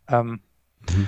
Ähm, 0.07 0.41
mhm. 0.89 1.07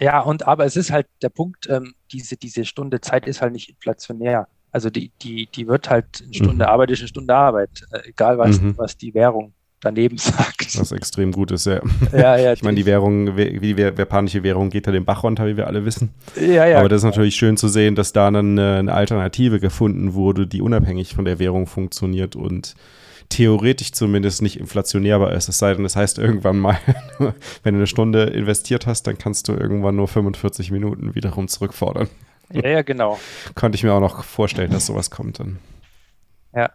Ja, 0.00 0.20
und 0.20 0.46
aber 0.46 0.64
es 0.64 0.76
ist 0.76 0.90
halt 0.92 1.06
der 1.22 1.28
Punkt, 1.28 1.68
ähm, 1.68 1.94
diese, 2.12 2.36
diese 2.36 2.64
Stunde 2.64 3.00
Zeit 3.00 3.26
ist 3.26 3.42
halt 3.42 3.52
nicht 3.52 3.68
inflationär. 3.68 4.46
Also 4.70 4.90
die, 4.90 5.10
die, 5.22 5.46
die 5.46 5.66
wird 5.66 5.90
halt 5.90 6.22
eine 6.22 6.34
Stunde 6.34 6.64
mhm. 6.64 6.70
Arbeit 6.70 6.90
ist 6.90 7.00
eine 7.00 7.08
Stunde 7.08 7.34
Arbeit, 7.34 7.70
äh, 7.90 8.08
egal 8.08 8.38
was, 8.38 8.60
mhm. 8.60 8.76
was 8.76 8.96
die 8.96 9.12
Währung 9.14 9.52
daneben 9.80 10.18
sagt. 10.18 10.78
Was 10.78 10.92
extrem 10.92 11.32
gut 11.32 11.50
ist, 11.50 11.66
ja. 11.66 11.80
ja, 12.12 12.36
ja 12.36 12.52
ich 12.54 12.62
meine, 12.62 12.76
die 12.76 12.86
Währung, 12.86 13.36
wie 13.36 13.74
die 13.74 13.82
japanische 13.82 14.42
Währung 14.42 14.70
geht 14.70 14.86
ja 14.86 14.92
den 14.92 15.04
Bach 15.04 15.24
runter, 15.24 15.46
wie 15.46 15.56
wir 15.56 15.66
alle 15.66 15.84
wissen. 15.84 16.10
Ja, 16.36 16.66
ja. 16.66 16.78
Aber 16.78 16.88
das 16.88 16.98
ist 16.98 17.06
natürlich 17.06 17.36
schön 17.36 17.56
zu 17.56 17.68
sehen, 17.68 17.94
dass 17.94 18.12
da 18.12 18.30
dann 18.30 18.58
eine, 18.58 18.76
eine 18.76 18.94
Alternative 18.94 19.58
gefunden 19.58 20.14
wurde, 20.14 20.46
die 20.46 20.62
unabhängig 20.62 21.14
von 21.14 21.24
der 21.24 21.38
Währung 21.38 21.66
funktioniert 21.66 22.36
und 22.36 22.74
theoretisch 23.28 23.92
zumindest 23.92 24.42
nicht 24.42 24.58
inflationierbar 24.58 25.32
ist. 25.32 25.48
Es 25.48 25.58
sei 25.58 25.74
denn, 25.74 25.82
das 25.82 25.96
heißt 25.96 26.18
irgendwann 26.18 26.58
mal, 26.58 26.78
wenn 27.62 27.74
du 27.74 27.80
eine 27.80 27.86
Stunde 27.86 28.24
investiert 28.24 28.86
hast, 28.86 29.06
dann 29.06 29.18
kannst 29.18 29.48
du 29.48 29.52
irgendwann 29.52 29.96
nur 29.96 30.08
45 30.08 30.70
Minuten 30.70 31.14
wiederum 31.14 31.48
zurückfordern. 31.48 32.08
Ja, 32.52 32.68
ja, 32.68 32.82
genau. 32.82 33.18
Könnte 33.54 33.76
ich 33.76 33.84
mir 33.84 33.92
auch 33.92 34.00
noch 34.00 34.24
vorstellen, 34.24 34.70
dass 34.70 34.86
sowas 34.86 35.10
kommt 35.10 35.38
dann. 35.38 35.58
Ja. 36.54 36.70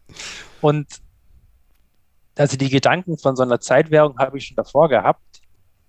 Und 0.61 0.87
also 2.37 2.57
die 2.57 2.69
Gedanken 2.69 3.17
von 3.17 3.35
so 3.35 3.43
einer 3.43 3.59
Zeitwährung 3.59 4.17
habe 4.17 4.37
ich 4.37 4.45
schon 4.47 4.55
davor 4.55 4.89
gehabt, 4.89 5.41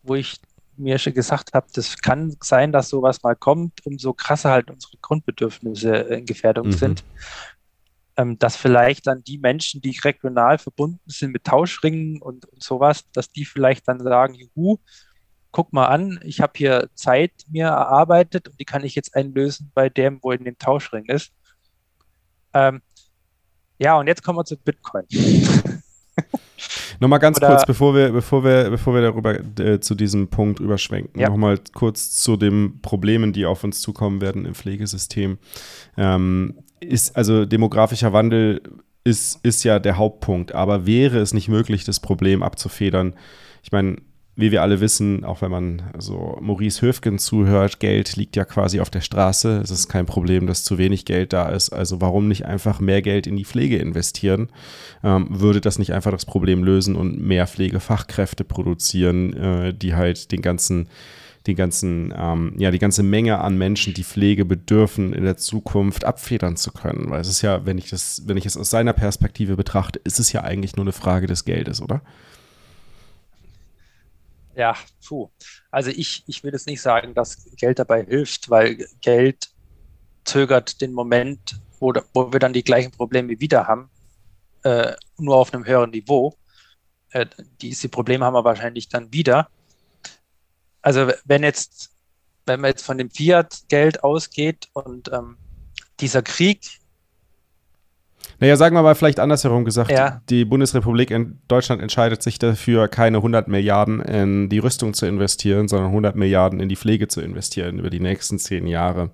wo 0.02 0.14
ich 0.14 0.36
mir 0.76 0.98
schon 0.98 1.14
gesagt 1.14 1.54
habe, 1.54 1.66
das 1.72 1.98
kann 1.98 2.36
sein, 2.42 2.72
dass 2.72 2.88
sowas 2.88 3.22
mal 3.22 3.36
kommt, 3.36 3.86
umso 3.86 4.12
krasser 4.12 4.50
halt 4.50 4.70
unsere 4.70 4.96
Grundbedürfnisse 5.00 5.94
in 5.94 6.26
Gefährdung 6.26 6.68
mhm. 6.68 6.72
sind. 6.72 7.04
Ähm, 8.16 8.38
dass 8.38 8.56
vielleicht 8.56 9.08
dann 9.08 9.24
die 9.24 9.38
Menschen, 9.38 9.80
die 9.80 9.98
regional 10.04 10.58
verbunden 10.58 11.00
sind 11.06 11.32
mit 11.32 11.44
Tauschringen 11.44 12.22
und, 12.22 12.46
und 12.46 12.62
sowas, 12.62 13.04
dass 13.12 13.32
die 13.32 13.44
vielleicht 13.44 13.88
dann 13.88 14.00
sagen, 14.00 14.34
juhu, 14.34 14.78
guck 15.50 15.72
mal 15.72 15.86
an, 15.86 16.20
ich 16.22 16.40
habe 16.40 16.52
hier 16.56 16.88
Zeit 16.94 17.32
mir 17.48 17.66
erarbeitet 17.66 18.48
und 18.48 18.60
die 18.60 18.64
kann 18.64 18.84
ich 18.84 18.94
jetzt 18.94 19.14
einlösen 19.14 19.70
bei 19.74 19.88
dem, 19.88 20.18
wo 20.22 20.32
in 20.32 20.44
dem 20.44 20.58
Tauschring 20.58 21.06
ist. 21.06 21.32
Ähm, 22.52 22.82
ja, 23.78 23.96
und 23.98 24.06
jetzt 24.06 24.22
kommen 24.22 24.38
wir 24.38 24.44
zu 24.44 24.56
Bitcoin. 24.56 25.04
Nochmal 27.00 27.18
ganz 27.18 27.38
Oder, 27.38 27.48
kurz, 27.48 27.66
bevor 27.66 27.94
wir, 27.94 28.12
bevor 28.12 28.44
wir, 28.44 28.70
bevor 28.70 28.94
wir 28.94 29.02
darüber 29.02 29.38
äh, 29.60 29.80
zu 29.80 29.94
diesem 29.94 30.28
Punkt 30.28 30.60
überschwenken, 30.60 31.20
ja. 31.20 31.28
nochmal 31.28 31.60
kurz 31.72 32.12
zu 32.12 32.36
den 32.36 32.80
Problemen, 32.80 33.32
die 33.32 33.46
auf 33.46 33.64
uns 33.64 33.80
zukommen 33.80 34.20
werden 34.20 34.44
im 34.46 34.54
Pflegesystem. 34.54 35.38
Ähm, 35.96 36.54
ist, 36.84 37.16
also 37.16 37.44
demografischer 37.44 38.12
Wandel 38.12 38.62
ist, 39.04 39.38
ist 39.44 39.64
ja 39.64 39.78
der 39.78 39.98
Hauptpunkt, 39.98 40.54
aber 40.54 40.86
wäre 40.86 41.18
es 41.18 41.34
nicht 41.34 41.48
möglich, 41.48 41.84
das 41.84 42.00
Problem 42.00 42.42
abzufedern? 42.42 43.14
Ich 43.62 43.72
meine, 43.72 43.96
wie 44.36 44.50
wir 44.50 44.62
alle 44.62 44.80
wissen, 44.80 45.24
auch 45.24 45.42
wenn 45.42 45.50
man 45.50 45.82
so 45.98 46.38
Maurice 46.40 46.82
Höfgen 46.82 47.18
zuhört, 47.18 47.78
Geld 47.78 48.16
liegt 48.16 48.34
ja 48.34 48.44
quasi 48.44 48.80
auf 48.80 48.90
der 48.90 49.00
Straße. 49.00 49.60
Es 49.62 49.70
ist 49.70 49.88
kein 49.88 50.06
Problem, 50.06 50.48
dass 50.48 50.64
zu 50.64 50.76
wenig 50.76 51.04
Geld 51.04 51.32
da 51.32 51.50
ist. 51.50 51.70
Also 51.70 52.00
warum 52.00 52.26
nicht 52.26 52.44
einfach 52.44 52.80
mehr 52.80 53.00
Geld 53.00 53.28
in 53.28 53.36
die 53.36 53.44
Pflege 53.44 53.76
investieren? 53.76 54.48
Ähm, 55.04 55.28
würde 55.30 55.60
das 55.60 55.78
nicht 55.78 55.92
einfach 55.92 56.10
das 56.10 56.26
Problem 56.26 56.64
lösen 56.64 56.96
und 56.96 57.20
mehr 57.20 57.46
Pflegefachkräfte 57.46 58.42
produzieren, 58.42 59.34
äh, 59.34 59.74
die 59.74 59.94
halt 59.94 60.32
den 60.32 60.42
ganzen 60.42 60.88
die 61.46 61.54
ganzen, 61.54 62.12
ähm, 62.16 62.54
ja, 62.58 62.70
die 62.70 62.78
ganze 62.78 63.02
Menge 63.02 63.38
an 63.38 63.58
Menschen, 63.58 63.92
die 63.92 64.04
Pflege 64.04 64.44
bedürfen, 64.44 65.12
in 65.12 65.24
der 65.24 65.36
Zukunft 65.36 66.04
abfedern 66.04 66.56
zu 66.56 66.72
können. 66.72 67.10
Weil 67.10 67.20
es 67.20 67.28
ist 67.28 67.42
ja, 67.42 67.66
wenn 67.66 67.76
ich 67.76 67.90
das, 67.90 68.22
wenn 68.26 68.36
ich 68.36 68.46
es 68.46 68.56
aus 68.56 68.70
seiner 68.70 68.94
Perspektive 68.94 69.56
betrachte, 69.56 70.00
ist 70.04 70.18
es 70.18 70.32
ja 70.32 70.42
eigentlich 70.42 70.76
nur 70.76 70.84
eine 70.84 70.92
Frage 70.92 71.26
des 71.26 71.44
Geldes, 71.44 71.82
oder? 71.82 72.00
Ja, 74.56 74.76
puh. 75.06 75.28
Also 75.70 75.90
ich, 75.90 76.24
ich 76.26 76.44
will 76.44 76.52
jetzt 76.52 76.66
nicht 76.66 76.80
sagen, 76.80 77.12
dass 77.14 77.44
Geld 77.56 77.78
dabei 77.78 78.04
hilft, 78.04 78.48
weil 78.50 78.86
Geld 79.00 79.50
zögert 80.24 80.80
den 80.80 80.92
Moment, 80.92 81.60
wo, 81.80 81.92
wo 82.14 82.32
wir 82.32 82.40
dann 82.40 82.52
die 82.52 82.64
gleichen 82.64 82.92
Probleme 82.92 83.40
wieder 83.40 83.66
haben, 83.66 83.90
äh, 84.62 84.92
nur 85.18 85.36
auf 85.36 85.52
einem 85.52 85.66
höheren 85.66 85.90
Niveau. 85.90 86.34
Äh, 87.10 87.26
diese 87.60 87.88
Probleme 87.88 88.24
haben 88.24 88.34
wir 88.34 88.44
wahrscheinlich 88.44 88.88
dann 88.88 89.12
wieder. 89.12 89.48
Also 90.84 91.10
wenn 91.24 91.42
jetzt, 91.42 91.90
wenn 92.44 92.60
man 92.60 92.68
jetzt 92.68 92.84
von 92.84 92.98
dem 92.98 93.10
Fiat-Geld 93.10 94.04
ausgeht 94.04 94.68
und 94.74 95.10
ähm, 95.12 95.38
dieser 95.98 96.20
Krieg 96.20 96.60
naja, 98.40 98.56
sagen 98.56 98.74
wir 98.74 98.82
mal 98.82 98.94
vielleicht 98.94 99.20
andersherum 99.20 99.64
gesagt, 99.64 99.90
ja. 99.90 100.20
die 100.28 100.44
Bundesrepublik 100.44 101.10
in 101.10 101.38
Deutschland 101.48 101.80
entscheidet 101.80 102.22
sich 102.22 102.38
dafür, 102.38 102.88
keine 102.88 103.18
100 103.18 103.48
Milliarden 103.48 104.00
in 104.00 104.48
die 104.48 104.58
Rüstung 104.58 104.92
zu 104.92 105.06
investieren, 105.06 105.68
sondern 105.68 105.88
100 105.88 106.16
Milliarden 106.16 106.60
in 106.60 106.68
die 106.68 106.76
Pflege 106.76 107.08
zu 107.08 107.20
investieren 107.20 107.78
über 107.78 107.90
die 107.90 108.00
nächsten 108.00 108.38
zehn 108.38 108.66
Jahre. 108.66 109.10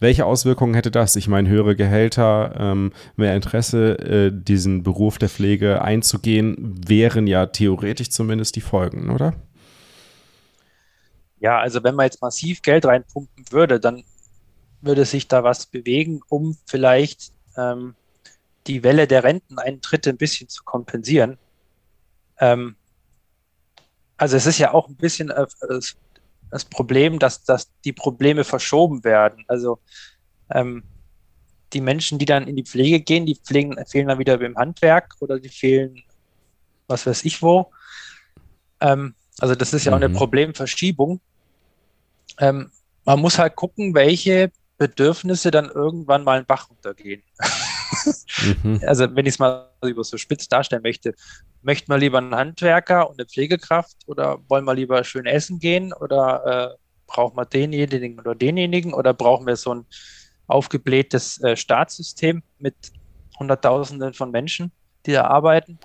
Welche 0.00 0.26
Auswirkungen 0.26 0.74
hätte 0.74 0.90
das? 0.90 1.16
Ich 1.16 1.28
meine, 1.28 1.48
höhere 1.48 1.76
Gehälter, 1.76 2.54
ähm, 2.58 2.92
mehr 3.16 3.34
Interesse, 3.34 3.98
äh, 3.98 4.30
diesen 4.32 4.82
Beruf 4.82 5.18
der 5.18 5.28
Pflege 5.30 5.82
einzugehen, 5.82 6.74
wären 6.86 7.26
ja 7.26 7.46
theoretisch 7.46 8.10
zumindest 8.10 8.54
die 8.56 8.60
Folgen, 8.60 9.10
oder? 9.10 9.34
Ja, 11.40 11.58
also 11.58 11.82
wenn 11.84 11.94
man 11.94 12.06
jetzt 12.06 12.22
massiv 12.22 12.62
Geld 12.62 12.84
reinpumpen 12.86 13.44
würde, 13.50 13.78
dann 13.80 14.04
würde 14.80 15.04
sich 15.04 15.28
da 15.28 15.44
was 15.44 15.66
bewegen, 15.66 16.20
um 16.28 16.56
vielleicht 16.66 17.32
ähm, 17.56 17.94
die 18.66 18.82
Welle 18.82 19.06
der 19.06 19.24
Renteneintritte 19.24 20.10
ein 20.10 20.16
bisschen 20.16 20.48
zu 20.48 20.62
kompensieren. 20.64 21.38
Ähm, 22.38 22.76
also 24.16 24.36
es 24.36 24.46
ist 24.46 24.58
ja 24.58 24.74
auch 24.74 24.88
ein 24.88 24.96
bisschen 24.96 25.30
äh, 25.30 25.46
das 26.50 26.64
Problem, 26.64 27.18
dass, 27.18 27.44
dass 27.44 27.70
die 27.84 27.92
Probleme 27.92 28.44
verschoben 28.44 29.04
werden. 29.04 29.44
Also 29.48 29.80
ähm, 30.50 30.82
die 31.72 31.80
Menschen, 31.80 32.18
die 32.18 32.24
dann 32.24 32.46
in 32.46 32.56
die 32.56 32.64
Pflege 32.64 33.00
gehen, 33.00 33.26
die 33.26 33.36
pflegen, 33.36 33.76
fehlen 33.86 34.08
dann 34.08 34.18
wieder 34.18 34.40
im 34.40 34.56
Handwerk 34.56 35.14
oder 35.20 35.38
die 35.38 35.50
fehlen, 35.50 36.02
was 36.86 37.06
weiß 37.06 37.24
ich 37.24 37.42
wo. 37.42 37.70
Ähm, 38.80 39.14
also 39.38 39.54
das 39.54 39.72
ist 39.72 39.84
ja 39.84 39.92
auch 39.92 39.96
eine 39.96 40.08
mhm. 40.08 40.14
Problemverschiebung. 40.14 41.20
Ähm, 42.38 42.70
man 43.04 43.20
muss 43.20 43.38
halt 43.38 43.56
gucken, 43.56 43.94
welche 43.94 44.50
Bedürfnisse 44.76 45.50
dann 45.50 45.70
irgendwann 45.70 46.24
mal 46.24 46.38
einen 46.38 46.46
Bach 46.46 46.70
runtergehen. 46.70 47.22
mhm. 48.62 48.80
Also 48.86 49.14
wenn 49.14 49.26
ich 49.26 49.34
es 49.34 49.38
mal 49.38 49.68
über 49.82 50.04
so 50.04 50.16
spitz 50.16 50.48
darstellen 50.48 50.82
möchte, 50.82 51.14
möchten 51.62 51.92
wir 51.92 51.98
lieber 51.98 52.18
einen 52.18 52.34
Handwerker 52.34 53.08
und 53.08 53.18
eine 53.18 53.26
Pflegekraft 53.26 53.96
oder 54.06 54.38
wollen 54.48 54.64
wir 54.64 54.74
lieber 54.74 55.02
schön 55.04 55.26
essen 55.26 55.58
gehen 55.58 55.92
oder 55.92 56.74
äh, 56.74 56.76
brauchen 57.06 57.36
wir 57.36 57.46
denjenigen 57.46 58.18
oder 58.18 58.34
denjenigen 58.34 58.94
oder 58.94 59.14
brauchen 59.14 59.46
wir 59.46 59.56
so 59.56 59.74
ein 59.74 59.86
aufgeblähtes 60.46 61.42
äh, 61.42 61.56
Staatssystem 61.56 62.42
mit 62.58 62.74
Hunderttausenden 63.38 64.14
von 64.14 64.30
Menschen, 64.30 64.72
die 65.06 65.12
da 65.12 65.24
arbeiten? 65.24 65.78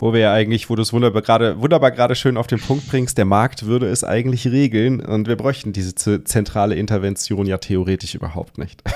Wo 0.00 0.12
wir 0.12 0.20
ja 0.20 0.32
eigentlich, 0.32 0.70
wo 0.70 0.76
du 0.76 0.82
es 0.82 0.92
wunderbar 0.92 1.22
gerade 1.22 1.60
wunderbar 1.60 1.90
gerade 1.90 2.14
schön 2.14 2.36
auf 2.36 2.46
den 2.46 2.60
Punkt 2.60 2.88
bringst, 2.88 3.18
der 3.18 3.24
Markt 3.24 3.66
würde 3.66 3.88
es 3.88 4.04
eigentlich 4.04 4.46
regeln 4.48 5.00
und 5.00 5.28
wir 5.28 5.36
bräuchten 5.36 5.72
diese 5.72 5.94
zentrale 5.94 6.74
Intervention 6.74 7.46
ja 7.46 7.58
theoretisch 7.58 8.14
überhaupt 8.14 8.58
nicht. 8.58 8.82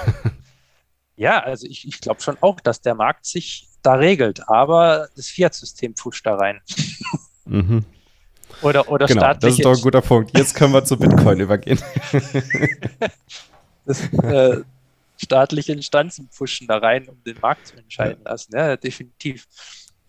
Ja, 1.16 1.38
also 1.38 1.66
ich, 1.68 1.86
ich 1.86 2.00
glaube 2.00 2.20
schon 2.22 2.36
auch, 2.40 2.58
dass 2.60 2.80
der 2.80 2.96
Markt 2.96 3.24
sich 3.24 3.68
da 3.82 3.94
regelt, 3.94 4.48
aber 4.48 5.08
das 5.14 5.28
Fiat-System 5.28 5.94
pfuscht 5.94 6.26
da 6.26 6.34
rein. 6.34 6.60
Mhm. 7.46 7.84
Oder, 8.62 8.88
oder 8.88 9.04
genau, 9.06 9.20
staatliche. 9.20 9.50
Das 9.50 9.58
ist 9.58 9.64
doch 9.66 9.76
ein 9.76 9.82
guter 9.82 10.00
Punkt. 10.00 10.34
Jetzt 10.34 10.54
können 10.54 10.72
wir 10.72 10.82
zu 10.82 10.96
Bitcoin 10.96 11.40
übergehen. 11.40 11.78
das, 13.84 14.00
äh, 14.14 14.62
staatliche 15.18 15.72
Instanzen 15.74 16.30
pfuschen 16.30 16.66
da 16.66 16.78
rein, 16.78 17.06
um 17.06 17.22
den 17.22 17.38
Markt 17.42 17.66
zu 17.66 17.76
entscheiden 17.76 18.24
lassen. 18.24 18.56
Ja, 18.56 18.78
definitiv. 18.78 19.46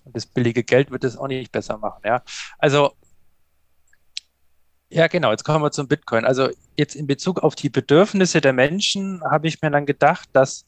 Und 0.06 0.16
das 0.16 0.26
billige 0.26 0.64
Geld 0.64 0.92
wird 0.92 1.04
es 1.04 1.18
auch 1.18 1.28
nicht 1.28 1.52
besser 1.52 1.78
machen. 1.78 2.02
Ja, 2.06 2.24
also 2.58 2.94
ja, 4.90 5.08
genau. 5.08 5.32
Jetzt 5.32 5.44
kommen 5.44 5.64
wir 5.64 5.72
zum 5.72 5.88
Bitcoin. 5.88 6.26
Also 6.26 6.50
jetzt 6.78 6.96
in 6.96 7.08
Bezug 7.08 7.40
auf 7.40 7.56
die 7.56 7.70
Bedürfnisse 7.70 8.40
der 8.40 8.54
Menschen 8.54 9.22
habe 9.24 9.48
ich 9.48 9.62
mir 9.62 9.72
dann 9.72 9.86
gedacht, 9.86 10.30
dass 10.32 10.66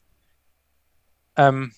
ähm, 1.36 1.72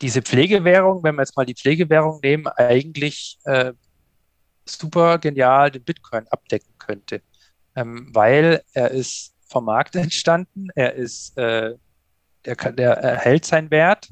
diese 0.00 0.22
Pflegewährung, 0.22 1.02
wenn 1.02 1.16
wir 1.16 1.22
jetzt 1.22 1.36
mal 1.36 1.44
die 1.44 1.54
Pflegewährung 1.54 2.20
nehmen, 2.22 2.46
eigentlich 2.46 3.38
äh, 3.44 3.72
super 4.64 5.18
genial 5.18 5.70
den 5.70 5.82
Bitcoin 5.82 6.26
abdecken 6.28 6.72
könnte, 6.78 7.20
ähm, 7.74 8.08
weil 8.14 8.62
er 8.72 8.92
ist 8.92 9.34
vom 9.46 9.64
Markt 9.64 9.96
entstanden, 9.96 10.68
er 10.74 10.94
ist, 10.94 11.36
äh, 11.36 11.74
der, 12.44 12.56
kann, 12.56 12.76
der 12.76 12.92
erhält 12.92 13.44
seinen 13.44 13.70
Wert 13.70 14.08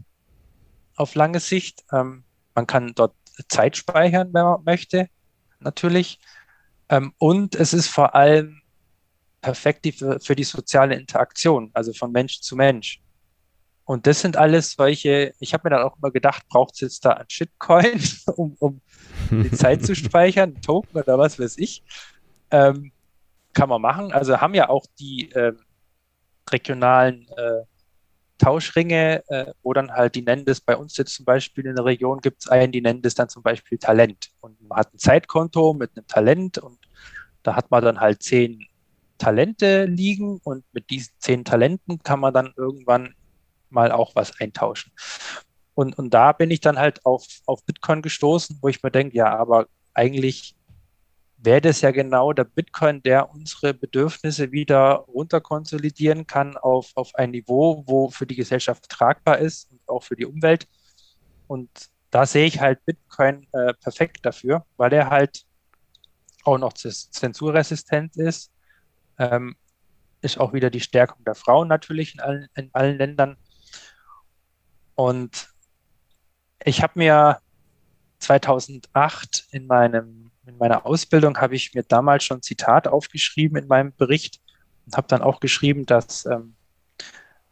auf 0.96 1.14
lange 1.14 1.40
Sicht. 1.40 1.84
Ähm, 1.92 2.24
man 2.58 2.66
kann 2.66 2.92
dort 2.96 3.14
Zeit 3.48 3.76
speichern, 3.76 4.34
wenn 4.34 4.42
man 4.42 4.64
möchte, 4.64 5.08
natürlich. 5.60 6.18
Ähm, 6.88 7.12
und 7.18 7.54
es 7.54 7.72
ist 7.72 7.86
vor 7.86 8.16
allem 8.16 8.62
perfekt 9.40 9.86
für, 9.96 10.18
für 10.18 10.34
die 10.34 10.42
soziale 10.42 10.96
Interaktion, 10.96 11.70
also 11.72 11.92
von 11.92 12.10
Mensch 12.10 12.40
zu 12.40 12.56
Mensch. 12.56 13.00
Und 13.84 14.08
das 14.08 14.22
sind 14.22 14.36
alles 14.36 14.72
solche, 14.72 15.34
ich 15.38 15.54
habe 15.54 15.68
mir 15.68 15.76
dann 15.76 15.86
auch 15.86 15.96
immer 15.98 16.10
gedacht, 16.10 16.48
braucht 16.48 16.74
es 16.74 16.80
jetzt 16.80 17.04
da 17.04 17.12
ein 17.12 17.26
Shitcoin, 17.28 18.02
um, 18.36 18.56
um 18.58 18.80
die 19.30 19.52
Zeit 19.52 19.86
zu 19.86 19.94
speichern, 20.04 20.56
ein 20.56 20.60
Token 20.60 20.98
oder 20.98 21.16
was 21.16 21.38
weiß 21.38 21.58
ich. 21.58 21.84
Ähm, 22.50 22.90
kann 23.52 23.68
man 23.68 23.80
machen. 23.80 24.10
Also 24.10 24.40
haben 24.40 24.54
ja 24.54 24.68
auch 24.68 24.84
die 24.98 25.30
ähm, 25.30 25.60
regionalen 26.50 27.28
äh, 27.36 27.62
Tauschringe, 28.38 29.22
äh, 29.28 29.52
wo 29.62 29.72
dann 29.72 29.90
halt, 29.92 30.14
die 30.14 30.22
nennen 30.22 30.44
das 30.44 30.60
bei 30.60 30.76
uns 30.76 30.96
jetzt 30.96 31.14
zum 31.14 31.24
Beispiel 31.24 31.66
in 31.66 31.76
der 31.76 31.84
Region 31.84 32.20
gibt 32.20 32.42
es 32.42 32.48
einen, 32.48 32.72
die 32.72 32.80
nennen 32.80 33.02
das 33.02 33.14
dann 33.14 33.28
zum 33.28 33.42
Beispiel 33.42 33.78
Talent. 33.78 34.30
Und 34.40 34.60
man 34.68 34.78
hat 34.78 34.94
ein 34.94 34.98
Zeitkonto 34.98 35.74
mit 35.74 35.90
einem 35.96 36.06
Talent 36.06 36.58
und 36.58 36.78
da 37.42 37.56
hat 37.56 37.70
man 37.70 37.84
dann 37.84 38.00
halt 38.00 38.22
zehn 38.22 38.66
Talente 39.18 39.84
liegen 39.84 40.40
und 40.44 40.64
mit 40.72 40.90
diesen 40.90 41.12
zehn 41.18 41.44
Talenten 41.44 42.02
kann 42.02 42.20
man 42.20 42.32
dann 42.32 42.52
irgendwann 42.56 43.14
mal 43.70 43.90
auch 43.90 44.14
was 44.14 44.40
eintauschen. 44.40 44.92
Und, 45.74 45.98
und 45.98 46.14
da 46.14 46.32
bin 46.32 46.50
ich 46.50 46.60
dann 46.60 46.78
halt 46.78 47.04
auf, 47.04 47.26
auf 47.46 47.64
Bitcoin 47.64 48.02
gestoßen, 48.02 48.58
wo 48.60 48.68
ich 48.68 48.82
mir 48.82 48.90
denke, 48.90 49.16
ja, 49.16 49.36
aber 49.36 49.66
eigentlich 49.94 50.54
wäre 51.38 51.60
das 51.60 51.80
ja 51.80 51.90
genau 51.90 52.32
der 52.32 52.44
Bitcoin, 52.44 53.02
der 53.02 53.30
unsere 53.30 53.72
Bedürfnisse 53.72 54.52
wieder 54.52 55.04
runterkonsolidieren 55.08 56.26
kann 56.26 56.56
auf, 56.56 56.90
auf 56.94 57.14
ein 57.14 57.30
Niveau, 57.30 57.84
wo 57.86 58.10
für 58.10 58.26
die 58.26 58.36
Gesellschaft 58.36 58.88
tragbar 58.88 59.38
ist 59.38 59.70
und 59.70 59.80
auch 59.88 60.02
für 60.02 60.16
die 60.16 60.26
Umwelt. 60.26 60.66
Und 61.46 61.70
da 62.10 62.26
sehe 62.26 62.46
ich 62.46 62.60
halt 62.60 62.84
Bitcoin 62.84 63.46
äh, 63.52 63.72
perfekt 63.74 64.24
dafür, 64.24 64.64
weil 64.76 64.92
er 64.92 65.10
halt 65.10 65.44
auch 66.44 66.58
noch 66.58 66.72
zensurresistent 66.72 68.16
ist. 68.16 68.50
Ähm, 69.18 69.56
ist 70.20 70.38
auch 70.38 70.52
wieder 70.52 70.70
die 70.70 70.80
Stärkung 70.80 71.24
der 71.24 71.34
Frauen 71.34 71.68
natürlich 71.68 72.14
in 72.14 72.20
allen, 72.20 72.48
in 72.54 72.70
allen 72.72 72.98
Ländern. 72.98 73.36
Und 74.94 75.48
ich 76.64 76.82
habe 76.82 76.94
mir 76.96 77.38
2008 78.18 79.46
in, 79.52 79.66
meinem, 79.66 80.27
in 80.48 80.58
meiner 80.58 80.86
Ausbildung 80.86 81.38
habe 81.38 81.54
ich 81.54 81.74
mir 81.74 81.82
damals 81.82 82.24
schon 82.24 82.38
ein 82.38 82.42
Zitat 82.42 82.88
aufgeschrieben 82.88 83.58
in 83.58 83.68
meinem 83.68 83.92
Bericht 83.94 84.40
und 84.86 84.96
habe 84.96 85.08
dann 85.08 85.22
auch 85.22 85.40
geschrieben, 85.40 85.86
dass 85.86 86.26
ähm, 86.26 86.54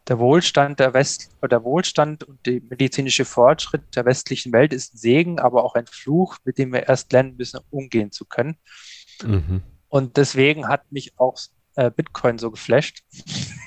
der 0.07 0.19
Wohlstand 0.19 0.79
der 0.79 0.93
West 0.93 1.29
der 1.41 1.63
Wohlstand 1.63 2.23
und 2.23 2.45
der 2.45 2.61
medizinische 2.69 3.25
Fortschritt 3.25 3.95
der 3.95 4.05
westlichen 4.05 4.53
Welt 4.53 4.73
ist 4.73 4.93
ein 4.93 4.97
Segen, 4.97 5.39
aber 5.39 5.63
auch 5.63 5.75
ein 5.75 5.87
Fluch, 5.87 6.37
mit 6.45 6.57
dem 6.57 6.71
wir 6.71 6.87
erst 6.87 7.11
lernen 7.11 7.35
müssen, 7.37 7.59
umgehen 7.69 8.11
zu 8.11 8.25
können. 8.25 8.57
Mhm. 9.23 9.63
Und 9.89 10.17
deswegen 10.17 10.67
hat 10.67 10.91
mich 10.91 11.19
auch 11.19 11.37
äh, 11.75 11.91
Bitcoin 11.91 12.37
so 12.37 12.51
geflasht, 12.51 13.03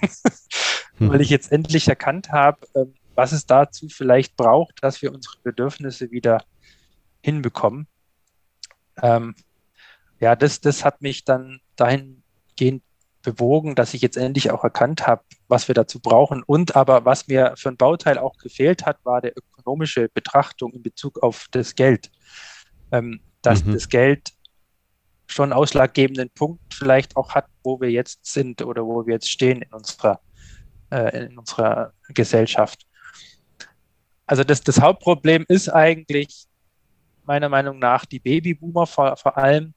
weil 0.98 1.20
ich 1.20 1.30
jetzt 1.30 1.52
endlich 1.52 1.88
erkannt 1.88 2.30
habe, 2.32 2.66
äh, 2.74 2.86
was 3.14 3.32
es 3.32 3.46
dazu 3.46 3.88
vielleicht 3.88 4.36
braucht, 4.36 4.82
dass 4.82 5.02
wir 5.02 5.12
unsere 5.12 5.36
Bedürfnisse 5.42 6.10
wieder 6.10 6.42
hinbekommen. 7.22 7.86
Ähm, 9.02 9.34
ja, 10.18 10.36
das, 10.36 10.60
das 10.60 10.84
hat 10.84 11.00
mich 11.00 11.24
dann 11.24 11.60
dahingehend 11.76 12.82
bewogen, 13.22 13.74
dass 13.74 13.94
ich 13.94 14.02
jetzt 14.02 14.16
endlich 14.16 14.50
auch 14.50 14.64
erkannt 14.64 15.06
habe, 15.06 15.22
was 15.48 15.68
wir 15.68 15.74
dazu 15.74 16.00
brauchen. 16.00 16.42
Und 16.42 16.76
aber 16.76 17.04
was 17.04 17.28
mir 17.28 17.54
für 17.56 17.68
ein 17.70 17.76
Bauteil 17.76 18.18
auch 18.18 18.36
gefehlt 18.38 18.86
hat, 18.86 18.98
war 19.04 19.20
der 19.20 19.36
ökonomische 19.36 20.08
Betrachtung 20.08 20.72
in 20.72 20.82
Bezug 20.82 21.22
auf 21.22 21.46
das 21.50 21.74
Geld. 21.74 22.10
Ähm, 22.92 23.20
dass 23.42 23.64
mhm. 23.64 23.72
das 23.72 23.88
Geld 23.88 24.32
schon 25.26 25.52
ausschlaggebenden 25.52 26.30
Punkt 26.30 26.74
vielleicht 26.74 27.16
auch 27.16 27.34
hat, 27.34 27.46
wo 27.62 27.80
wir 27.80 27.90
jetzt 27.90 28.26
sind 28.26 28.62
oder 28.62 28.84
wo 28.84 29.06
wir 29.06 29.14
jetzt 29.14 29.30
stehen 29.30 29.62
in 29.62 29.72
unserer, 29.72 30.20
äh, 30.90 31.26
in 31.26 31.38
unserer 31.38 31.92
Gesellschaft. 32.08 32.86
Also 34.26 34.44
das, 34.44 34.60
das 34.62 34.80
Hauptproblem 34.80 35.44
ist 35.48 35.68
eigentlich 35.68 36.46
meiner 37.30 37.48
Meinung 37.48 37.78
nach 37.78 38.04
die 38.06 38.18
Babyboomer 38.18 38.88
vor, 38.88 39.16
vor 39.16 39.38
allem, 39.38 39.72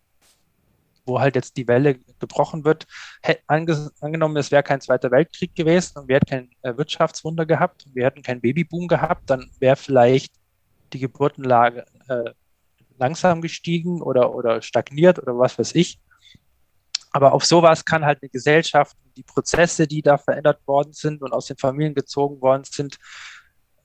wo 1.05 1.19
halt 1.19 1.35
jetzt 1.35 1.55
die 1.55 1.67
Welle 1.67 1.99
gebrochen 2.17 2.65
wird. 2.65 2.87
Ange 3.45 3.91
angenommen, 4.01 4.37
es 4.37 4.49
wäre 4.49 4.63
kein 4.63 4.81
Zweiter 4.81 5.11
Weltkrieg 5.11 5.53
gewesen 5.53 5.99
und 5.99 6.07
wir 6.07 6.15
hätten 6.15 6.25
kein 6.25 6.49
äh, 6.63 6.75
Wirtschaftswunder 6.75 7.45
gehabt 7.45 7.85
wir 7.93 8.05
hätten 8.05 8.23
keinen 8.23 8.41
Babyboom 8.41 8.87
gehabt, 8.87 9.29
dann 9.29 9.51
wäre 9.59 9.75
vielleicht 9.75 10.33
die 10.93 10.99
Geburtenlage 10.99 11.85
äh, 12.07 12.31
langsam 12.97 13.39
gestiegen 13.39 14.01
oder, 14.01 14.33
oder 14.33 14.63
stagniert 14.63 15.19
oder 15.19 15.37
was 15.37 15.59
weiß 15.59 15.75
ich. 15.75 15.99
Aber 17.11 17.33
auf 17.33 17.45
sowas 17.45 17.85
kann 17.85 18.03
halt 18.03 18.23
eine 18.23 18.29
Gesellschaft, 18.29 18.97
die 19.15 19.21
Prozesse, 19.21 19.85
die 19.85 20.01
da 20.01 20.17
verändert 20.17 20.65
worden 20.65 20.93
sind 20.93 21.21
und 21.21 21.33
aus 21.33 21.45
den 21.45 21.57
Familien 21.57 21.93
gezogen 21.93 22.41
worden 22.41 22.63
sind, 22.63 22.97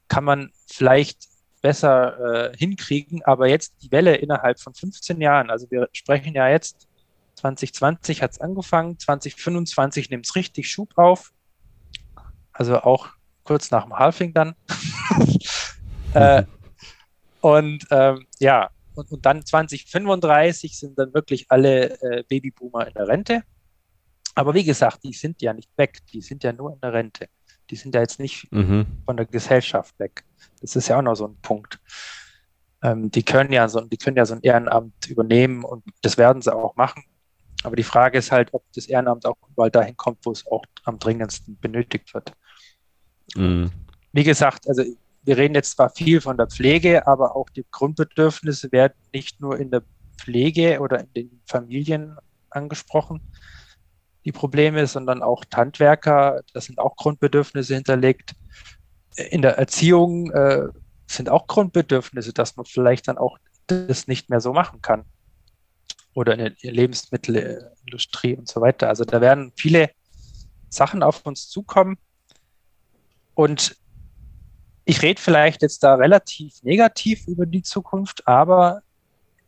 kann 0.08 0.24
man 0.24 0.52
vielleicht 0.66 1.27
besser 1.60 2.52
äh, 2.52 2.56
hinkriegen. 2.56 3.22
Aber 3.24 3.48
jetzt 3.48 3.74
die 3.82 3.90
Welle 3.90 4.16
innerhalb 4.16 4.60
von 4.60 4.74
15 4.74 5.20
Jahren, 5.20 5.50
also 5.50 5.70
wir 5.70 5.88
sprechen 5.92 6.34
ja 6.34 6.48
jetzt 6.48 6.88
2020 7.38 8.22
hat 8.22 8.32
es 8.32 8.40
angefangen, 8.40 8.98
2025 8.98 10.10
nimmt 10.10 10.26
es 10.26 10.34
richtig 10.34 10.70
Schub 10.70 10.96
auf. 10.96 11.32
Also 12.52 12.80
auch 12.80 13.08
kurz 13.44 13.70
nach 13.70 13.84
dem 13.84 13.98
Halving 13.98 14.34
dann. 14.34 14.54
äh, 16.14 16.42
und 17.40 17.86
ähm, 17.90 18.26
ja, 18.40 18.70
und, 18.94 19.12
und, 19.12 19.24
dann 19.24 19.46
2035 19.46 20.76
sind 20.76 20.98
dann 20.98 21.14
wirklich 21.14 21.46
alle 21.48 22.00
äh, 22.02 22.24
Babyboomer 22.24 22.88
in 22.88 22.94
der 22.94 23.06
Rente. 23.06 23.42
Aber 24.34 24.54
wie 24.54 24.64
gesagt, 24.64 25.04
die 25.04 25.12
sind 25.12 25.40
ja 25.40 25.52
nicht 25.52 25.70
weg, 25.76 26.00
die 26.12 26.20
sind 26.20 26.42
ja 26.42 26.52
nur 26.52 26.72
in 26.72 26.80
der 26.80 26.92
Rente. 26.92 27.28
Die 27.70 27.76
sind 27.76 27.94
ja 27.94 28.00
jetzt 28.00 28.18
nicht 28.18 28.50
mhm. 28.52 28.86
von 29.04 29.16
der 29.16 29.26
Gesellschaft 29.26 29.98
weg. 29.98 30.24
Das 30.60 30.76
ist 30.76 30.88
ja 30.88 30.98
auch 30.98 31.02
noch 31.02 31.14
so 31.14 31.26
ein 31.26 31.36
Punkt. 31.42 31.80
Ähm, 32.82 33.10
die 33.10 33.22
können 33.22 33.52
ja 33.52 33.68
so, 33.68 33.80
die 33.80 33.96
können 33.96 34.16
ja 34.16 34.26
so 34.26 34.34
ein 34.34 34.42
Ehrenamt 34.42 35.08
übernehmen 35.08 35.64
und 35.64 35.84
das 36.02 36.16
werden 36.16 36.42
sie 36.42 36.54
auch 36.54 36.76
machen. 36.76 37.04
Aber 37.64 37.76
die 37.76 37.82
Frage 37.82 38.18
ist 38.18 38.30
halt, 38.30 38.54
ob 38.54 38.62
das 38.74 38.86
Ehrenamt 38.86 39.26
auch 39.26 39.36
überall 39.50 39.70
dahin 39.70 39.96
kommt, 39.96 40.24
wo 40.24 40.30
es 40.30 40.46
auch 40.46 40.64
am 40.84 40.98
dringendsten 40.98 41.58
benötigt 41.60 42.14
wird. 42.14 42.32
Mhm. 43.34 43.70
Wie 44.12 44.24
gesagt, 44.24 44.68
also 44.68 44.84
wir 45.22 45.36
reden 45.36 45.54
jetzt 45.54 45.72
zwar 45.72 45.90
viel 45.90 46.20
von 46.20 46.36
der 46.36 46.46
Pflege, 46.46 47.06
aber 47.06 47.36
auch 47.36 47.50
die 47.50 47.66
Grundbedürfnisse 47.70 48.72
werden 48.72 48.94
nicht 49.12 49.40
nur 49.40 49.58
in 49.58 49.70
der 49.70 49.82
Pflege 50.16 50.80
oder 50.80 51.00
in 51.00 51.12
den 51.12 51.40
Familien 51.46 52.16
angesprochen, 52.50 53.20
die 54.24 54.32
Probleme, 54.32 54.86
sondern 54.86 55.22
auch 55.22 55.44
Handwerker, 55.54 56.42
das 56.52 56.66
sind 56.66 56.78
auch 56.78 56.96
Grundbedürfnisse 56.96 57.74
hinterlegt. 57.74 58.34
In 59.30 59.42
der 59.42 59.58
Erziehung 59.58 60.30
äh, 60.32 60.68
sind 61.06 61.30
auch 61.30 61.46
Grundbedürfnisse, 61.46 62.32
dass 62.32 62.56
man 62.56 62.66
vielleicht 62.66 63.08
dann 63.08 63.18
auch 63.18 63.38
das 63.66 64.06
nicht 64.06 64.30
mehr 64.30 64.40
so 64.40 64.52
machen 64.52 64.80
kann 64.82 65.04
oder 66.14 66.32
in 66.32 66.56
der 66.62 66.72
Lebensmittelindustrie 66.72 68.36
und 68.36 68.48
so 68.48 68.60
weiter. 68.60 68.88
Also 68.88 69.04
da 69.04 69.20
werden 69.20 69.52
viele 69.56 69.90
Sachen 70.68 71.02
auf 71.02 71.24
uns 71.24 71.48
zukommen. 71.48 71.96
Und 73.34 73.76
ich 74.84 75.02
rede 75.02 75.20
vielleicht 75.20 75.62
jetzt 75.62 75.82
da 75.84 75.94
relativ 75.94 76.62
negativ 76.62 77.28
über 77.28 77.46
die 77.46 77.62
Zukunft, 77.62 78.26
aber 78.26 78.82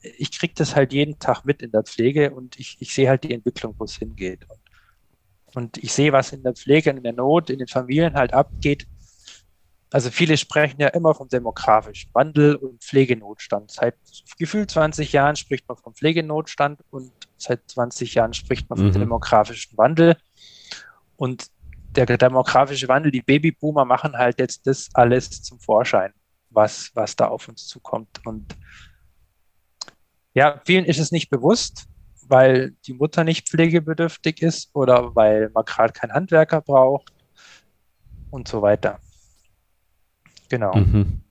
ich 0.02 0.38
kriege 0.38 0.54
das 0.54 0.76
halt 0.76 0.92
jeden 0.92 1.18
Tag 1.18 1.44
mit 1.44 1.62
in 1.62 1.72
der 1.72 1.82
Pflege 1.82 2.30
und 2.30 2.58
ich, 2.58 2.76
ich 2.80 2.94
sehe 2.94 3.08
halt 3.08 3.24
die 3.24 3.34
Entwicklung, 3.34 3.74
wo 3.78 3.84
es 3.84 3.96
hingeht. 3.96 4.46
Und, 4.48 5.56
und 5.56 5.76
ich 5.78 5.92
sehe, 5.92 6.12
was 6.12 6.32
in 6.32 6.42
der 6.42 6.54
Pflege, 6.54 6.90
in 6.90 7.02
der 7.02 7.12
Not, 7.12 7.50
in 7.50 7.58
den 7.58 7.68
Familien 7.68 8.14
halt 8.14 8.32
abgeht. 8.32 8.86
Also 9.92 10.10
viele 10.10 10.36
sprechen 10.36 10.80
ja 10.80 10.88
immer 10.88 11.14
vom 11.14 11.28
demografischen 11.28 12.10
Wandel 12.14 12.54
und 12.54 12.82
Pflegenotstand. 12.82 13.72
Seit 13.72 13.96
gefühlt 14.38 14.70
20 14.70 15.12
Jahren 15.12 15.34
spricht 15.34 15.68
man 15.68 15.76
vom 15.76 15.94
Pflegenotstand 15.94 16.80
und 16.90 17.10
seit 17.36 17.68
20 17.68 18.14
Jahren 18.14 18.32
spricht 18.32 18.70
man 18.70 18.78
vom 18.78 18.88
mhm. 18.88 18.92
demografischen 18.92 19.76
Wandel. 19.76 20.16
Und 21.16 21.48
der 21.96 22.06
demografische 22.06 22.86
Wandel, 22.86 23.10
die 23.10 23.20
Babyboomer 23.20 23.84
machen 23.84 24.16
halt 24.16 24.38
jetzt 24.38 24.66
das 24.66 24.88
alles 24.94 25.42
zum 25.42 25.58
Vorschein, 25.58 26.12
was, 26.50 26.92
was 26.94 27.16
da 27.16 27.26
auf 27.26 27.48
uns 27.48 27.66
zukommt. 27.66 28.24
Und 28.24 28.56
ja, 30.34 30.60
vielen 30.64 30.84
ist 30.84 30.98
es 30.98 31.12
nicht 31.12 31.30
bewusst, 31.30 31.86
weil 32.28 32.72
die 32.86 32.94
Mutter 32.94 33.24
nicht 33.24 33.48
pflegebedürftig 33.48 34.42
ist 34.42 34.70
oder 34.74 35.14
weil 35.14 35.50
man 35.50 35.64
gerade 35.64 35.92
keinen 35.92 36.12
Handwerker 36.12 36.60
braucht 36.60 37.12
und 38.30 38.46
so 38.46 38.62
weiter. 38.62 39.00
Genau. 40.48 40.74
Mhm. 40.74 41.22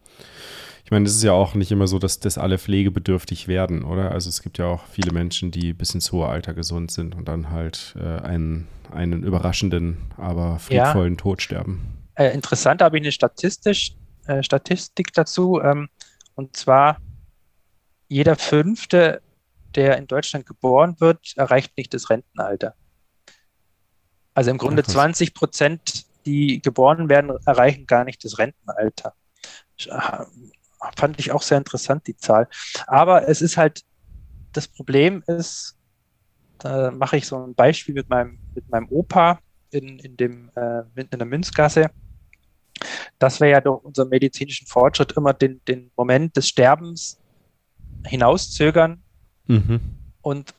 Ich 0.84 0.92
meine, 0.92 1.06
es 1.06 1.16
ist 1.16 1.24
ja 1.24 1.34
auch 1.34 1.54
nicht 1.54 1.72
immer 1.72 1.86
so, 1.86 2.00
dass, 2.00 2.20
dass 2.20 2.40
alle 2.40 2.58
pflegebedürftig 2.58 3.48
werden, 3.48 3.84
oder? 3.84 4.12
Also 4.12 4.28
es 4.28 4.42
gibt 4.42 4.58
ja 4.58 4.66
auch 4.66 4.86
viele 4.88 5.12
Menschen, 5.12 5.52
die 5.52 5.72
bis 5.72 5.94
ins 5.94 6.12
hohe 6.12 6.28
Alter 6.28 6.56
gesund 6.56 6.90
sind 6.90 7.16
und 7.16 7.28
dann 7.28 7.52
halt 7.52 7.96
äh, 8.00 8.22
einen, 8.22 8.68
einen 8.92 9.22
überraschenden, 9.22 9.98
aber 10.18 10.58
friedvollen 10.58 11.14
ja. 11.14 11.18
Tod 11.18 11.44
sterben. 11.44 12.00
Äh, 12.16 12.34
interessant 12.34 12.82
habe 12.82 12.98
ich 12.98 13.04
eine 13.04 13.12
Statistisch, 13.12 13.94
äh, 14.26 14.42
Statistik 14.42 15.14
dazu. 15.14 15.62
Ähm, 15.62 15.90
und 16.34 16.58
zwar 16.58 16.98
jeder 18.10 18.36
Fünfte, 18.36 19.22
der 19.76 19.98
in 19.98 20.08
Deutschland 20.08 20.46
geboren 20.46 21.00
wird, 21.00 21.34
erreicht 21.38 21.78
nicht 21.78 21.94
das 21.94 22.10
Rentenalter. 22.10 22.76
Also 24.34 24.52
im 24.52 24.58
Grunde 24.58 24.82
ja, 24.82 24.88
20 24.88 25.34
Prozent 25.34 26.06
die 26.26 26.62
geboren 26.62 27.10
werden, 27.10 27.32
erreichen 27.46 27.88
gar 27.88 28.04
nicht 28.04 28.24
das 28.24 28.38
Rentenalter. 28.38 29.14
Äh, 29.86 30.26
fand 30.98 31.20
ich 31.20 31.32
auch 31.32 31.42
sehr 31.42 31.58
interessant, 31.58 32.08
die 32.08 32.18
Zahl. 32.18 32.48
Aber 32.88 33.28
es 33.28 33.42
ist 33.42 33.58
halt, 33.58 33.84
das 34.52 34.68
Problem 34.68 35.24
ist, 35.28 35.78
da 36.58 36.92
mache 36.92 37.18
ich 37.18 37.26
so 37.26 37.38
ein 37.38 37.56
Beispiel 37.56 37.96
mit 37.96 38.10
meinem, 38.10 38.38
mit 38.54 38.70
meinem 38.70 38.88
Opa 38.90 39.40
in, 39.72 40.00
in, 40.00 40.18
dem, 40.18 40.52
äh, 40.56 40.82
in 40.96 41.08
der 41.10 41.26
Münzgasse, 41.26 41.90
dass 43.18 43.40
wir 43.40 43.48
ja 43.48 43.62
durch 43.62 43.84
unseren 43.84 44.10
medizinischen 44.10 44.68
Fortschritt 44.68 45.14
immer 45.14 45.34
den, 45.34 45.64
den 45.66 45.92
Moment 45.96 46.36
des 46.36 46.48
Sterbens 46.48 47.20
hinauszögern 48.06 49.02
mhm. 49.48 49.80
und 50.22 50.54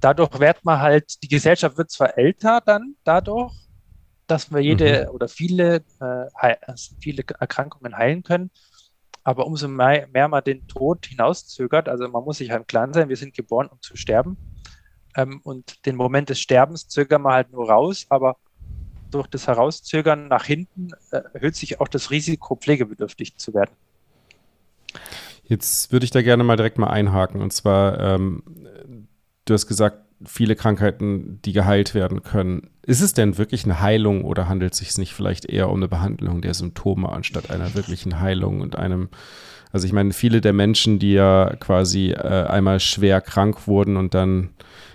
dadurch 0.00 0.38
wird 0.38 0.64
man 0.64 0.80
halt, 0.80 1.22
die 1.22 1.28
Gesellschaft 1.28 1.76
wird 1.78 1.90
zwar 1.90 2.16
älter 2.16 2.60
dann 2.64 2.94
dadurch, 3.04 3.52
dass 4.26 4.50
wir 4.50 4.60
jede 4.60 5.04
mhm. 5.04 5.14
oder 5.14 5.28
viele, 5.28 5.84
äh, 6.00 6.56
also 6.66 6.94
viele 7.00 7.24
Erkrankungen 7.38 7.96
heilen 7.96 8.22
können. 8.22 8.50
Aber 9.22 9.46
umso 9.46 9.66
mehr, 9.66 10.06
mehr, 10.06 10.28
man 10.28 10.44
den 10.44 10.66
Tod 10.68 11.06
hinauszögert, 11.06 11.88
also 11.88 12.08
man 12.08 12.22
muss 12.22 12.38
sich 12.38 12.50
halt 12.50 12.68
klar 12.68 12.92
sein, 12.92 13.08
wir 13.08 13.16
sind 13.16 13.34
geboren, 13.34 13.66
um 13.66 13.80
zu 13.82 13.96
sterben. 13.96 14.36
Ähm, 15.16 15.40
und 15.42 15.84
den 15.86 15.96
Moment 15.96 16.28
des 16.28 16.40
Sterbens 16.40 16.88
zögern 16.88 17.22
wir 17.22 17.32
halt 17.32 17.50
nur 17.50 17.68
raus, 17.68 18.06
aber 18.08 18.36
durch 19.10 19.26
das 19.26 19.46
Herauszögern 19.46 20.28
nach 20.28 20.44
hinten 20.44 20.90
äh, 21.10 21.22
erhöht 21.32 21.56
sich 21.56 21.80
auch 21.80 21.88
das 21.88 22.10
Risiko, 22.10 22.54
pflegebedürftig 22.54 23.36
zu 23.36 23.54
werden. 23.54 23.74
Jetzt 25.48 25.92
würde 25.92 26.04
ich 26.04 26.10
da 26.10 26.22
gerne 26.22 26.42
mal 26.44 26.56
direkt 26.56 26.78
mal 26.78 26.88
einhaken. 26.88 27.40
Und 27.40 27.52
zwar, 27.52 28.00
ähm, 28.00 28.42
du 29.44 29.54
hast 29.54 29.66
gesagt, 29.66 30.05
viele 30.24 30.56
Krankheiten, 30.56 31.40
die 31.44 31.52
geheilt 31.52 31.94
werden 31.94 32.22
können. 32.22 32.70
Ist 32.82 33.02
es 33.02 33.12
denn 33.12 33.38
wirklich 33.38 33.64
eine 33.64 33.80
Heilung 33.80 34.24
oder 34.24 34.48
handelt 34.48 34.72
es 34.72 34.78
sich 34.78 34.96
nicht 34.96 35.12
vielleicht 35.12 35.44
eher 35.44 35.68
um 35.68 35.76
eine 35.76 35.88
Behandlung 35.88 36.40
der 36.40 36.54
Symptome 36.54 37.10
anstatt 37.10 37.50
einer 37.50 37.74
wirklichen 37.74 38.20
Heilung 38.20 38.60
und 38.60 38.76
einem, 38.76 39.08
also 39.72 39.86
ich 39.86 39.92
meine, 39.92 40.12
viele 40.12 40.40
der 40.40 40.52
Menschen, 40.52 40.98
die 40.98 41.12
ja 41.12 41.54
quasi 41.60 42.12
äh, 42.12 42.44
einmal 42.46 42.80
schwer 42.80 43.20
krank 43.20 43.66
wurden 43.66 43.96
und 43.96 44.14
dann, 44.14 44.50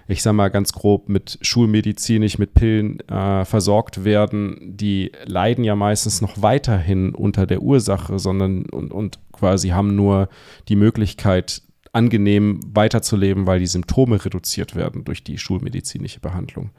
ich 0.07 0.23
sag 0.23 0.33
mal 0.33 0.49
ganz 0.49 0.73
grob, 0.73 1.07
mit 1.07 1.37
schulmedizinisch, 1.41 2.39
mit 2.39 2.53
Pillen 2.55 2.99
äh, 3.01 3.45
versorgt 3.45 4.03
werden, 4.03 4.57
die 4.61 5.11
leiden 5.25 5.63
ja 5.63 5.75
meistens 5.75 6.21
noch 6.21 6.41
weiterhin 6.41 7.13
unter 7.13 7.45
der 7.45 7.61
Ursache, 7.61 8.17
sondern 8.17 8.65
und, 8.65 8.91
und 8.91 9.19
quasi 9.33 9.69
haben 9.69 9.95
nur 9.95 10.29
die 10.67 10.75
Möglichkeit, 10.75 11.61
angenehm 11.93 12.59
weiterzuleben, 12.65 13.47
weil 13.47 13.59
die 13.59 13.67
Symptome 13.67 14.23
reduziert 14.23 14.75
werden 14.75 15.03
durch 15.03 15.23
die 15.23 15.37
schulmedizinische 15.37 16.19
Behandlung. 16.19 16.71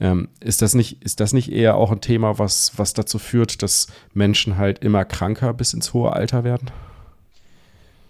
Ähm, 0.00 0.28
ist, 0.40 0.62
das 0.62 0.74
nicht, 0.74 1.02
ist 1.02 1.20
das 1.20 1.32
nicht 1.32 1.52
eher 1.52 1.76
auch 1.76 1.92
ein 1.92 2.00
Thema, 2.00 2.38
was, 2.38 2.72
was 2.76 2.92
dazu 2.92 3.18
führt, 3.18 3.62
dass 3.62 3.86
Menschen 4.14 4.56
halt 4.56 4.80
immer 4.80 5.04
kranker 5.04 5.54
bis 5.54 5.74
ins 5.74 5.92
hohe 5.92 6.12
Alter 6.12 6.44
werden? 6.44 6.70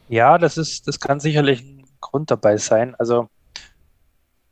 Ja, 0.09 0.39
das 0.39 0.59
ist, 0.59 0.89
das 0.89 1.01
kann 1.01 1.21
sicherlich 1.21 1.63
ein 1.63 1.85
Grund 2.01 2.31
dabei 2.31 2.57
sein. 2.57 2.95
Also, 2.95 3.29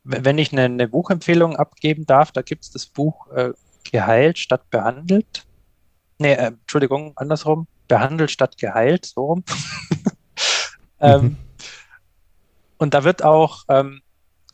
wenn 0.03 0.37
ich 0.37 0.51
eine, 0.51 0.63
eine 0.63 0.87
Buchempfehlung 0.87 1.55
abgeben 1.55 2.05
darf, 2.05 2.31
da 2.31 2.41
gibt 2.41 2.63
es 2.63 2.71
das 2.71 2.85
Buch 2.85 3.27
äh, 3.31 3.51
Geheilt 3.91 4.37
statt 4.37 4.69
behandelt. 4.69 5.45
Nee, 6.19 6.33
äh, 6.33 6.47
Entschuldigung, 6.47 7.13
andersrum. 7.15 7.67
Behandelt 7.87 8.31
statt 8.31 8.57
geheilt, 8.57 9.05
so 9.05 9.25
rum. 9.25 9.43
ähm, 10.99 11.21
mhm. 11.21 11.37
Und 12.81 12.95
da 12.95 13.03
wird 13.03 13.23
auch 13.23 13.61
ähm, 13.69 14.01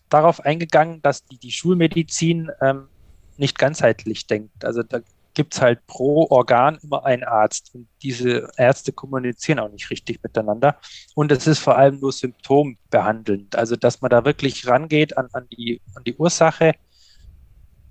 darauf 0.10 0.42
eingegangen, 0.42 1.02
dass 1.02 1.24
die, 1.24 1.38
die 1.38 1.54
Schulmedizin 1.54 2.52
ähm, 2.60 2.90
nicht 3.38 3.58
ganzheitlich 3.58 4.28
denkt. 4.28 4.66
Also 4.66 4.84
da 4.84 5.00
gibt 5.34 5.54
es 5.54 5.62
halt 5.62 5.88
pro 5.88 6.28
Organ 6.30 6.78
immer 6.84 7.06
einen 7.06 7.24
Arzt 7.24 7.74
und 7.74 7.88
diese 8.02 8.50
Ärzte 8.58 8.92
kommunizieren 8.92 9.60
auch 9.60 9.72
nicht 9.72 9.90
richtig 9.90 10.22
miteinander. 10.24 10.78
Und 11.16 11.32
es 11.32 11.48
ist 11.48 11.60
vor 11.60 11.78
allem 11.78 12.02
nur 12.02 12.12
symptombehandelnd. 12.12 13.56
Also 13.56 13.78
dass 13.78 14.02
man 14.02 14.10
da 14.10 14.26
wirklich 14.26 14.68
rangeht 14.68 15.18
an, 15.18 15.30
an, 15.32 15.48
die, 15.48 15.82
an 15.96 16.04
die 16.04 16.16
Ursache, 16.18 16.74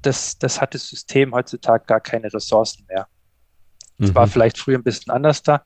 das, 0.03 0.37
das 0.37 0.61
hat 0.61 0.75
das 0.75 0.87
System 0.87 1.35
heutzutage 1.35 1.87
gar 1.87 2.01
keine 2.01 2.31
Ressourcen 2.31 2.85
mehr. 2.91 3.09
Das 3.97 4.11
mhm. 4.11 4.15
war 4.15 4.27
vielleicht 4.27 4.59
früher 4.59 4.77
ein 4.77 4.85
bisschen 4.85 5.15
anders 5.15 5.43
da. 5.43 5.65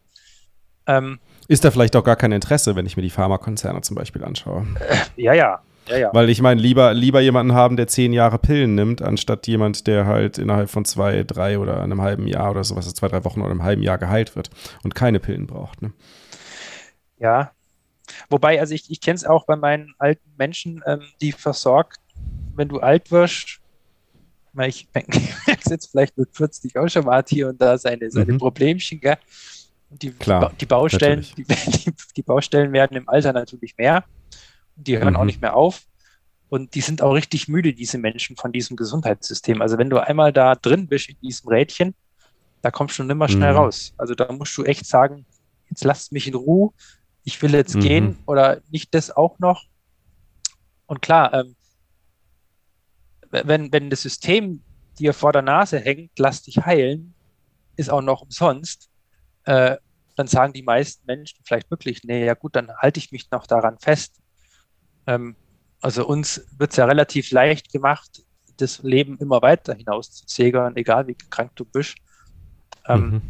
Ähm, 0.87 1.19
ist 1.51 1.65
da 1.65 1.73
vielleicht 1.73 1.97
auch 1.97 2.05
gar 2.05 2.15
kein 2.15 2.31
Interesse, 2.31 2.77
wenn 2.77 2.87
ich 2.87 2.97
mir 2.97 3.03
die 3.03 3.11
Pharmakonzerne 3.11 3.81
zum 3.81 3.97
Beispiel 3.97 4.23
anschaue. 4.23 4.65
Äh, 4.89 5.23
ja, 5.23 5.33
ja. 5.35 5.61
Ja, 5.89 5.97
ja. 5.97 6.11
Weil 6.13 6.31
ich 6.31 6.41
meine, 6.41 6.61
lieber, 6.61 6.95
lieber 6.95 7.21
jemanden 7.21 7.55
haben, 7.55 7.77
der 7.77 7.89
zehn 7.89 8.13
Jahre 8.13 8.39
Pillen 8.39 8.77
nimmt, 8.77 9.03
anstatt 9.03 9.49
jemand, 9.49 9.89
der 9.89 10.07
halt 10.07 10.39
innerhalb 10.39 10.71
von 10.71 10.85
zwei, 10.85 11.25
drei 11.25 11.59
oder 11.59 11.83
einem 11.83 12.03
halben 12.03 12.29
Jahr 12.29 12.53
oder 12.53 12.63
sowas, 12.63 12.95
zwei, 12.95 13.09
drei 13.09 13.25
Wochen 13.25 13.41
oder 13.41 13.51
einem 13.51 13.65
halben 13.65 13.83
Jahr 13.83 13.99
geheilt 13.99 14.37
wird 14.37 14.51
und 14.85 14.95
keine 14.95 15.19
Pillen 15.19 15.49
braucht. 15.49 15.83
Ne? 15.83 15.93
Ja. 17.19 17.51
Wobei, 18.29 18.61
also 18.61 18.73
ich, 18.73 18.89
ich 18.89 19.01
kenne 19.01 19.17
es 19.17 19.25
auch 19.25 19.45
bei 19.45 19.57
meinen 19.57 19.95
alten 19.99 20.31
Menschen, 20.39 20.85
ähm, 20.87 21.01
die 21.21 21.33
versorgt, 21.33 21.99
wenn 22.55 22.69
du 22.69 22.79
alt 22.79 23.11
wirst, 23.11 23.59
ich 24.69 24.89
merke 24.95 25.21
jetzt 25.69 25.91
vielleicht 25.91 26.17
mit 26.17 26.29
40 26.33 26.77
auch 26.77 26.89
schon 26.89 27.07
mal 27.07 27.25
hier 27.27 27.49
und 27.49 27.61
da 27.61 27.77
seine, 27.77 28.09
seine 28.09 28.35
mhm. 28.35 28.39
Problemchen, 28.39 29.01
gell? 29.01 29.19
Und 29.91 30.03
die, 30.03 30.13
Klar, 30.13 30.53
die, 30.61 30.67
Baustellen, 30.67 31.27
die, 31.37 31.45
die, 31.45 31.93
die, 32.17 32.23
Baustellen 32.23 32.73
werden 32.73 32.97
im 32.97 33.09
Alter 33.09 33.33
natürlich 33.33 33.77
mehr. 33.77 34.05
Die 34.77 34.99
hören 34.99 35.15
mhm. 35.15 35.17
auch 35.17 35.25
nicht 35.25 35.41
mehr 35.41 35.57
auf. 35.57 35.83
Und 36.49 36.75
die 36.75 36.81
sind 36.81 37.03
auch 37.03 37.13
richtig 37.13 37.49
müde, 37.49 37.73
diese 37.73 37.99
Menschen 37.99 38.37
von 38.37 38.53
diesem 38.53 38.77
Gesundheitssystem. 38.77 39.63
Also 39.63 39.79
wenn 39.79 39.91
du 39.91 39.99
einmal 39.99 40.33
da 40.33 40.55
drin 40.55 40.89
bist 40.89 41.09
in 41.09 41.17
diesem 41.23 41.49
Rädchen, 41.49 41.95
da 42.63 42.71
kommst 42.71 42.99
du 42.99 43.05
nimmer 43.05 43.29
schnell 43.29 43.53
mhm. 43.53 43.59
raus. 43.59 43.95
Also 43.97 44.15
da 44.15 44.31
musst 44.33 44.57
du 44.57 44.65
echt 44.65 44.87
sagen, 44.87 45.27
jetzt 45.69 45.85
lasst 45.85 46.13
mich 46.13 46.27
in 46.27 46.35
Ruhe, 46.35 46.73
ich 47.25 47.41
will 47.43 47.55
jetzt 47.55 47.77
mhm. 47.77 47.81
gehen 47.81 48.19
oder 48.27 48.61
nicht 48.71 48.95
das 48.95 49.11
auch 49.11 49.39
noch. 49.39 49.65
Und 50.87 51.03
klar, 51.03 51.33
ähm, 51.35 51.55
wenn, 53.31 53.73
wenn 53.73 53.91
das 53.91 54.03
System 54.03 54.63
dir 54.99 55.15
vor 55.15 55.33
der 55.33 55.43
Nase 55.43 55.79
hängt, 55.79 56.19
lass 56.19 56.43
dich 56.43 56.59
heilen, 56.59 57.15
ist 57.77 57.91
auch 57.91 58.03
noch 58.03 58.23
umsonst, 58.23 58.90
äh, 59.51 59.79
dann 60.15 60.29
sagen 60.29 60.53
die 60.53 60.63
meisten 60.63 61.05
Menschen 61.07 61.41
vielleicht 61.45 61.71
wirklich, 61.73 62.05
nee, 62.05 62.25
ja 62.25 62.35
gut, 62.35 62.55
dann 62.55 62.71
halte 62.77 63.01
ich 63.01 63.11
mich 63.11 63.31
noch 63.33 63.49
daran 63.49 63.79
fest. 63.81 64.21
Ähm, 65.09 65.35
also 65.81 66.07
uns 66.07 66.47
wird 66.57 66.71
es 66.71 66.77
ja 66.77 66.85
relativ 66.85 67.33
leicht 67.33 67.73
gemacht, 67.73 68.23
das 68.59 68.81
Leben 68.85 69.19
immer 69.19 69.43
weiter 69.43 69.75
hinaus 69.75 70.13
zu 70.13 70.27
zögern, 70.27 70.77
egal 70.77 71.09
wie 71.09 71.15
krank 71.15 71.51
du 71.57 71.65
bist. 71.65 71.97
Ähm, 72.87 73.11
mhm. 73.11 73.23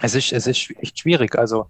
es, 0.00 0.14
ist, 0.14 0.32
es 0.32 0.46
ist 0.46 0.70
echt 0.78 1.00
schwierig. 1.00 1.36
Also, 1.36 1.68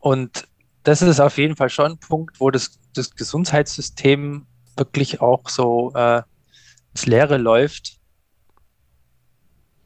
und 0.00 0.48
das 0.82 1.02
ist 1.02 1.20
auf 1.20 1.38
jeden 1.38 1.54
Fall 1.54 1.70
schon 1.70 1.92
ein 1.92 1.98
Punkt, 1.98 2.40
wo 2.40 2.50
das, 2.50 2.80
das 2.94 3.14
Gesundheitssystem 3.14 4.46
wirklich 4.76 5.20
auch 5.20 5.48
so 5.48 5.92
äh, 5.94 6.22
ins 6.92 7.06
Leere 7.06 7.36
läuft. 7.36 8.00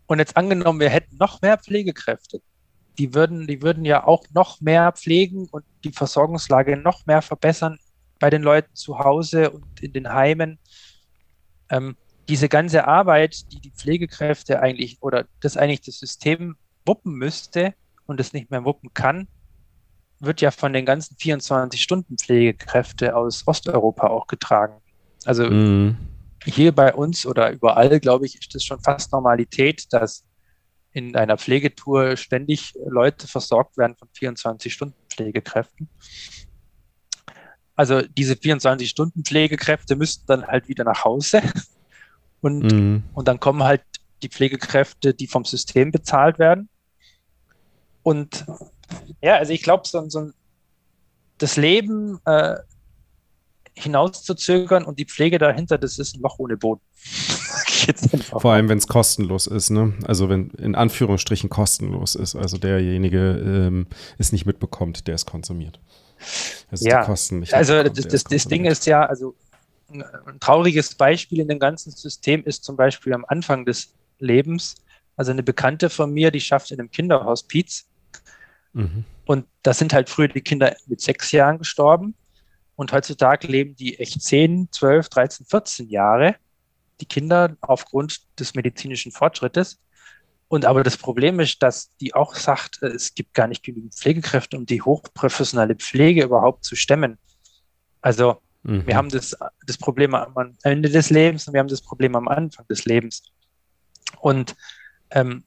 Und 0.07 0.21
jetzt 0.21 0.39
angenommen, 0.39 0.81
wir 0.81 0.91
hätten 0.91 1.17
noch 1.19 1.43
mehr 1.43 1.59
Pflegekräfte, 1.59 2.41
die 2.99 3.15
würden, 3.15 3.47
die 3.47 3.63
würden 3.63 3.85
ja 3.85 4.07
auch 4.07 4.25
noch 4.35 4.61
mehr 4.61 4.93
pflegen 4.93 5.49
und 5.51 5.65
die 5.85 5.93
Versorgungslage 5.93 6.77
noch 6.77 7.07
mehr 7.07 7.23
verbessern 7.23 7.79
bei 8.19 8.31
den 8.31 8.43
Leuten 8.43 8.75
zu 8.75 8.99
Hause 8.99 9.51
und 9.51 9.83
in 9.83 9.93
den 9.93 10.13
Heimen. 10.13 10.59
Ähm, 11.71 11.97
diese 12.29 12.49
ganze 12.49 12.87
Arbeit, 12.87 13.53
die 13.53 13.61
die 13.61 13.73
Pflegekräfte 13.73 14.61
eigentlich 14.61 15.03
oder 15.03 15.27
das 15.41 15.57
eigentlich 15.57 15.81
das 15.81 15.99
System 15.99 16.55
wuppen 16.87 17.15
müsste 17.15 17.75
und 18.07 18.21
es 18.21 18.33
nicht 18.33 18.49
mehr 18.51 18.65
wuppen 18.65 18.95
kann, 18.95 19.27
wird 20.21 20.41
ja 20.41 20.53
von 20.53 20.73
den 20.73 20.87
ganzen 20.87 21.17
24-Stunden-Pflegekräfte 21.17 23.17
aus 23.17 23.43
Osteuropa 23.47 24.07
auch 24.07 24.29
getragen. 24.29 24.81
Also 25.25 25.51
mhm. 25.51 25.97
hier 26.45 26.73
bei 26.73 26.95
uns 26.95 27.27
oder 27.27 27.51
überall, 27.51 27.99
glaube 27.99 28.27
ich, 28.27 28.39
ist 28.39 28.55
das 28.55 28.65
schon 28.65 28.81
fast 28.81 29.11
Normalität, 29.13 29.93
dass 29.93 30.25
in 30.93 31.17
einer 31.17 31.39
Pflegetour 31.39 32.17
ständig 32.17 32.75
Leute 32.87 33.27
versorgt 33.27 33.77
werden 33.79 33.97
von 33.97 34.09
24-Stunden-Pflegekräften. 34.09 35.89
Also 37.75 38.03
diese 38.03 38.35
24-Stunden-Pflegekräfte 38.35 39.97
müssten 39.97 40.27
dann 40.27 40.47
halt 40.47 40.69
wieder 40.69 40.85
nach 40.85 41.05
Hause 41.05 41.43
und, 42.41 42.73
mhm. 42.73 43.05
und 43.15 43.29
dann 43.29 43.41
kommen 43.41 43.63
halt 43.63 43.83
die 44.23 44.29
Pflegekräfte, 44.29 45.15
die 45.15 45.27
vom 45.27 45.45
System 45.45 45.91
bezahlt 45.91 46.39
werden. 46.39 46.69
Und 48.03 48.45
ja, 49.23 49.37
also 49.37 49.53
ich 49.53 49.63
glaube, 49.63 49.87
so, 49.87 50.09
so 50.09 50.31
das 51.39 51.57
Leben 51.57 52.21
äh, 52.25 52.57
hinauszuzögern 53.75 54.85
und 54.85 54.99
die 54.99 55.07
Pflege 55.07 55.39
dahinter, 55.39 55.79
das 55.79 55.99
ist 55.99 56.17
ein 56.17 56.21
Loch 56.21 56.39
ohne 56.39 56.57
Boden. 56.57 56.83
Vor 58.39 58.53
allem, 58.53 58.69
wenn 58.69 58.79
es 58.79 58.87
kostenlos 58.87 59.47
ist, 59.47 59.71
ne? 59.71 59.95
Also 60.07 60.29
wenn 60.29 60.51
in 60.51 60.75
Anführungsstrichen 60.75 61.51
kostenlos 61.51 62.15
ist. 62.15 62.37
Also 62.37 62.59
derjenige 62.59 63.19
ähm, 63.45 63.87
es 64.19 64.33
nicht 64.33 64.47
mitbekommt, 64.47 65.07
der 65.07 65.15
es 65.15 65.27
konsumiert. 65.27 65.81
Also 66.71 66.89
ja, 66.89 67.05
Kosten 67.05 67.41
nicht 67.41 67.53
also 67.53 67.83
das, 67.83 68.07
das, 68.07 68.25
das 68.25 68.45
Ding 68.45 68.65
ist 68.65 68.87
ja, 68.87 69.05
also 69.05 69.35
ein 69.91 70.41
trauriges 70.41 70.95
Beispiel 70.95 71.41
in 71.41 71.49
dem 71.49 71.59
ganzen 71.59 71.91
System 71.91 72.45
ist 72.45 72.65
zum 72.65 72.77
Beispiel 72.77 73.13
am 73.13 73.25
Anfang 73.27 73.67
des 73.67 73.93
Lebens, 74.19 74.77
also 75.17 75.33
eine 75.33 75.43
Bekannte 75.43 75.91
von 75.91 76.13
mir, 76.13 76.31
die 76.31 76.41
schafft 76.41 76.71
in 76.71 76.79
einem 76.79 76.91
Kinderhospiz. 76.91 77.87
Mhm. 78.73 79.05
Und 79.27 79.47
da 79.63 79.75
sind 79.75 79.93
halt 79.93 80.09
früher 80.09 80.29
die 80.29 80.41
Kinder 80.41 80.75
mit 80.87 81.01
sechs 81.01 81.33
Jahren 81.33 81.59
gestorben. 81.59 82.15
Und 82.77 82.93
heutzutage 82.93 83.47
leben 83.47 83.77
die 83.77 83.99
echt 83.99 84.21
10, 84.23 84.69
12, 84.71 85.09
13, 85.11 85.47
14 85.47 85.89
Jahre 85.89 86.37
die 87.03 87.07
Kinder 87.07 87.57
aufgrund 87.61 88.23
des 88.39 88.55
medizinischen 88.55 89.13
Fortschrittes. 89.13 89.81
Und 90.49 90.65
aber 90.65 90.83
das 90.83 90.97
Problem 90.97 91.41
ist, 91.41 91.63
dass 91.63 91.95
die 91.97 92.15
auch 92.15 92.35
sagt, 92.35 92.83
äh, 92.83 92.87
es 92.89 93.15
gibt 93.15 93.35
gar 93.35 93.49
nicht 93.49 93.63
genügend 93.63 93.95
Pflegekräfte, 93.95 94.57
um 94.57 94.67
die 94.67 94.83
hochprofessionelle 94.83 95.75
Pflege 95.75 96.23
überhaupt 96.25 96.65
zu 96.65 96.77
stemmen. 96.77 97.19
Also 98.01 98.41
mhm. 98.63 98.87
wir 98.87 98.97
haben 98.97 99.09
das, 99.09 99.37
das 99.67 99.79
Problem 99.79 100.15
am 100.15 100.57
Ende 100.63 100.91
des 100.91 101.11
Lebens 101.11 101.47
und 101.47 101.55
wir 101.55 101.61
haben 101.61 101.69
das 101.69 101.83
Problem 101.83 102.15
am 102.15 102.29
Anfang 102.29 102.67
des 102.69 102.85
Lebens. 102.85 103.23
Und 104.21 104.55
ähm, 105.11 105.45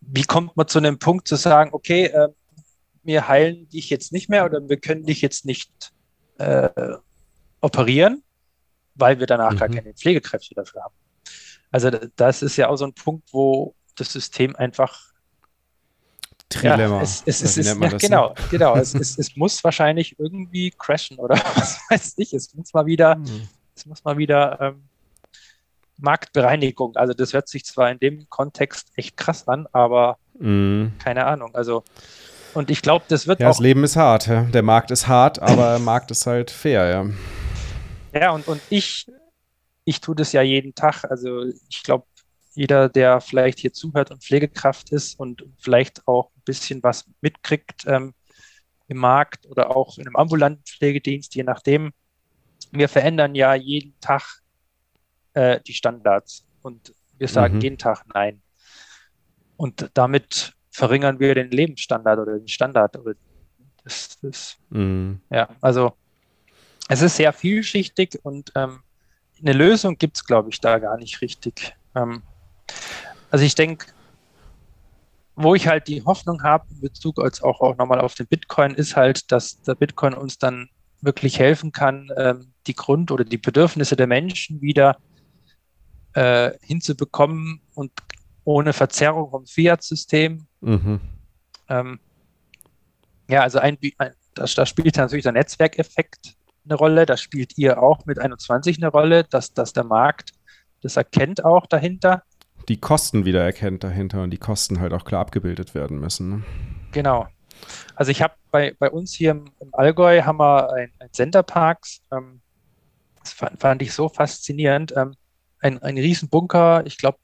wie 0.00 0.24
kommt 0.24 0.56
man 0.56 0.68
zu 0.68 0.78
einem 0.78 0.98
Punkt 0.98 1.26
zu 1.28 1.36
sagen, 1.36 1.70
okay, 1.72 2.06
äh, 2.06 2.28
wir 3.02 3.26
heilen 3.28 3.68
dich 3.70 3.88
jetzt 3.88 4.12
nicht 4.12 4.28
mehr 4.28 4.44
oder 4.44 4.68
wir 4.68 4.76
können 4.78 5.04
dich 5.04 5.22
jetzt 5.22 5.46
nicht 5.46 5.92
äh, 6.38 6.68
operieren, 7.60 8.22
weil 8.98 9.18
wir 9.18 9.26
danach 9.26 9.52
mhm. 9.52 9.58
gar 9.58 9.68
keine 9.68 9.94
Pflegekräfte 9.94 10.54
dafür 10.54 10.84
haben. 10.84 10.94
Also 11.70 11.90
das 12.16 12.42
ist 12.42 12.56
ja 12.56 12.68
auch 12.68 12.76
so 12.76 12.86
ein 12.86 12.94
Punkt, 12.94 13.28
wo 13.32 13.74
das 13.96 14.12
System 14.12 14.56
einfach 14.56 15.08
Trilemma. 16.48 16.96
Ja, 16.96 17.02
es, 17.02 17.22
es, 17.26 17.42
es 17.42 17.56
ist, 17.58 17.66
ja, 17.66 17.88
genau, 17.98 18.34
genau. 18.50 18.76
es, 18.76 18.94
es, 18.94 19.18
es 19.18 19.36
muss 19.36 19.62
wahrscheinlich 19.64 20.18
irgendwie 20.18 20.70
crashen 20.70 21.18
oder 21.18 21.34
was 21.54 21.80
weiß 21.90 22.14
ich. 22.16 22.32
Es 22.32 22.54
muss 22.54 22.72
mal 22.72 22.86
wieder, 22.86 23.16
mhm. 23.16 23.48
es 23.76 23.84
muss 23.86 24.02
mal 24.04 24.16
wieder 24.16 24.58
ähm, 24.60 24.82
Marktbereinigung. 25.98 26.96
Also 26.96 27.12
das 27.12 27.34
hört 27.34 27.48
sich 27.48 27.64
zwar 27.64 27.90
in 27.90 27.98
dem 27.98 28.30
Kontext 28.30 28.88
echt 28.96 29.16
krass 29.16 29.46
an, 29.46 29.66
aber 29.72 30.16
mhm. 30.38 30.92
keine 30.98 31.26
Ahnung. 31.26 31.54
Also 31.54 31.84
und 32.54 32.70
ich 32.70 32.80
glaube, 32.80 33.04
das 33.08 33.26
wird 33.26 33.40
ja, 33.40 33.48
auch. 33.48 33.52
Das 33.52 33.60
Leben 33.60 33.84
ist 33.84 33.96
hart. 33.96 34.26
Ja. 34.26 34.42
Der 34.42 34.62
Markt 34.62 34.90
ist 34.90 35.06
hart, 35.06 35.40
aber 35.40 35.72
der 35.72 35.78
Markt 35.80 36.10
ist 36.10 36.26
halt 36.26 36.50
fair, 36.50 36.88
ja. 36.88 37.06
Ja, 38.18 38.32
und, 38.32 38.48
und 38.48 38.60
ich, 38.68 39.06
ich 39.84 40.00
tue 40.00 40.16
das 40.16 40.32
ja 40.32 40.42
jeden 40.42 40.74
Tag. 40.74 41.04
Also 41.04 41.44
ich 41.44 41.82
glaube, 41.84 42.06
jeder, 42.54 42.88
der 42.88 43.20
vielleicht 43.20 43.60
hier 43.60 43.72
zuhört 43.72 44.10
und 44.10 44.24
Pflegekraft 44.24 44.90
ist 44.90 45.18
und 45.20 45.44
vielleicht 45.58 46.06
auch 46.08 46.30
ein 46.36 46.42
bisschen 46.44 46.82
was 46.82 47.04
mitkriegt 47.20 47.84
ähm, 47.86 48.14
im 48.88 48.96
Markt 48.96 49.46
oder 49.46 49.76
auch 49.76 49.96
in 49.98 50.06
einem 50.06 50.16
ambulanten 50.16 50.64
Pflegedienst, 50.64 51.34
je 51.36 51.44
nachdem. 51.44 51.92
Wir 52.72 52.88
verändern 52.88 53.36
ja 53.36 53.54
jeden 53.54 53.98
Tag 54.00 54.40
äh, 55.34 55.60
die 55.60 55.74
Standards 55.74 56.44
und 56.62 56.92
wir 57.16 57.28
sagen 57.28 57.56
mhm. 57.56 57.60
jeden 57.60 57.78
Tag 57.78 58.04
Nein. 58.12 58.42
Und 59.56 59.90
damit 59.94 60.54
verringern 60.70 61.20
wir 61.20 61.34
den 61.34 61.50
Lebensstandard 61.50 62.18
oder 62.18 62.38
den 62.38 62.48
Standard. 62.48 62.98
Das, 63.84 64.18
das, 64.20 64.56
mhm. 64.70 65.20
Ja, 65.30 65.48
also 65.60 65.94
es 66.88 67.02
ist 67.02 67.16
sehr 67.16 67.32
vielschichtig 67.32 68.18
und 68.22 68.50
ähm, 68.54 68.80
eine 69.40 69.52
Lösung 69.52 69.98
gibt 69.98 70.16
es, 70.16 70.24
glaube 70.24 70.50
ich, 70.50 70.60
da 70.60 70.78
gar 70.78 70.96
nicht 70.96 71.20
richtig. 71.20 71.76
Ähm, 71.94 72.22
also 73.30 73.44
ich 73.44 73.54
denke, 73.54 73.86
wo 75.36 75.54
ich 75.54 75.68
halt 75.68 75.86
die 75.86 76.02
Hoffnung 76.02 76.42
habe, 76.42 76.66
in 76.70 76.80
Bezug 76.80 77.22
als 77.22 77.42
auch, 77.42 77.60
auch 77.60 77.76
nochmal 77.76 78.00
auf 78.00 78.14
den 78.14 78.26
Bitcoin, 78.26 78.74
ist 78.74 78.96
halt, 78.96 79.30
dass 79.30 79.62
der 79.62 79.76
Bitcoin 79.76 80.14
uns 80.14 80.38
dann 80.38 80.70
wirklich 81.00 81.38
helfen 81.38 81.70
kann, 81.70 82.08
ähm, 82.16 82.52
die 82.66 82.74
Grund- 82.74 83.12
oder 83.12 83.24
die 83.24 83.38
Bedürfnisse 83.38 83.94
der 83.94 84.08
Menschen 84.08 84.60
wieder 84.60 84.96
äh, 86.14 86.52
hinzubekommen 86.62 87.60
und 87.74 87.92
ohne 88.42 88.72
Verzerrung 88.72 89.30
vom 89.30 89.46
Fiat-System. 89.46 90.46
Mhm. 90.60 91.00
Ähm, 91.68 92.00
ja, 93.28 93.42
also 93.42 93.58
ein, 93.58 93.78
ein 93.98 94.14
das 94.34 94.68
spielt 94.68 94.96
natürlich 94.96 95.24
der 95.24 95.32
Netzwerkeffekt 95.32 96.36
eine 96.68 96.78
Rolle, 96.78 97.06
das 97.06 97.20
spielt 97.20 97.56
ihr 97.58 97.82
auch 97.82 98.06
mit 98.06 98.18
21 98.18 98.78
eine 98.78 98.88
Rolle, 98.88 99.24
dass, 99.24 99.52
dass 99.52 99.72
der 99.72 99.84
Markt 99.84 100.32
das 100.80 100.96
erkennt 100.96 101.44
auch 101.44 101.66
dahinter 101.66 102.22
die 102.68 102.78
Kosten 102.78 103.24
wieder 103.24 103.42
erkennt 103.42 103.82
dahinter 103.82 104.22
und 104.22 104.30
die 104.30 104.38
Kosten 104.38 104.80
halt 104.80 104.92
auch 104.92 105.04
klar 105.04 105.22
abgebildet 105.22 105.74
werden 105.74 105.98
müssen. 105.98 106.30
Ne? 106.30 106.42
Genau. 106.92 107.26
Also 107.96 108.10
ich 108.10 108.22
habe 108.22 108.34
bei, 108.50 108.74
bei 108.78 108.90
uns 108.90 109.12
hier 109.14 109.32
im, 109.32 109.50
im, 109.60 109.74
Allgäu 109.74 110.22
haben 110.22 110.38
wir 110.38 110.72
ein, 110.72 110.92
ein 111.00 111.12
Centerparks, 111.12 112.02
ähm, 112.12 112.40
das 113.20 113.32
fand, 113.32 113.60
fand, 113.60 113.82
ich 113.82 113.92
so 113.92 114.08
faszinierend, 114.08 114.92
ähm, 114.96 115.14
ein, 115.60 115.82
ein 115.82 115.98
Riesenbunker, 115.98 116.86
ich 116.86 116.98
glaube, 116.98 117.18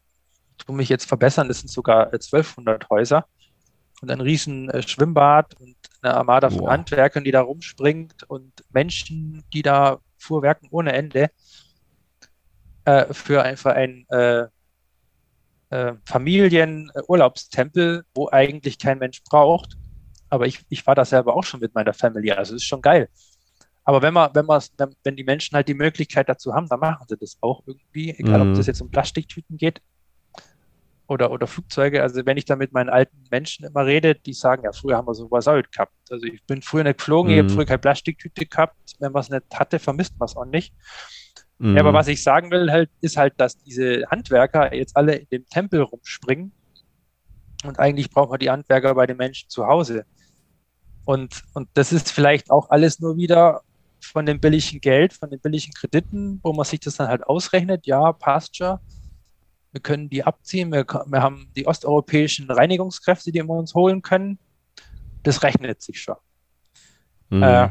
ich 0.59 0.67
muss 0.67 0.77
mich 0.77 0.89
jetzt 0.89 1.07
verbessern, 1.07 1.49
das 1.49 1.61
sind 1.61 1.69
sogar 1.69 2.07
1200 2.07 2.89
Häuser 2.91 3.27
und 4.01 4.11
ein 4.11 4.21
riesen 4.21 4.71
äh, 4.71 4.83
Schwimmbad 4.83 5.55
und 5.61 5.77
eine 6.05 6.15
Armada 6.15 6.51
von 6.51 6.61
wow. 6.61 6.71
Handwerkern, 6.71 7.25
die 7.25 7.31
da 7.31 7.41
rumspringt 7.41 8.25
und 8.25 8.53
Menschen, 8.73 9.43
die 9.53 9.63
da 9.63 9.99
fuhrwerken 10.19 10.69
ohne 10.71 10.93
Ende 10.93 11.31
äh, 12.85 13.13
für 13.13 13.43
ein, 13.43 13.57
für 13.57 13.73
ein 13.73 14.07
äh, 14.11 14.47
äh, 15.71 15.95
Familienurlaubstempel, 16.05 18.05
wo 18.15 18.29
eigentlich 18.31 18.79
kein 18.79 18.99
Mensch 18.99 19.23
braucht. 19.25 19.77
Aber 20.29 20.47
ich, 20.47 20.61
ich 20.69 20.87
war 20.87 20.95
da 20.95 21.05
selber 21.05 21.35
auch 21.35 21.45
schon 21.45 21.61
mit 21.61 21.75
meiner 21.75 21.93
Familie, 21.93 22.39
also 22.39 22.55
ist 22.55 22.65
schon 22.65 22.83
geil. 22.83 23.09
Aber 23.85 24.01
wenn 24.01 24.15
man, 24.15 24.31
wenn 24.35 24.47
man, 24.47 24.63
wenn 25.03 25.17
die 25.17 25.25
Menschen 25.25 25.55
halt 25.55 25.69
die 25.69 25.75
Möglichkeit 25.75 26.29
dazu 26.29 26.55
haben, 26.55 26.69
dann 26.69 26.81
machen 26.81 27.07
sie 27.09 27.19
das 27.19 27.37
auch 27.43 27.63
irgendwie, 27.67 28.11
egal 28.11 28.43
mhm. 28.43 28.51
ob 28.51 28.57
das 28.57 28.67
jetzt 28.67 28.81
um 28.81 28.91
Plastiktüten 28.91 29.59
geht 29.59 29.83
oder, 31.07 31.31
oder 31.31 31.47
Flugzeuge. 31.47 32.03
Also 32.03 32.25
wenn 32.25 32.37
ich 32.37 32.45
da 32.45 32.57
mit 32.57 32.73
meinen 32.73 32.89
alten 32.89 33.17
Menschen 33.31 33.67
immer 33.67 33.85
rede, 33.85 34.15
die 34.15 34.33
sagen, 34.33 34.65
ja, 34.65 34.73
früher 34.73 34.97
haben 34.97 35.07
wir 35.07 35.15
sowas 35.15 35.47
auch 35.49 35.61
gehabt. 35.71 35.93
Also 36.11 36.25
ich 36.27 36.43
bin 36.45 36.63
früher 36.63 36.85
nicht 36.85 36.99
geflogen, 36.99 37.33
mhm. 37.33 37.39
ich 37.39 37.43
habe 37.45 37.55
früher 37.55 37.67
keine 37.67 37.79
Plastiktüte 37.79 38.47
gehabt. 38.47 38.77
Wenn 38.99 39.13
man 39.13 39.21
es 39.21 39.31
nicht 39.31 39.45
hatte, 39.55 39.79
vermisst 39.79 40.19
man 40.19 40.27
es 40.27 40.37
auch 40.37 40.47
nicht. 40.47 40.73
Mhm. 41.59 41.77
Ja, 41.77 41.83
aber 41.83 41.93
was 41.93 42.09
ich 42.09 42.23
sagen 42.23 42.51
will, 42.51 42.71
halt, 42.71 42.91
ist 43.01 43.17
halt, 43.17 43.35
dass 43.37 43.59
diese 43.59 44.05
Handwerker 44.11 44.75
jetzt 44.75 44.97
alle 44.97 45.15
in 45.15 45.27
dem 45.31 45.47
Tempel 45.47 45.83
rumspringen. 45.83 46.53
Und 47.65 47.79
eigentlich 47.79 48.11
braucht 48.11 48.31
man 48.31 48.39
die 48.39 48.51
Handwerker 48.51 48.95
bei 48.95 49.07
den 49.07 49.17
Menschen 49.17 49.49
zu 49.49 49.67
Hause. 49.67 50.05
Und, 51.05 51.43
und 51.55 51.69
das 51.75 51.93
ist 51.93 52.11
vielleicht 52.11 52.51
auch 52.51 52.71
alles 52.71 53.01
nur 53.01 53.17
wieder 53.17 53.63
von 54.01 54.27
dem 54.27 54.41
billigen 54.41 54.81
Geld, 54.81 55.13
von 55.13 55.31
den 55.31 55.41
billigen 55.41 55.73
Krediten, 55.73 56.41
wo 56.43 56.53
man 56.53 56.65
sich 56.65 56.81
das 56.81 56.97
dann 56.97 57.09
halt 57.09 57.25
ausrechnet. 57.25 57.87
Ja, 57.87 58.13
passt 58.13 58.57
schon. 58.57 58.79
Wir 59.75 59.81
können 59.81 60.09
die 60.09 60.23
abziehen. 60.23 60.71
Wir, 60.71 60.87
wir 60.87 61.21
haben 61.21 61.51
die 61.57 61.67
osteuropäischen 61.67 62.49
Reinigungskräfte, 62.49 63.33
die 63.33 63.43
wir 63.43 63.51
uns 63.51 63.75
holen 63.75 64.03
können. 64.03 64.39
Das 65.25 65.43
rechnet 65.43 65.83
sich 65.83 66.01
schon. 66.01 66.15
Mhm. 67.31 67.43
Äh, 67.43 67.69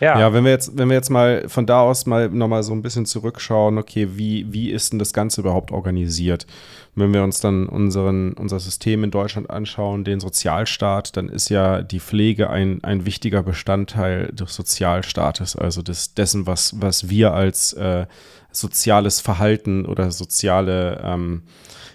ja. 0.00 0.18
ja, 0.18 0.32
wenn 0.32 0.44
wir 0.44 0.50
jetzt, 0.50 0.78
wenn 0.78 0.88
wir 0.88 0.94
jetzt 0.94 1.10
mal 1.10 1.46
von 1.46 1.66
da 1.66 1.82
aus 1.82 2.06
mal 2.06 2.30
nochmal 2.30 2.62
so 2.62 2.72
ein 2.72 2.80
bisschen 2.80 3.04
zurückschauen, 3.04 3.76
okay, 3.76 4.08
wie, 4.14 4.50
wie 4.50 4.70
ist 4.70 4.92
denn 4.92 4.98
das 4.98 5.12
Ganze 5.12 5.42
überhaupt 5.42 5.72
organisiert? 5.72 6.46
Wenn 6.94 7.12
wir 7.12 7.22
uns 7.22 7.40
dann 7.40 7.68
unseren, 7.68 8.32
unser 8.32 8.58
System 8.58 9.04
in 9.04 9.10
Deutschland 9.10 9.50
anschauen, 9.50 10.04
den 10.04 10.20
Sozialstaat, 10.20 11.18
dann 11.18 11.28
ist 11.28 11.50
ja 11.50 11.82
die 11.82 12.00
Pflege 12.00 12.48
ein, 12.48 12.82
ein 12.82 13.04
wichtiger 13.04 13.42
Bestandteil 13.42 14.28
des 14.32 14.54
Sozialstaates, 14.54 15.54
also 15.54 15.82
des, 15.82 16.14
dessen, 16.14 16.46
was, 16.46 16.80
was 16.80 17.10
wir 17.10 17.34
als 17.34 17.74
äh, 17.74 18.06
soziales 18.52 19.20
Verhalten 19.20 19.86
oder 19.86 20.10
soziale 20.10 21.00
ähm, 21.04 21.42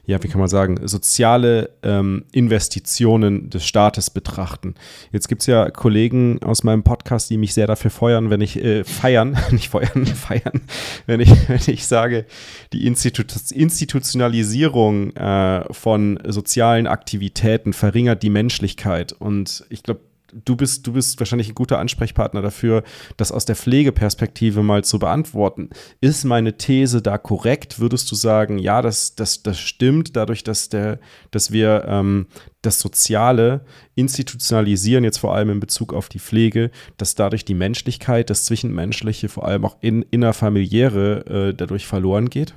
ja, 0.08 0.24
wie 0.24 0.30
kann 0.30 0.40
man 0.40 0.48
sagen, 0.48 0.88
soziale 0.88 1.70
ähm, 1.84 2.24
Investitionen 2.32 3.50
des 3.50 3.66
Staates 3.66 4.10
betrachten. 4.10 4.76
Jetzt 5.12 5.28
gibt 5.28 5.42
es 5.42 5.48
ja 5.48 5.70
Kollegen 5.70 6.42
aus 6.42 6.64
meinem 6.64 6.84
Podcast, 6.84 7.30
die 7.30 7.38
mich 7.38 7.54
sehr 7.54 7.68
dafür 7.68 7.92
feuern, 7.92 8.30
wenn 8.30 8.40
ich 8.40 8.64
äh, 8.64 8.86
feiern, 8.86 9.38
nicht 9.52 9.68
feuern, 9.68 10.06
feiern, 10.06 10.62
wenn 11.08 11.20
ich, 11.20 11.30
wenn 11.50 11.60
ich 11.68 11.86
sage, 11.86 12.26
die 12.72 12.88
Institu 12.88 13.24
Institutionalisierung 13.54 15.14
äh, 15.18 15.66
von 15.74 16.18
sozialen 16.26 16.88
Aktivitäten 16.88 17.74
verringert 17.74 18.24
die 18.24 18.30
Menschlichkeit. 18.30 19.12
Und 19.12 19.66
ich 19.70 19.84
glaube, 19.84 20.00
du 20.46 20.56
bist, 20.56 20.86
du 20.88 20.94
bist 20.94 21.20
wahrscheinlich 21.20 21.50
ein 21.50 21.56
guter 21.56 21.80
Ansprechpartner 21.80 22.42
dafür, 22.42 22.84
das 23.18 23.32
aus 23.32 23.46
der 23.46 23.56
Pflegeperspektive 23.56 24.64
mal 24.64 24.84
zu 24.84 25.00
beantworten. 25.00 25.70
Ist 26.02 26.24
meine 26.24 26.58
These 26.58 27.02
da 27.02 27.18
korrekt? 27.18 27.80
Würdest 27.80 28.12
du 28.12 28.16
sagen, 28.16 28.58
ja, 28.60 28.82
das, 28.82 29.16
das, 29.16 29.44
das 29.44 29.60
stimmt, 29.60 30.16
dadurch, 30.16 30.44
dass, 30.44 30.70
der, 30.70 31.00
dass 31.32 31.52
wir 31.52 31.86
ähm, 31.88 32.28
das 32.62 32.80
Soziale 32.80 33.66
institutionalisieren, 33.96 35.04
jetzt 35.04 35.18
vor 35.20 35.34
allem 35.34 35.50
in 35.50 35.60
Bezug 35.60 35.94
auf 35.94 36.10
die 36.10 36.20
Pflege, 36.20 36.72
dass 36.98 37.16
dadurch 37.16 37.46
die 37.46 37.54
Menschlichkeit, 37.54 38.30
das 38.30 38.46
Zwischenmenschliche, 38.46 39.30
vor 39.30 39.46
allem 39.46 39.66
auch 39.66 39.78
in, 39.82 40.04
innerfamiliäre, 40.04 41.50
äh, 41.50 41.54
dadurch 41.54 41.88
verloren 41.88 42.30
geht 42.30 42.56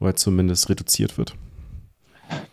oder 0.00 0.16
zumindest 0.16 0.68
reduziert 0.68 1.18
wird? 1.18 1.34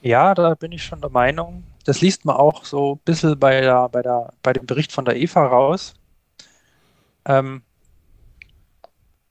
Ja, 0.01 0.33
da 0.33 0.55
bin 0.55 0.71
ich 0.71 0.83
schon 0.83 1.01
der 1.01 1.09
Meinung. 1.09 1.63
Das 1.89 2.01
liest 2.01 2.23
man 2.23 2.35
auch 2.35 2.65
so 2.65 2.93
ein 2.93 2.99
bisschen 2.99 3.39
bei, 3.39 3.61
der, 3.61 3.89
bei, 3.89 4.03
der, 4.03 4.31
bei 4.43 4.53
dem 4.53 4.67
Bericht 4.67 4.91
von 4.91 5.05
der 5.05 5.15
EVA 5.15 5.47
raus. 5.47 5.95
Ähm, 7.25 7.63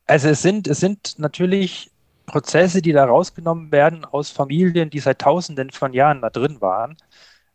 also 0.09 0.29
es 0.29 0.43
sind, 0.43 0.67
es 0.67 0.81
sind 0.81 1.21
natürlich 1.21 1.93
Prozesse, 2.27 2.83
die 2.83 2.91
da 2.91 3.05
rausgenommen 3.05 3.71
werden 3.71 4.05
aus 4.05 4.31
Familien, 4.31 4.91
die 4.91 4.99
seit 4.99 5.21
Tausenden 5.21 5.71
von 5.71 5.93
Jahren 5.93 6.21
da 6.21 6.31
drin 6.31 6.61
waren, 6.61 6.97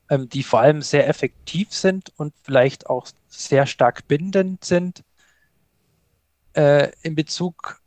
ähm, 0.10 0.30
die 0.30 0.42
vor 0.42 0.62
allem 0.62 0.82
sehr 0.82 1.10
effektiv 1.10 1.74
sind 1.74 2.14
und 2.16 2.34
vielleicht 2.42 2.90
auch 2.90 3.06
sehr 3.28 3.66
stark 3.66 4.08
bindend 4.08 4.64
sind 4.64 5.04
äh, 6.54 6.94
in 7.02 7.14
Bezug. 7.14 7.82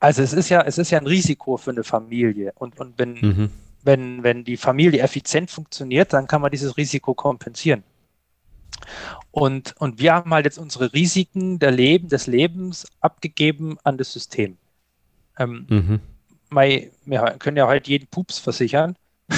Also 0.00 0.22
es 0.22 0.32
ist 0.32 0.48
ja, 0.48 0.62
es 0.62 0.76
ist 0.76 0.90
ja 0.90 0.98
ein 0.98 1.06
Risiko 1.06 1.56
für 1.56 1.70
eine 1.70 1.84
Familie 1.84 2.52
und, 2.56 2.80
und 2.80 2.98
wenn 2.98 3.12
mhm 3.12 3.50
wenn, 3.86 4.22
wenn 4.22 4.44
die 4.44 4.56
Familie 4.56 5.00
effizient 5.00 5.50
funktioniert, 5.50 6.12
dann 6.12 6.26
kann 6.26 6.42
man 6.42 6.50
dieses 6.50 6.76
Risiko 6.76 7.14
kompensieren. 7.14 7.84
Und, 9.30 9.74
und 9.78 9.98
wir 9.98 10.12
haben 10.12 10.32
halt 10.34 10.44
jetzt 10.44 10.58
unsere 10.58 10.92
Risiken 10.92 11.58
der 11.58 11.70
Leben, 11.70 12.08
des 12.08 12.26
Lebens 12.26 12.86
abgegeben 13.00 13.78
an 13.84 13.96
das 13.96 14.12
System. 14.12 14.56
Ähm, 15.38 15.66
mhm. 15.68 16.00
Wir 16.50 17.36
können 17.38 17.56
ja 17.56 17.66
heute 17.66 17.90
jeden 17.90 18.06
Pups 18.08 18.38
versichern 18.38 18.96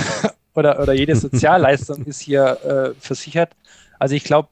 oder, 0.54 0.80
oder 0.80 0.92
jede 0.92 1.16
Sozialleistung 1.16 2.04
ist 2.04 2.20
hier 2.20 2.58
äh, 2.64 3.00
versichert. 3.00 3.54
Also 3.98 4.14
ich 4.14 4.24
glaube, 4.24 4.48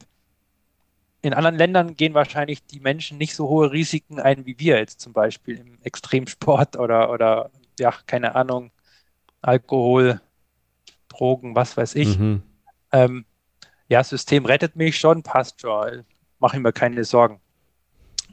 in 1.22 1.34
anderen 1.34 1.57
Ländern 1.57 1.97
gehen 1.97 2.14
wahrscheinlich 2.14 2.64
die 2.66 2.80
Menschen 2.80 3.18
nicht 3.18 3.34
so 3.34 3.49
hohe 3.49 3.72
Risiken 3.72 4.20
ein 4.20 4.47
wie 4.47 4.59
wir 4.59 4.78
jetzt 4.78 5.01
zum 5.01 5.12
Beispiel 5.12 5.59
im 5.59 5.78
Extremsport 5.82 6.76
oder, 6.76 7.11
oder 7.11 7.51
ja, 7.78 7.92
keine 8.07 8.34
Ahnung, 8.34 8.70
Alkohol, 9.47 10.20
Drogen, 11.09 11.55
was 11.55 11.76
weiß 11.76 11.94
ich. 11.94 12.18
Mhm. 12.18 12.42
Ähm, 12.92 13.24
ja, 13.88 14.03
System 14.03 14.44
rettet 14.44 14.76
mich 14.76 14.99
schon, 14.99 15.22
passt 15.22 15.61
schon, 15.61 16.05
mache 16.38 16.57
ich 16.57 16.62
mir 16.62 16.72
keine 16.72 17.05
Sorgen. 17.05 17.40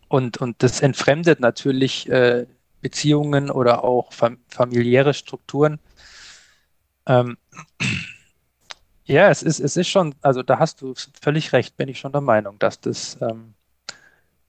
Und, 0.07 0.37
und 0.37 0.61
das 0.63 0.81
entfremdet 0.81 1.39
natürlich 1.39 2.09
äh, 2.09 2.47
Beziehungen 2.81 3.49
oder 3.49 3.83
auch 3.83 4.11
fam 4.11 4.37
familiäre 4.47 5.13
Strukturen. 5.13 5.79
Ähm, 7.05 7.37
ja, 9.05 9.29
es 9.29 9.43
ist, 9.43 9.59
es 9.59 9.77
ist 9.77 9.89
schon, 9.89 10.15
also 10.21 10.41
da 10.41 10.59
hast 10.59 10.81
du 10.81 10.93
völlig 11.21 11.53
recht, 11.53 11.77
bin 11.77 11.89
ich 11.89 11.99
schon 11.99 12.11
der 12.11 12.21
Meinung, 12.21 12.57
dass 12.59 12.79
das 12.79 13.17
ähm, 13.21 13.53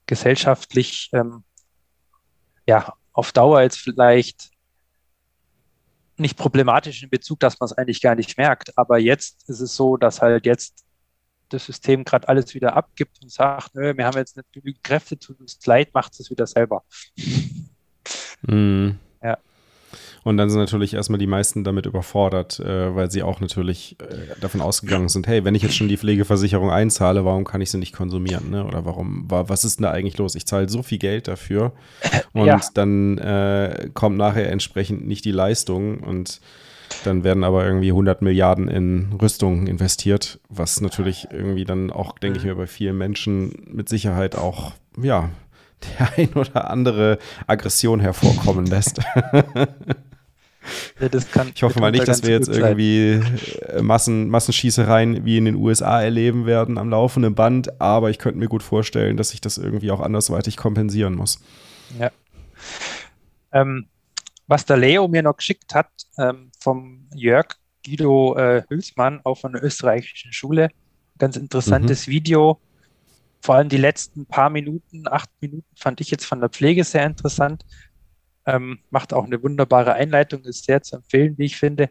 gesellschaftlich 0.07 1.09
ähm, 1.13 1.43
ja 2.67 2.93
auf 3.13 3.31
Dauer 3.31 3.61
jetzt 3.61 3.77
vielleicht 3.77 4.54
nicht 6.17 6.37
problematisch 6.37 7.03
in 7.03 7.09
Bezug, 7.09 7.39
dass 7.39 7.59
man 7.59 7.65
es 7.65 7.73
eigentlich 7.73 8.01
gar 8.01 8.15
nicht 8.15 8.37
merkt. 8.37 8.77
Aber 8.77 8.97
jetzt 8.97 9.47
ist 9.49 9.59
es 9.59 9.75
so, 9.75 9.97
dass 9.97 10.21
halt 10.21 10.45
jetzt 10.45 10.85
das 11.49 11.65
System 11.65 12.03
gerade 12.03 12.27
alles 12.27 12.53
wieder 12.53 12.75
abgibt 12.75 13.21
und 13.21 13.31
sagt, 13.31 13.75
nö, 13.75 13.95
wir 13.95 14.05
haben 14.05 14.17
jetzt 14.17 14.35
nicht 14.35 14.51
genügend 14.51 14.83
Kräfte, 14.83 15.17
tut 15.17 15.39
uns 15.39 15.63
leid, 15.65 15.93
macht 15.93 16.19
es 16.19 16.29
wieder 16.29 16.47
selber. 16.47 16.83
Mhm. 18.47 18.99
Und 20.25 20.37
dann 20.37 20.49
sind 20.49 20.59
natürlich 20.59 20.95
erstmal 20.95 21.19
die 21.19 21.27
meisten 21.27 21.63
damit 21.63 21.85
überfordert, 21.85 22.59
äh, 22.59 22.95
weil 22.95 23.11
sie 23.11 23.21
auch 23.21 23.41
natürlich 23.41 23.95
äh, 23.99 24.39
davon 24.41 24.59
ausgegangen 24.59 25.07
sind, 25.07 25.27
hey, 25.27 25.45
wenn 25.45 25.53
ich 25.53 25.61
jetzt 25.61 25.75
schon 25.75 25.87
die 25.87 25.97
Pflegeversicherung 25.97 26.71
einzahle, 26.71 27.25
warum 27.25 27.43
kann 27.43 27.61
ich 27.61 27.69
sie 27.69 27.77
nicht 27.77 27.93
konsumieren? 27.93 28.49
Ne? 28.49 28.65
Oder 28.65 28.85
warum, 28.85 29.29
wa, 29.29 29.47
was 29.49 29.63
ist 29.63 29.77
denn 29.77 29.83
da 29.83 29.91
eigentlich 29.91 30.17
los? 30.17 30.33
Ich 30.33 30.47
zahle 30.47 30.67
so 30.67 30.81
viel 30.81 30.97
Geld 30.97 31.27
dafür 31.27 31.73
und 32.33 32.47
ja. 32.47 32.59
dann 32.73 33.19
äh, 33.19 33.91
kommt 33.93 34.17
nachher 34.17 34.51
entsprechend 34.51 35.05
nicht 35.07 35.25
die 35.25 35.31
Leistung 35.31 35.99
und 35.99 36.41
dann 37.03 37.23
werden 37.23 37.43
aber 37.43 37.63
irgendwie 37.63 37.91
100 37.91 38.23
Milliarden 38.23 38.67
in 38.67 39.13
Rüstungen 39.21 39.67
investiert, 39.67 40.39
was 40.49 40.81
natürlich 40.81 41.27
irgendwie 41.29 41.65
dann 41.65 41.91
auch, 41.91 42.17
denke 42.17 42.39
ich 42.39 42.45
mir, 42.45 42.55
bei 42.55 42.65
vielen 42.65 42.97
Menschen 42.97 43.67
mit 43.71 43.89
Sicherheit 43.89 44.35
auch, 44.35 44.71
ja, 44.99 45.29
der 45.99 46.17
ein 46.17 46.33
oder 46.33 46.71
andere 46.71 47.19
Aggression 47.45 47.99
hervorkommen 47.99 48.65
lässt. 48.65 49.01
Ja, 50.99 51.09
kann, 51.31 51.51
ich 51.53 51.63
hoffe 51.63 51.79
mal 51.79 51.91
nicht, 51.91 52.07
dass 52.07 52.23
wir 52.23 52.31
jetzt 52.31 52.49
irgendwie 52.49 53.21
äh, 53.61 53.81
Massen, 53.81 54.29
Massenschießereien 54.29 55.25
wie 55.25 55.37
in 55.37 55.45
den 55.45 55.55
USA 55.55 56.01
erleben 56.01 56.45
werden 56.45 56.77
am 56.77 56.89
laufenden 56.89 57.35
Band, 57.35 57.79
aber 57.81 58.09
ich 58.09 58.19
könnte 58.19 58.39
mir 58.39 58.47
gut 58.47 58.63
vorstellen, 58.63 59.17
dass 59.17 59.29
sich 59.29 59.41
das 59.41 59.57
irgendwie 59.57 59.91
auch 59.91 59.99
andersweitig 59.99 60.57
kompensieren 60.57 61.15
muss. 61.15 61.39
Ja. 61.99 62.11
Ähm, 63.51 63.87
was 64.47 64.65
der 64.65 64.77
Leo 64.77 65.07
mir 65.07 65.23
noch 65.23 65.37
geschickt 65.37 65.73
hat, 65.73 65.89
ähm, 66.17 66.51
vom 66.59 67.07
Jörg 67.15 67.47
Guido 67.85 68.35
äh, 68.35 68.63
Hülsmann, 68.69 69.21
auch 69.23 69.35
von 69.35 69.53
der 69.53 69.63
österreichischen 69.63 70.33
Schule, 70.33 70.69
ganz 71.17 71.37
interessantes 71.37 72.07
mhm. 72.07 72.11
Video. 72.11 72.59
Vor 73.41 73.55
allem 73.55 73.69
die 73.69 73.77
letzten 73.77 74.25
paar 74.25 74.49
Minuten, 74.49 75.07
acht 75.07 75.29
Minuten, 75.39 75.67
fand 75.75 76.01
ich 76.01 76.09
jetzt 76.09 76.25
von 76.25 76.39
der 76.39 76.49
Pflege 76.49 76.83
sehr 76.83 77.05
interessant. 77.05 77.63
Ähm, 78.45 78.79
macht 78.89 79.13
auch 79.13 79.25
eine 79.25 79.41
wunderbare 79.41 79.93
Einleitung, 79.93 80.43
ist 80.43 80.65
sehr 80.65 80.81
zu 80.81 80.97
empfehlen, 80.97 81.37
wie 81.37 81.45
ich 81.45 81.57
finde. 81.57 81.89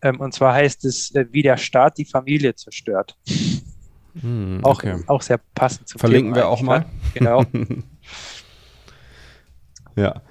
Ähm, 0.00 0.20
und 0.20 0.32
zwar 0.32 0.54
heißt 0.54 0.84
es, 0.84 1.14
äh, 1.14 1.26
wie 1.30 1.42
der 1.42 1.56
Staat 1.56 1.98
die 1.98 2.04
Familie 2.04 2.54
zerstört. 2.54 3.16
Hm, 4.20 4.60
okay. 4.62 5.02
auch, 5.06 5.16
auch 5.16 5.22
sehr 5.22 5.40
passend 5.54 5.88
zum 5.88 5.98
Verlinken 5.98 6.34
Thema 6.34 6.46
wir 6.46 6.48
auch 6.48 6.62
mal. 6.62 6.84
Genau. 7.14 7.44
ja. 9.96 10.22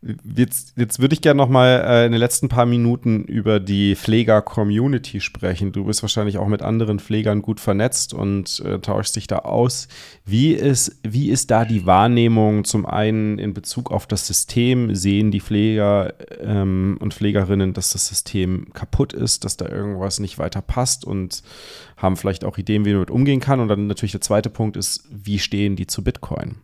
Jetzt, 0.00 0.74
jetzt 0.76 1.00
würde 1.00 1.14
ich 1.14 1.22
gerne 1.22 1.38
noch 1.38 1.48
mal 1.48 1.82
äh, 1.84 2.06
in 2.06 2.12
den 2.12 2.20
letzten 2.20 2.48
paar 2.48 2.66
Minuten 2.66 3.24
über 3.24 3.58
die 3.58 3.96
Pfleger-Community 3.96 5.20
sprechen. 5.20 5.72
Du 5.72 5.86
bist 5.86 6.02
wahrscheinlich 6.02 6.38
auch 6.38 6.46
mit 6.46 6.62
anderen 6.62 7.00
Pflegern 7.00 7.42
gut 7.42 7.58
vernetzt 7.58 8.14
und 8.14 8.60
äh, 8.60 8.78
tauschst 8.78 9.16
dich 9.16 9.26
da 9.26 9.40
aus. 9.40 9.88
Wie 10.24 10.52
ist, 10.52 11.00
wie 11.02 11.30
ist 11.30 11.50
da 11.50 11.64
die 11.64 11.84
Wahrnehmung 11.84 12.62
zum 12.62 12.86
einen 12.86 13.40
in 13.40 13.54
Bezug 13.54 13.90
auf 13.90 14.06
das 14.06 14.24
System? 14.24 14.94
Sehen 14.94 15.32
die 15.32 15.40
Pfleger 15.40 16.14
ähm, 16.40 16.96
und 17.00 17.12
Pflegerinnen, 17.12 17.72
dass 17.72 17.90
das 17.90 18.06
System 18.06 18.72
kaputt 18.74 19.12
ist, 19.12 19.44
dass 19.44 19.56
da 19.56 19.68
irgendwas 19.68 20.20
nicht 20.20 20.38
weiter 20.38 20.62
passt 20.62 21.04
und 21.04 21.42
haben 21.96 22.16
vielleicht 22.16 22.44
auch 22.44 22.56
Ideen, 22.56 22.84
wie 22.84 22.90
man 22.90 22.98
damit 22.98 23.10
umgehen 23.10 23.40
kann? 23.40 23.58
Und 23.58 23.66
dann 23.66 23.88
natürlich 23.88 24.12
der 24.12 24.20
zweite 24.20 24.48
Punkt 24.48 24.76
ist, 24.76 25.08
wie 25.10 25.40
stehen 25.40 25.74
die 25.74 25.88
zu 25.88 26.04
Bitcoin? 26.04 26.58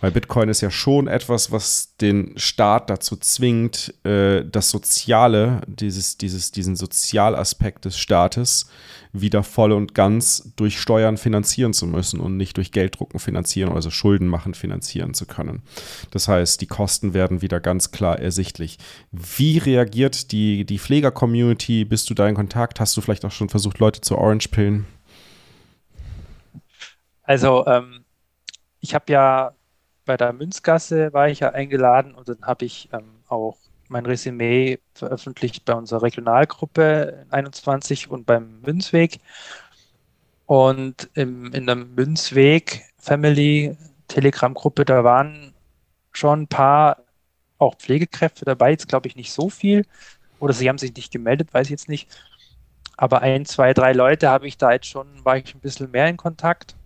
Weil 0.00 0.10
Bitcoin 0.10 0.48
ist 0.48 0.60
ja 0.60 0.70
schon 0.70 1.08
etwas, 1.08 1.52
was 1.52 1.96
den 2.00 2.32
Staat 2.36 2.90
dazu 2.90 3.16
zwingt, 3.16 3.94
äh, 4.04 4.44
das 4.44 4.70
Soziale, 4.70 5.62
dieses, 5.66 6.18
dieses, 6.18 6.52
diesen 6.52 6.76
Sozialaspekt 6.76 7.84
des 7.84 7.98
Staates 7.98 8.66
wieder 9.12 9.42
voll 9.42 9.72
und 9.72 9.94
ganz 9.94 10.52
durch 10.56 10.80
Steuern 10.80 11.16
finanzieren 11.16 11.72
zu 11.72 11.86
müssen 11.86 12.20
und 12.20 12.36
nicht 12.36 12.56
durch 12.56 12.72
Gelddrucken 12.72 13.18
finanzieren, 13.18 13.72
also 13.72 13.90
Schulden 13.90 14.28
machen 14.28 14.54
finanzieren 14.54 15.14
zu 15.14 15.26
können. 15.26 15.62
Das 16.10 16.28
heißt, 16.28 16.60
die 16.60 16.66
Kosten 16.66 17.14
werden 17.14 17.42
wieder 17.42 17.60
ganz 17.60 17.90
klar 17.90 18.18
ersichtlich. 18.18 18.78
Wie 19.12 19.58
reagiert 19.58 20.32
die, 20.32 20.64
die 20.64 20.78
Pfleger-Community? 20.78 21.84
Bist 21.84 22.10
du 22.10 22.14
da 22.14 22.28
in 22.28 22.34
Kontakt? 22.34 22.80
Hast 22.80 22.96
du 22.96 23.00
vielleicht 23.00 23.24
auch 23.24 23.32
schon 23.32 23.48
versucht, 23.48 23.78
Leute 23.78 24.00
zu 24.00 24.16
Orange-Pillen? 24.16 24.86
Also, 27.22 27.66
ähm, 27.66 28.04
ich 28.86 28.94
habe 28.94 29.12
ja 29.12 29.52
bei 30.04 30.16
der 30.16 30.32
Münzgasse 30.32 31.12
war 31.12 31.28
ich 31.28 31.40
ja 31.40 31.50
eingeladen 31.50 32.14
und 32.14 32.28
dann 32.28 32.42
habe 32.42 32.64
ich 32.64 32.88
ähm, 32.92 33.20
auch 33.28 33.58
mein 33.88 34.06
Resümee 34.06 34.78
veröffentlicht 34.94 35.64
bei 35.64 35.74
unserer 35.74 36.02
Regionalgruppe 36.02 37.26
21 37.30 38.08
und 38.10 38.26
beim 38.26 38.60
Münzweg. 38.60 39.18
Und 40.46 41.10
im, 41.14 41.52
in 41.52 41.66
der 41.66 41.74
Münzweg 41.74 42.84
Family 42.96 43.76
Telegram-Gruppe, 44.06 44.84
da 44.84 45.02
waren 45.02 45.52
schon 46.12 46.42
ein 46.42 46.48
paar 46.48 46.98
auch 47.58 47.74
Pflegekräfte 47.76 48.44
dabei, 48.44 48.70
jetzt 48.70 48.88
glaube 48.88 49.08
ich 49.08 49.16
nicht 49.16 49.32
so 49.32 49.50
viel. 49.50 49.84
Oder 50.38 50.52
sie 50.52 50.68
haben 50.68 50.78
sich 50.78 50.94
nicht 50.94 51.12
gemeldet, 51.12 51.52
weiß 51.52 51.66
ich 51.66 51.72
jetzt 51.72 51.88
nicht. 51.88 52.08
Aber 52.96 53.22
ein, 53.22 53.46
zwei, 53.46 53.74
drei 53.74 53.92
Leute 53.92 54.28
habe 54.28 54.46
ich 54.46 54.58
da 54.58 54.72
jetzt 54.72 54.86
schon, 54.86 55.24
war 55.24 55.38
ich 55.38 55.54
ein 55.54 55.60
bisschen 55.60 55.90
mehr 55.90 56.08
in 56.08 56.16
Kontakt. 56.16 56.76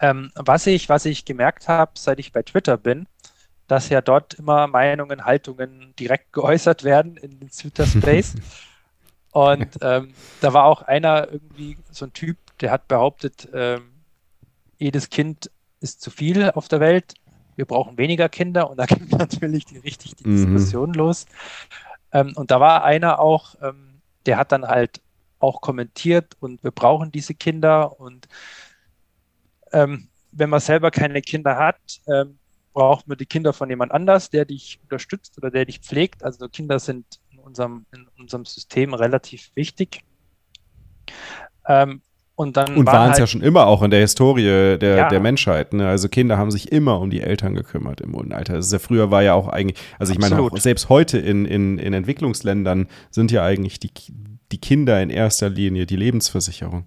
Ähm, 0.00 0.32
was, 0.34 0.66
ich, 0.66 0.88
was 0.88 1.04
ich 1.04 1.24
gemerkt 1.24 1.68
habe, 1.68 1.92
seit 1.94 2.18
ich 2.18 2.32
bei 2.32 2.42
Twitter 2.42 2.76
bin, 2.76 3.06
dass 3.68 3.88
ja 3.88 4.00
dort 4.00 4.34
immer 4.34 4.66
Meinungen, 4.66 5.24
Haltungen 5.24 5.94
direkt 5.98 6.32
geäußert 6.32 6.84
werden 6.84 7.16
in 7.16 7.38
den 7.38 7.50
Twitter 7.50 7.86
Space. 7.86 8.34
Und 9.32 9.78
ähm, 9.80 10.12
da 10.40 10.52
war 10.52 10.64
auch 10.64 10.82
einer 10.82 11.30
irgendwie 11.30 11.78
so 11.92 12.06
ein 12.06 12.12
Typ, 12.12 12.36
der 12.60 12.72
hat 12.72 12.88
behauptet, 12.88 13.48
ähm, 13.54 13.92
jedes 14.78 15.08
Kind 15.08 15.50
ist 15.80 16.00
zu 16.00 16.10
viel 16.10 16.50
auf 16.50 16.66
der 16.66 16.80
Welt, 16.80 17.14
wir 17.60 17.66
brauchen 17.66 17.98
weniger 17.98 18.28
Kinder 18.28 18.70
und 18.70 18.78
da 18.78 18.86
ging 18.86 19.06
natürlich 19.10 19.66
die, 19.66 19.78
richtig 19.78 20.16
die 20.16 20.26
mhm. 20.26 20.36
Diskussion 20.36 20.94
los. 20.94 21.26
Ähm, 22.12 22.32
und 22.34 22.50
da 22.50 22.58
war 22.58 22.84
einer 22.84 23.20
auch, 23.20 23.54
ähm, 23.62 24.00
der 24.26 24.36
hat 24.36 24.50
dann 24.50 24.66
halt 24.66 25.00
auch 25.38 25.60
kommentiert 25.60 26.36
und 26.40 26.64
wir 26.64 26.70
brauchen 26.70 27.12
diese 27.12 27.34
Kinder 27.34 28.00
und 28.00 28.28
ähm, 29.72 30.08
wenn 30.32 30.50
man 30.50 30.60
selber 30.60 30.90
keine 30.90 31.20
Kinder 31.22 31.56
hat, 31.56 31.76
ähm, 32.06 32.38
braucht 32.72 33.08
man 33.08 33.18
die 33.18 33.26
Kinder 33.26 33.52
von 33.52 33.68
jemand 33.68 33.92
anders, 33.92 34.30
der 34.30 34.44
dich 34.44 34.78
unterstützt 34.82 35.36
oder 35.38 35.50
der 35.50 35.64
dich 35.64 35.80
pflegt. 35.80 36.22
Also 36.22 36.48
Kinder 36.48 36.78
sind 36.78 37.04
in 37.32 37.38
unserem, 37.40 37.84
in 37.92 38.06
unserem 38.18 38.44
System 38.44 38.94
relativ 38.94 39.50
wichtig. 39.54 40.02
Ähm, 41.66 42.02
und 42.36 42.56
dann 42.56 42.74
und 42.74 42.86
waren 42.86 43.02
es 43.02 43.08
halt, 43.10 43.18
ja 43.18 43.26
schon 43.26 43.42
immer 43.42 43.66
auch 43.66 43.82
in 43.82 43.90
der 43.90 44.00
Historie 44.00 44.78
der, 44.78 44.96
ja. 44.96 45.08
der 45.10 45.20
Menschheit. 45.20 45.74
Ne? 45.74 45.86
Also 45.86 46.08
Kinder 46.08 46.38
haben 46.38 46.50
sich 46.50 46.72
immer 46.72 46.98
um 46.98 47.10
die 47.10 47.20
Eltern 47.20 47.54
gekümmert 47.54 48.00
im 48.00 48.14
Alter. 48.32 48.54
Also 48.54 48.78
früher 48.78 49.10
war 49.10 49.22
ja 49.22 49.34
auch 49.34 49.48
eigentlich, 49.48 49.78
also 49.98 50.14
ich 50.14 50.18
Absolut. 50.18 50.52
meine, 50.52 50.60
selbst 50.62 50.88
heute 50.88 51.18
in, 51.18 51.44
in, 51.44 51.78
in 51.78 51.92
Entwicklungsländern 51.92 52.88
sind 53.10 53.30
ja 53.30 53.44
eigentlich 53.44 53.78
die, 53.78 53.90
die 54.52 54.58
Kinder 54.58 55.02
in 55.02 55.10
erster 55.10 55.50
Linie 55.50 55.84
die 55.84 55.96
Lebensversicherung. 55.96 56.86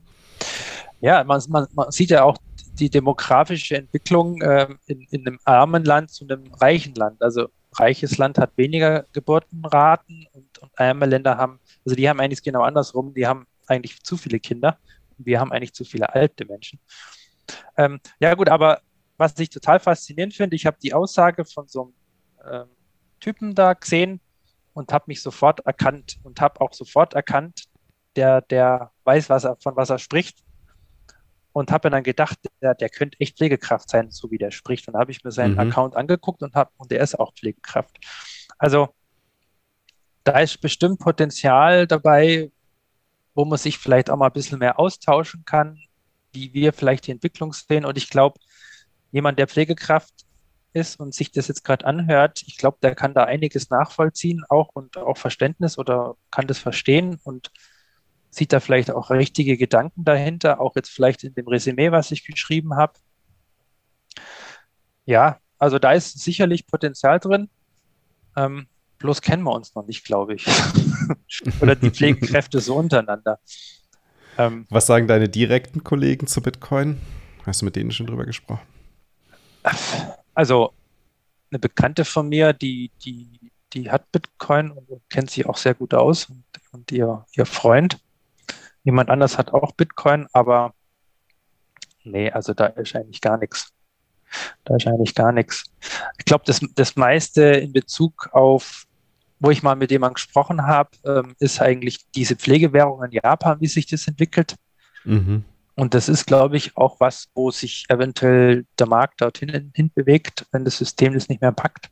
Ja, 1.02 1.24
man, 1.24 1.40
man, 1.50 1.68
man 1.74 1.92
sieht 1.92 2.10
ja 2.10 2.24
auch 2.24 2.38
die 2.80 2.90
demografische 2.90 3.78
Entwicklung 3.78 4.42
äh, 4.42 4.68
in, 4.88 5.02
in 5.12 5.28
einem 5.28 5.40
armen 5.46 5.84
Land 5.86 6.12
zu 6.12 6.26
einem 6.26 6.52
reichen 6.54 6.96
Land. 6.96 7.22
Also 7.22 7.48
reiches 7.80 8.18
Land 8.18 8.38
hat 8.38 8.52
weniger 8.58 9.06
Geburtenraten 9.14 10.28
und, 10.34 10.58
und 10.60 10.72
arme 10.80 11.06
Länder 11.06 11.38
haben, 11.38 11.60
also 11.86 11.96
die 11.96 12.08
haben 12.08 12.20
eigentlich 12.20 12.44
genau 12.44 12.62
andersrum, 12.62 13.14
die 13.14 13.28
haben 13.28 13.48
eigentlich 13.68 14.02
zu 14.04 14.18
viele 14.18 14.40
Kinder 14.40 14.78
und 15.18 15.26
wir 15.26 15.40
haben 15.40 15.52
eigentlich 15.52 15.74
zu 15.74 15.86
viele 15.86 16.14
alte 16.14 16.46
Menschen. 16.46 16.80
Ähm, 17.78 18.00
ja 18.20 18.34
gut, 18.34 18.50
aber 18.50 18.82
was 19.18 19.38
ich 19.40 19.50
total 19.50 19.80
faszinierend 19.80 20.34
finde, 20.34 20.56
ich 20.56 20.66
habe 20.66 20.78
die 20.82 20.94
Aussage 20.94 21.46
von 21.46 21.68
so 21.68 21.94
einem 22.44 22.64
ähm, 22.64 22.70
Typen 23.20 23.56
da 23.56 23.74
gesehen 23.74 24.20
und 24.74 24.92
habe 24.92 25.06
mich 25.08 25.22
sofort 25.22 25.66
erkannt 25.66 26.18
und 26.24 26.42
habe 26.42 26.60
auch 26.62 26.74
sofort 26.74 27.14
erkannt, 27.14 27.66
der, 28.16 28.42
der 28.42 28.92
weiß, 29.04 29.30
was 29.30 29.44
er, 29.44 29.58
von 29.58 29.76
was 29.76 29.90
er 29.90 30.00
spricht 30.00 30.44
und 31.54 31.72
habe 31.72 31.88
mir 31.88 31.92
dann 31.92 32.04
gedacht, 32.04 32.40
der, 32.62 32.74
der 32.74 32.90
könnte 32.90 33.20
echt 33.20 33.38
Pflegekraft 33.38 33.90
sein, 33.90 34.10
so 34.12 34.32
wie 34.32 34.40
der 34.40 34.52
spricht. 34.52 34.88
Und 34.88 34.96
habe 34.96 35.12
ich 35.12 35.24
mir 35.24 35.32
seinen 35.32 35.54
mhm. 35.54 35.60
Account 35.60 35.96
angeguckt 35.96 36.42
und 36.42 36.56
habe, 36.56 36.72
und 36.78 36.92
der 36.92 37.02
ist 37.02 37.18
auch 37.18 37.34
Pflegekraft. 37.34 38.00
Also 38.58 38.90
da 40.24 40.40
ist 40.40 40.60
bestimmt 40.62 41.00
Potenzial 41.00 41.86
dabei, 41.86 42.52
wo 43.36 43.46
man 43.46 43.58
sich 43.58 43.78
vielleicht 43.78 44.10
auch 44.10 44.18
mal 44.18 44.28
ein 44.28 44.34
bisschen 44.34 44.60
mehr 44.60 44.80
austauschen 44.80 45.44
kann, 45.46 45.80
wie 46.34 46.54
wir 46.54 46.74
vielleicht 46.74 47.08
die 47.08 47.12
Entwicklung 47.12 47.54
sehen. 47.54 47.86
Und 47.86 47.98
ich 47.98 48.10
glaube, 48.10 48.40
jemand, 49.12 49.38
der 49.38 49.48
Pflegekraft 49.48 50.14
ist 50.74 51.00
und 51.00 51.14
sich 51.14 51.32
das 51.32 51.48
jetzt 51.48 51.64
gerade 51.64 51.86
anhört, 51.86 52.42
ich 52.48 52.58
glaube, 52.58 52.78
der 52.82 52.96
kann 52.96 53.14
da 53.14 53.26
einiges 53.26 53.70
nachvollziehen 53.70 54.44
auch 54.50 54.70
und 54.74 54.98
auch 54.98 55.18
Verständnis 55.18 55.78
oder 55.78 56.16
kann 56.32 56.48
das 56.48 56.58
verstehen 56.58 57.20
und 57.24 57.52
sieht 58.34 58.54
da 58.54 58.60
vielleicht 58.60 58.92
auch 58.92 59.10
richtige 59.10 59.58
Gedanken 59.58 60.04
dahinter, 60.04 60.60
auch 60.60 60.76
jetzt 60.76 60.90
vielleicht 60.90 61.24
in 61.24 61.34
dem 61.36 61.48
Resümee, 61.48 61.92
was 61.92 62.12
ich 62.12 62.26
geschrieben 62.26 62.76
habe. 62.76 62.94
Ja, 65.06 65.40
also 65.58 65.80
da 65.80 65.94
ist 65.94 66.20
sicherlich 66.20 66.68
Potenzial 66.68 67.20
drin. 67.20 67.50
Ähm, 68.36 68.68
bloß 69.00 69.22
kennen 69.22 69.44
wir 69.44 69.54
uns 69.54 69.76
noch 69.76 69.86
nicht, 69.86 70.04
glaube 70.06 70.36
ich. 70.36 70.48
Oder 71.62 71.76
die 71.76 71.92
Pflegekräfte 71.92 72.60
so 72.60 72.76
untereinander. 72.76 73.40
Ähm, 74.38 74.66
Was 74.70 74.88
sagen 74.88 75.08
deine 75.08 75.30
direkten 75.30 75.84
Kollegen 75.84 76.28
zu 76.28 76.42
Bitcoin? 76.42 77.00
Hast 77.46 77.62
du 77.62 77.66
mit 77.66 77.76
denen 77.76 77.92
schon 77.92 78.08
drüber 78.08 78.26
gesprochen? 78.26 78.66
Also 80.34 80.74
eine 81.52 81.60
Bekannte 81.60 82.04
von 82.06 82.30
mir, 82.30 82.54
die, 82.54 82.92
die, 83.06 83.28
die 83.74 83.92
hat 83.92 84.12
Bitcoin 84.12 84.72
und 84.72 84.88
kennt 85.10 85.30
sich 85.30 85.46
auch 85.46 85.58
sehr 85.58 85.76
gut 85.76 85.94
aus 85.94 86.26
und, 86.26 86.44
und 86.72 86.92
ihr, 86.92 87.26
ihr 87.34 87.46
Freund. 87.46 88.03
Jemand 88.84 89.10
anders 89.10 89.38
hat 89.38 89.54
auch 89.54 89.72
Bitcoin, 89.74 90.28
aber 90.34 90.74
nee, 92.04 92.30
also 92.32 92.54
da 92.54 92.68
ist 92.68 92.96
eigentlich 92.96 93.22
gar 93.22 93.38
nichts. 93.38 93.72
Da 94.66 94.76
ist 94.76 94.88
eigentlich 94.88 95.16
gar 95.16 95.32
nichts. 95.32 95.66
Ich 96.18 96.26
glaube, 96.26 96.44
das, 96.46 96.60
das 96.76 96.96
meiste 96.96 97.44
in 97.44 97.72
Bezug 97.72 98.30
auf, 98.34 98.86
wo 99.40 99.52
ich 99.52 99.64
mal 99.64 99.76
mit 99.76 99.92
jemandem 99.92 100.16
gesprochen 100.16 100.66
habe, 100.66 100.90
ähm, 101.06 101.36
ist 101.40 101.62
eigentlich 101.62 102.10
diese 102.12 102.36
Pflegewährung 102.36 103.04
in 103.04 103.12
Japan, 103.12 103.62
wie 103.62 103.68
sich 103.68 103.86
das 103.86 104.08
entwickelt. 104.08 104.56
Mhm. 105.04 105.44
Und 105.76 105.94
das 105.94 106.08
ist, 106.08 106.28
glaube 106.28 106.58
ich, 106.58 106.78
auch 106.78 107.00
was, 107.00 107.30
wo 107.34 107.52
sich 107.52 107.86
eventuell 107.90 108.66
der 108.78 108.88
Markt 108.88 109.22
dorthin 109.22 109.72
hin 109.74 109.92
bewegt, 109.94 110.46
wenn 110.52 110.66
das 110.66 110.78
System 110.78 111.14
das 111.14 111.30
nicht 111.30 111.42
mehr 111.42 111.52
packt. 111.52 111.90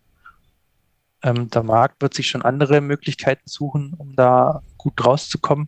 Ähm, 1.23 1.49
der 1.49 1.63
Markt 1.63 2.01
wird 2.01 2.13
sich 2.13 2.27
schon 2.27 2.41
andere 2.41 2.81
Möglichkeiten 2.81 3.47
suchen, 3.47 3.93
um 3.97 4.15
da 4.15 4.61
gut 4.77 5.03
rauszukommen. 5.03 5.67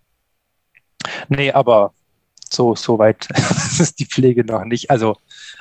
Nee, 1.30 1.52
aber 1.52 1.94
so, 2.50 2.76
so 2.76 3.00
weit 3.00 3.28
ist 3.80 4.00
die 4.00 4.06
Pflege 4.06 4.46
noch 4.46 4.64
nicht. 4.66 4.90
Also 4.90 5.18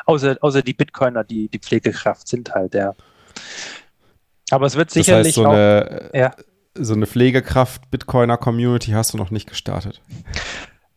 außer, 0.07 0.37
außer 0.41 0.63
die 0.63 0.75
Bitcoiner, 0.75 1.25
die 1.25 1.49
die 1.49 1.59
Pflegekraft 1.59 2.29
sind 2.29 2.55
halt, 2.55 2.75
ja. 2.75 2.95
Aber 4.51 4.67
es 4.67 4.77
wird 4.77 4.91
sicherlich 4.91 5.35
das 5.35 5.45
heißt, 5.45 5.45
so 5.45 5.47
auch, 5.47 5.53
eine, 5.53 6.11
ja. 6.15 6.35
so 6.75 6.95
eine 6.95 7.07
Pflegekraft-Bitcoiner-Community 7.07 8.91
hast 8.91 9.15
du 9.15 9.17
noch 9.17 9.31
nicht 9.31 9.49
gestartet. 9.49 10.03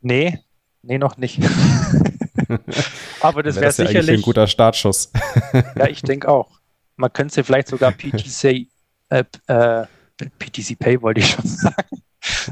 Nee, 0.01 0.39
nee, 0.81 0.97
noch 0.97 1.17
nicht. 1.17 1.39
Aber 3.21 3.43
das 3.43 3.55
wäre 3.55 3.65
wär 3.65 3.71
sicherlich 3.71 4.19
ein 4.19 4.21
guter 4.21 4.47
Startschuss. 4.47 5.11
ja, 5.53 5.87
ich 5.87 6.01
denke 6.01 6.27
auch. 6.27 6.49
Man 6.97 7.11
könnte 7.11 7.43
vielleicht 7.43 7.69
sogar 7.69 7.91
PTC, 7.91 8.67
äh, 9.09 9.23
äh, 9.47 9.85
PTC 10.17 10.77
Pay 10.77 11.01
wollte 11.01 11.21
ich 11.21 11.31
schon 11.31 11.45
sagen, 11.45 12.01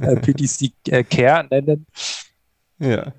äh, 0.02 0.16
PTC 0.16 0.72
äh, 0.88 1.04
Care 1.04 1.48
nennen. 1.50 1.86
Ja. 2.80 3.14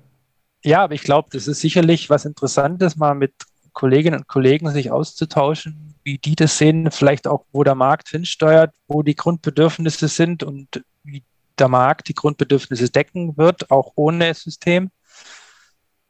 Ja, 0.63 0.83
aber 0.83 0.95
ich 0.95 1.03
glaube, 1.03 1.29
das 1.31 1.47
ist 1.47 1.61
sicherlich 1.61 2.09
was 2.09 2.25
Interessantes, 2.25 2.95
mal 2.95 3.13
mit 3.13 3.33
Kolleginnen 3.73 4.21
und 4.21 4.27
Kollegen 4.27 4.71
sich 4.71 4.89
auszutauschen, 4.89 5.93
wie 6.03 6.17
die 6.17 6.35
das 6.35 6.57
sehen, 6.57 6.89
vielleicht 6.91 7.27
auch, 7.27 7.45
wo 7.51 7.63
der 7.63 7.75
Markt 7.75 8.09
hinsteuert, 8.09 8.73
wo 8.87 9.03
die 9.03 9.15
Grundbedürfnisse 9.15 10.07
sind 10.07 10.41
und 10.41 10.83
wie 11.03 11.23
der 11.59 11.67
Markt 11.67 12.07
die 12.07 12.15
Grundbedürfnisse 12.15 12.89
decken 12.89 13.37
wird, 13.37 13.69
auch 13.69 13.91
ohne 13.95 14.33
System. 14.33 14.89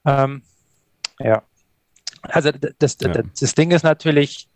Ähm, 0.06 0.44
ja. 1.20 1.44
Also 2.22 2.52
das, 2.52 2.98
ja. 3.02 3.24
Das 3.40 3.56
Ding 3.56 3.72
ist 3.72 3.84
natürlich, 3.84 4.48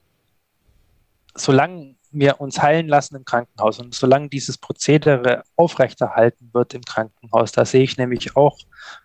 solange 1.36 1.95
wir 2.12 2.41
uns 2.41 2.62
heilen 2.62 2.88
lassen 2.88 3.16
im 3.16 3.26
Krankenhaus 3.26 3.80
und 3.80 3.93
solange 3.93 4.30
dieses 4.30 4.57
Prozedere 4.57 5.43
aufrechterhalten 5.55 6.49
wird 6.53 6.74
im 6.74 6.82
Krankenhaus, 6.82 7.51
da 7.51 7.66
sehe 7.66 7.84
ich 7.84 7.97
nämlich 7.97 8.36
auch 8.36 8.57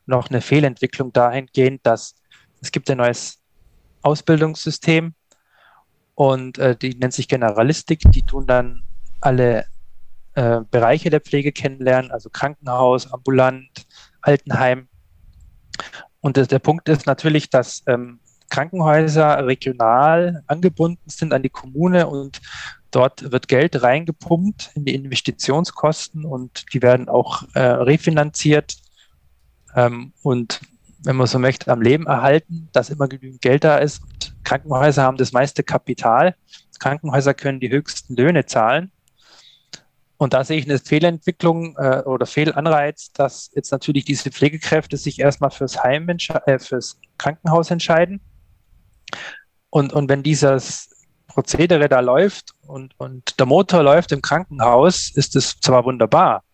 noch 0.07 0.31
eine 0.31 0.41
Fehlentwicklung 0.41 1.13
dahingehend, 1.13 1.81
dass 1.85 2.15
es 2.61 2.73
gibt 2.73 2.91
ein 2.91 2.99
neues 2.99 3.41
Ausbildungssystem 4.03 5.15
und 6.15 6.59
äh, 6.59 6.77
die 6.77 6.95
nennt 6.95 7.13
sich 7.13 7.29
Generalistik, 7.29 8.01
die 8.11 8.23
tun 8.23 8.47
dann 8.47 8.83
alle 9.21 9.67
äh, 10.35 10.61
Bereiche 10.71 11.11
der 11.11 11.21
Pflege 11.21 11.53
kennenlernen, 11.53 12.11
also 12.11 12.31
Krankenhaus, 12.31 13.13
ambulant, 13.13 13.87
Altenheim. 14.21 14.89
Und 16.21 16.37
der 16.37 16.59
Punkt 16.59 16.89
ist 16.89 17.07
natürlich, 17.07 17.51
dass 17.51 17.83
ähm, 17.87 18.21
Krankenhäuser 18.51 19.47
regional 19.47 20.43
angebunden 20.47 21.11
sind 21.11 21.33
an 21.33 21.43
die 21.43 21.51
Kommune 21.51 22.07
und 22.07 22.41
dort 22.95 23.32
wird 23.32 23.49
Geld 23.49 23.82
reingepumpt 23.82 24.70
in 24.74 24.84
die 24.84 24.95
Investitionskosten 24.95 26.24
und 26.24 26.66
die 26.72 26.82
werden 26.82 27.09
auch 27.09 27.42
äh, 27.55 27.61
refinanziert 27.61 28.76
ähm, 29.74 30.12
und 30.22 30.61
wenn 31.05 31.16
man 31.16 31.26
so 31.26 31.38
möchte, 31.38 31.70
am 31.70 31.82
Leben 31.82 32.07
erhalten, 32.07 32.68
dass 32.72 32.90
immer 32.90 33.09
genügend 33.09 33.42
Geld 33.42 33.64
da 33.64 33.76
ist. 33.76 34.03
Und 34.03 34.34
Krankenhäuser 34.42 35.03
haben 35.03 35.18
das 35.18 35.32
meiste 35.32 35.62
Kapital. 35.62 36.34
Krankenhäuser 36.78 37.34
können 37.34 37.61
die 37.61 37.70
höchsten 37.70 38.16
Löhne 38.16 38.47
zahlen. 38.47 38.90
Und 40.16 40.32
da 40.32 40.45
sehe 40.45 40.59
ich 40.59 40.64
eine 40.64 40.78
Fehlentwicklung 40.78 41.76
äh, 41.76 42.03
oder 42.07 42.24
Fehlanreiz, 42.24 43.12
dass 43.12 43.51
jetzt 43.55 43.72
natürlich 43.72 44.05
diese 44.07 44.30
Pflegekräfte 44.30 44.97
sich 44.97 45.18
erstmal 45.18 45.51
fürs 45.51 45.82
Heim, 45.82 46.09
äh, 46.09 46.59
fürs 46.59 46.99
Krankenhaus 47.18 47.70
entscheiden. 47.70 48.20
Und, 49.70 49.92
und 49.92 50.09
wenn 50.09 50.22
dieses 50.22 50.93
Prozedere 51.35 51.89
da 51.89 51.99
läuft 51.99 52.53
und, 52.66 52.95
und 52.99 53.39
der 53.41 53.47
Motor 53.47 53.82
läuft 53.82 54.12
im 54.12 54.22
Krankenhaus, 54.22 55.11
ist 55.14 55.35
es 55.35 55.59
zwar 55.61 55.85
wunderbar, 55.85 56.45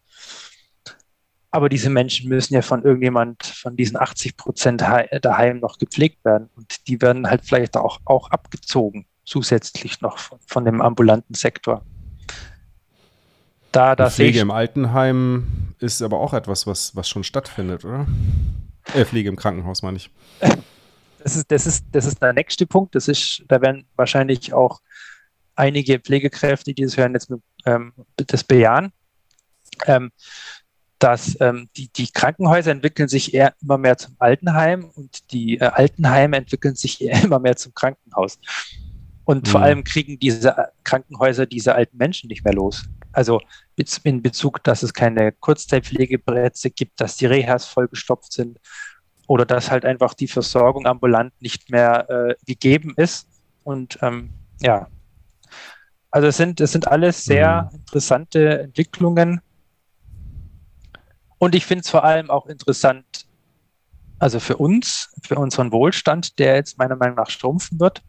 aber 1.50 1.68
diese 1.68 1.90
Menschen 1.90 2.28
müssen 2.28 2.54
ja 2.54 2.62
von 2.62 2.82
irgendjemand 2.82 3.44
von 3.44 3.76
diesen 3.76 3.96
80 3.96 4.36
Prozent 4.36 4.80
daheim 4.80 5.58
noch 5.58 5.78
gepflegt 5.78 6.24
werden. 6.24 6.48
Und 6.56 6.86
die 6.88 7.02
werden 7.02 7.28
halt 7.28 7.44
vielleicht 7.44 7.76
auch, 7.76 7.98
auch 8.04 8.30
abgezogen, 8.30 9.06
zusätzlich 9.24 10.00
noch 10.00 10.18
von, 10.18 10.38
von 10.46 10.64
dem 10.64 10.80
ambulanten 10.80 11.34
Sektor. 11.34 11.84
Da, 13.72 13.96
da 13.96 14.10
Pflege 14.10 14.40
im 14.40 14.50
Altenheim 14.50 15.74
ist 15.78 16.02
aber 16.02 16.20
auch 16.20 16.34
etwas, 16.34 16.66
was, 16.66 16.96
was 16.96 17.08
schon 17.08 17.24
stattfindet, 17.24 17.84
oder? 17.84 18.06
Äh, 18.94 19.04
Pflege 19.04 19.28
im 19.28 19.36
Krankenhaus, 19.36 19.82
meine 19.82 19.96
ich. 19.96 20.10
Das 21.22 21.36
ist, 21.36 21.50
das, 21.50 21.66
ist, 21.66 21.84
das 21.92 22.06
ist 22.06 22.20
der 22.22 22.32
nächste 22.32 22.66
Punkt. 22.66 22.94
Das 22.94 23.08
ist, 23.08 23.44
da 23.48 23.60
werden 23.60 23.86
wahrscheinlich 23.96 24.52
auch 24.52 24.80
einige 25.54 25.98
Pflegekräfte, 25.98 26.74
die 26.74 26.84
das 26.84 26.96
hören, 26.96 27.12
jetzt 27.12 27.32
ähm, 27.66 27.92
das 28.16 28.44
bejahen. 28.44 28.92
Ähm, 29.86 30.10
dass 30.98 31.40
ähm, 31.40 31.70
die, 31.76 31.90
die 31.90 32.12
Krankenhäuser 32.12 32.70
entwickeln 32.70 33.08
sich 33.08 33.32
eher 33.32 33.54
immer 33.62 33.78
mehr 33.78 33.96
zum 33.96 34.14
Altenheim 34.18 34.84
und 34.94 35.32
die 35.32 35.56
äh, 35.56 35.64
Altenheime 35.64 36.36
entwickeln 36.36 36.74
sich 36.74 37.00
eher 37.00 37.22
immer 37.24 37.38
mehr 37.38 37.56
zum 37.56 37.72
Krankenhaus. 37.74 38.38
Und 39.24 39.46
mhm. 39.46 39.50
vor 39.50 39.62
allem 39.62 39.82
kriegen 39.82 40.18
diese 40.18 40.50
äh, 40.50 40.66
Krankenhäuser 40.84 41.46
diese 41.46 41.74
alten 41.74 41.96
Menschen 41.96 42.28
nicht 42.28 42.44
mehr 42.44 42.52
los. 42.52 42.84
Also 43.12 43.40
in 44.04 44.22
Bezug, 44.22 44.62
dass 44.62 44.82
es 44.82 44.92
keine 44.92 45.32
Kurzzeitpflegeplätze 45.32 46.70
gibt, 46.70 47.00
dass 47.00 47.16
die 47.16 47.26
Rehas 47.26 47.64
vollgestopft 47.64 48.32
sind 48.32 48.58
oder 49.30 49.46
dass 49.46 49.70
halt 49.70 49.84
einfach 49.84 50.14
die 50.14 50.26
Versorgung 50.26 50.86
ambulant 50.86 51.32
nicht 51.40 51.70
mehr 51.70 52.10
äh, 52.10 52.34
gegeben 52.46 52.94
ist. 52.96 53.28
Und 53.62 53.96
ähm, 54.02 54.30
ja, 54.60 54.88
also 56.10 56.26
es 56.26 56.36
sind, 56.36 56.60
es 56.60 56.72
sind 56.72 56.88
alles 56.88 57.24
sehr 57.24 57.70
mhm. 57.70 57.78
interessante 57.78 58.60
Entwicklungen, 58.60 59.40
und 61.40 61.54
ich 61.54 61.64
finde 61.64 61.80
es 61.80 61.90
vor 61.90 62.04
allem 62.04 62.28
auch 62.28 62.46
interessant, 62.46 63.24
also 64.18 64.40
für 64.40 64.58
uns, 64.58 65.10
für 65.26 65.36
unseren 65.36 65.72
Wohlstand, 65.72 66.38
der 66.38 66.56
jetzt 66.56 66.76
meiner 66.76 66.96
Meinung 66.96 67.16
nach 67.16 67.30
schrumpfen 67.30 67.80
wird 67.80 68.02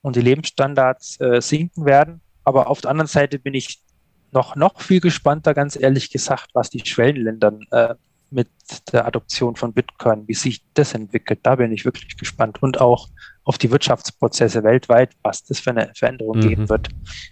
und 0.00 0.14
die 0.14 0.20
Lebensstandards 0.20 1.20
äh, 1.20 1.42
sinken 1.42 1.86
werden. 1.86 2.20
Aber 2.44 2.68
auf 2.68 2.80
der 2.80 2.92
anderen 2.92 3.08
Seite 3.08 3.40
bin 3.40 3.54
ich 3.54 3.82
noch, 4.30 4.54
noch 4.54 4.80
viel 4.80 5.00
gespannter, 5.00 5.54
ganz 5.54 5.74
ehrlich 5.74 6.08
gesagt, 6.08 6.50
was 6.54 6.70
die 6.70 6.86
Schwellenländern 6.86 7.66
äh, 7.72 7.96
mit 8.36 8.48
der 8.92 9.06
Adoption 9.06 9.56
von 9.56 9.72
Bitcoin, 9.72 10.28
wie 10.28 10.34
sich 10.34 10.62
das 10.74 10.92
entwickelt. 10.92 11.40
Da 11.42 11.56
bin 11.56 11.72
ich 11.72 11.86
wirklich 11.86 12.18
gespannt. 12.18 12.62
Und 12.62 12.80
auch 12.80 13.08
auf 13.44 13.56
die 13.56 13.70
Wirtschaftsprozesse 13.70 14.62
weltweit, 14.62 15.14
was 15.22 15.42
das 15.44 15.58
für 15.58 15.70
eine 15.70 15.90
Veränderung 15.96 16.36
mhm. 16.36 16.48
geben 16.48 16.68
wird. 16.68 16.90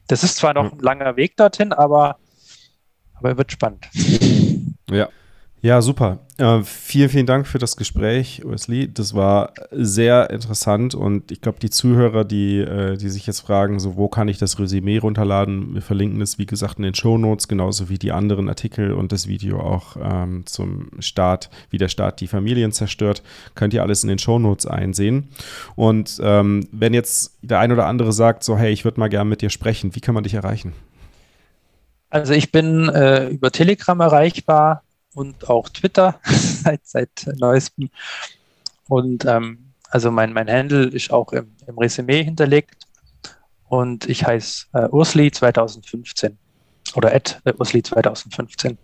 Das 0.08 0.24
ist 0.24 0.36
zwar 0.36 0.54
noch 0.54 0.72
ein 0.72 0.78
langer 0.78 1.16
Weg 1.16 1.36
dorthin, 1.36 1.72
aber, 1.72 2.16
aber 3.14 3.36
wird 3.36 3.52
spannend. 3.52 3.86
Ja. 4.90 5.08
Ja, 5.64 5.80
super. 5.80 6.18
Äh, 6.36 6.60
vielen, 6.62 7.08
vielen 7.08 7.24
Dank 7.24 7.46
für 7.46 7.56
das 7.56 7.78
Gespräch, 7.78 8.42
Wesley. 8.44 8.92
Das 8.92 9.14
war 9.14 9.54
sehr 9.70 10.28
interessant 10.28 10.94
und 10.94 11.32
ich 11.32 11.40
glaube, 11.40 11.58
die 11.58 11.70
Zuhörer, 11.70 12.26
die, 12.26 12.58
äh, 12.58 12.98
die 12.98 13.08
sich 13.08 13.26
jetzt 13.26 13.40
fragen, 13.40 13.80
so 13.80 13.96
wo 13.96 14.08
kann 14.08 14.28
ich 14.28 14.36
das 14.36 14.58
Resümee 14.58 14.98
runterladen, 14.98 15.72
wir 15.72 15.80
verlinken 15.80 16.20
es, 16.20 16.36
wie 16.36 16.44
gesagt, 16.44 16.76
in 16.76 16.82
den 16.82 16.94
Show 16.94 17.16
Notes, 17.16 17.48
genauso 17.48 17.88
wie 17.88 17.96
die 17.96 18.12
anderen 18.12 18.50
Artikel 18.50 18.92
und 18.92 19.10
das 19.10 19.26
Video 19.26 19.58
auch 19.58 19.96
ähm, 20.02 20.44
zum 20.44 20.90
Start, 20.98 21.48
wie 21.70 21.78
der 21.78 21.88
Staat 21.88 22.20
die 22.20 22.26
Familien 22.26 22.70
zerstört, 22.70 23.22
könnt 23.54 23.72
ihr 23.72 23.80
alles 23.80 24.02
in 24.02 24.10
den 24.10 24.18
Show 24.18 24.38
Notes 24.38 24.66
einsehen. 24.66 25.28
Und 25.76 26.20
ähm, 26.22 26.68
wenn 26.72 26.92
jetzt 26.92 27.38
der 27.40 27.60
ein 27.60 27.72
oder 27.72 27.86
andere 27.86 28.12
sagt, 28.12 28.44
so 28.44 28.58
hey, 28.58 28.70
ich 28.70 28.84
würde 28.84 29.00
mal 29.00 29.08
gerne 29.08 29.30
mit 29.30 29.40
dir 29.40 29.48
sprechen, 29.48 29.96
wie 29.96 30.00
kann 30.00 30.14
man 30.14 30.24
dich 30.24 30.34
erreichen? 30.34 30.74
Also 32.10 32.34
ich 32.34 32.52
bin 32.52 32.90
äh, 32.90 33.30
über 33.30 33.50
Telegram 33.50 33.98
erreichbar 33.98 34.83
und 35.14 35.48
auch 35.48 35.68
Twitter 35.68 36.20
seit, 36.24 36.86
seit 36.86 37.26
neuestem. 37.36 37.90
Und 38.88 39.24
ähm, 39.24 39.72
also 39.90 40.10
mein, 40.10 40.32
mein 40.32 40.50
Handle 40.50 40.86
ist 40.86 41.12
auch 41.12 41.32
im, 41.32 41.54
im 41.66 41.78
Resümee 41.78 42.24
hinterlegt. 42.24 42.84
Und 43.68 44.08
ich 44.08 44.24
heiße 44.24 44.66
äh, 44.74 44.88
Ursli 44.90 45.30
2015 45.30 46.38
oder 46.94 47.14
at 47.14 47.40
äh, 47.44 47.52
Ursli 47.58 47.82
2015. 47.82 48.78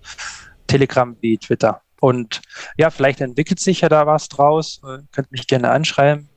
Telegram 0.67 1.17
wie 1.21 1.37
Twitter. 1.39 1.83
Und 2.01 2.41
ja, 2.77 2.91
vielleicht 2.91 3.21
entwickelt 3.21 3.61
sich 3.61 3.83
ja 3.83 3.89
da 3.89 4.07
was 4.07 4.29
draus. 4.29 4.81
Äh, 4.85 4.99
könnt 5.13 5.31
mich 5.33 5.47
gerne 5.47 5.71
anschreiben 5.71 6.29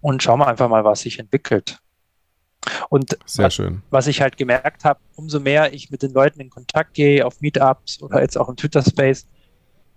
und 0.00 0.22
schauen 0.22 0.38
wir 0.38 0.46
einfach 0.46 0.68
mal, 0.68 0.84
was 0.84 1.00
sich 1.00 1.18
entwickelt. 1.18 1.78
Und 2.88 3.16
Sehr 3.26 3.50
schön. 3.50 3.82
was 3.90 4.06
ich 4.06 4.20
halt 4.20 4.36
gemerkt 4.36 4.84
habe, 4.84 5.00
umso 5.16 5.40
mehr 5.40 5.72
ich 5.72 5.90
mit 5.90 6.02
den 6.02 6.12
Leuten 6.12 6.40
in 6.40 6.50
Kontakt 6.50 6.94
gehe, 6.94 7.26
auf 7.26 7.40
Meetups 7.40 8.02
oder 8.02 8.20
jetzt 8.20 8.38
auch 8.38 8.48
im 8.48 8.56
Twitter-Space, 8.56 9.26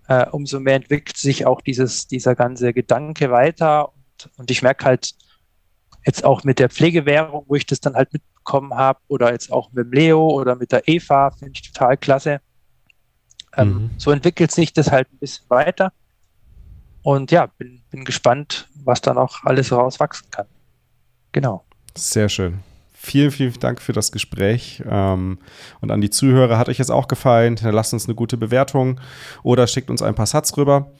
äh, 0.08 0.26
umso 0.30 0.60
mehr 0.60 0.76
entwickelt 0.76 1.16
sich 1.16 1.46
auch 1.46 1.60
dieses, 1.60 2.06
dieser 2.06 2.34
ganze 2.34 2.72
Gedanke 2.72 3.30
weiter. 3.30 3.88
Und, 3.88 4.30
und 4.36 4.50
ich 4.50 4.62
merke 4.62 4.84
halt 4.84 5.14
jetzt 6.04 6.24
auch 6.24 6.44
mit 6.44 6.58
der 6.58 6.70
Pflegewährung, 6.70 7.44
wo 7.46 7.54
ich 7.54 7.66
das 7.66 7.80
dann 7.80 7.94
halt 7.94 8.12
mitbekommen 8.12 8.74
habe, 8.74 9.00
oder 9.08 9.32
jetzt 9.32 9.52
auch 9.52 9.70
mit 9.72 9.86
dem 9.86 9.92
Leo 9.92 10.26
oder 10.28 10.56
mit 10.56 10.72
der 10.72 10.88
Eva, 10.88 11.30
finde 11.30 11.52
ich 11.54 11.72
total 11.72 11.96
klasse. 11.96 12.40
Ähm, 13.56 13.68
mhm. 13.68 13.90
So 13.98 14.10
entwickelt 14.10 14.50
sich 14.50 14.72
das 14.72 14.90
halt 14.90 15.12
ein 15.12 15.18
bisschen 15.18 15.48
weiter. 15.48 15.92
Und 17.02 17.30
ja, 17.30 17.46
bin, 17.46 17.82
bin 17.90 18.04
gespannt, 18.04 18.68
was 18.84 19.00
da 19.00 19.14
noch 19.14 19.44
alles 19.44 19.72
rauswachsen 19.72 20.30
kann. 20.30 20.46
Genau. 21.32 21.64
Sehr 21.94 22.28
schön. 22.28 22.60
Vielen, 23.00 23.30
vielen 23.30 23.54
Dank 23.60 23.80
für 23.80 23.92
das 23.92 24.10
Gespräch. 24.10 24.82
Ähm, 24.88 25.38
und 25.80 25.90
an 25.92 26.00
die 26.00 26.10
Zuhörer, 26.10 26.58
hat 26.58 26.68
euch 26.68 26.78
jetzt 26.78 26.90
auch 26.90 27.06
gefallen? 27.06 27.56
Lasst 27.62 27.92
uns 27.92 28.06
eine 28.06 28.16
gute 28.16 28.36
Bewertung 28.36 29.00
oder 29.44 29.68
schickt 29.68 29.88
uns 29.88 30.02
ein 30.02 30.16
paar 30.16 30.26
Satz 30.26 30.56
rüber 30.56 30.90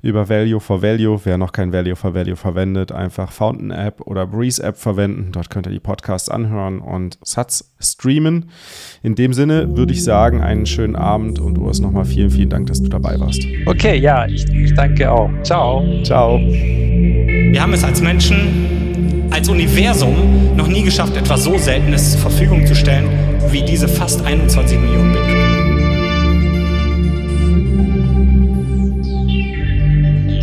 über 0.00 0.28
Value 0.28 0.60
for 0.60 0.82
Value. 0.82 1.20
Wer 1.24 1.36
noch 1.36 1.50
kein 1.50 1.72
Value 1.72 1.96
for 1.96 2.14
Value 2.14 2.36
verwendet, 2.36 2.92
einfach 2.92 3.32
Fountain 3.32 3.72
App 3.72 4.00
oder 4.02 4.24
Breeze 4.24 4.62
App 4.62 4.76
verwenden. 4.76 5.32
Dort 5.32 5.50
könnt 5.50 5.66
ihr 5.66 5.72
die 5.72 5.80
Podcasts 5.80 6.28
anhören 6.28 6.78
und 6.78 7.18
Satz 7.22 7.74
streamen. 7.80 8.50
In 9.02 9.16
dem 9.16 9.32
Sinne 9.32 9.76
würde 9.76 9.92
ich 9.92 10.04
sagen, 10.04 10.40
einen 10.40 10.64
schönen 10.64 10.94
Abend 10.94 11.40
und 11.40 11.58
Urs 11.58 11.80
nochmal 11.80 12.04
vielen, 12.04 12.30
vielen 12.30 12.50
Dank, 12.50 12.68
dass 12.68 12.80
du 12.80 12.88
dabei 12.88 13.18
warst. 13.18 13.42
Okay, 13.66 13.98
ja, 13.98 14.26
ich, 14.26 14.48
ich 14.48 14.74
danke 14.74 15.10
auch. 15.10 15.30
Ciao. 15.42 15.84
Ciao. 16.04 16.38
Wir 16.38 17.60
haben 17.60 17.72
es 17.72 17.82
als 17.82 18.00
Menschen 18.00 19.17
als 19.38 19.48
Universum 19.48 20.56
noch 20.56 20.66
nie 20.66 20.82
geschafft, 20.82 21.16
etwas 21.16 21.44
so 21.44 21.56
Seltenes 21.56 22.10
zur 22.10 22.22
Verfügung 22.22 22.66
zu 22.66 22.74
stellen 22.74 23.08
wie 23.52 23.62
diese 23.62 23.86
fast 23.86 24.20
21 24.26 24.76
Millionen 24.80 25.12
Bitcoin. 25.12 25.38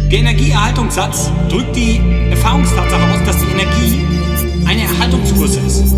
Der 0.10 0.20
Energieerhaltungssatz 0.20 1.30
drückt 1.50 1.76
die 1.76 2.00
Erfahrungstatsache 2.30 3.04
aus, 3.12 3.20
dass 3.26 3.36
die 3.40 3.52
Energie 3.52 4.00
eine 4.66 4.84
Erhaltungsgröße 4.84 5.60
ist. 5.68 5.94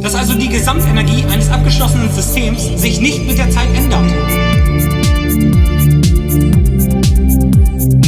Dass 0.00 0.14
also 0.14 0.34
die 0.34 0.48
Gesamtenergie 0.48 1.24
eines 1.32 1.50
abgeschlossenen 1.50 2.08
Systems 2.12 2.80
sich 2.80 3.00
nicht 3.00 3.26
mit 3.26 3.36
der 3.36 3.50
Zeit 3.50 3.66
ändert. 3.74 4.12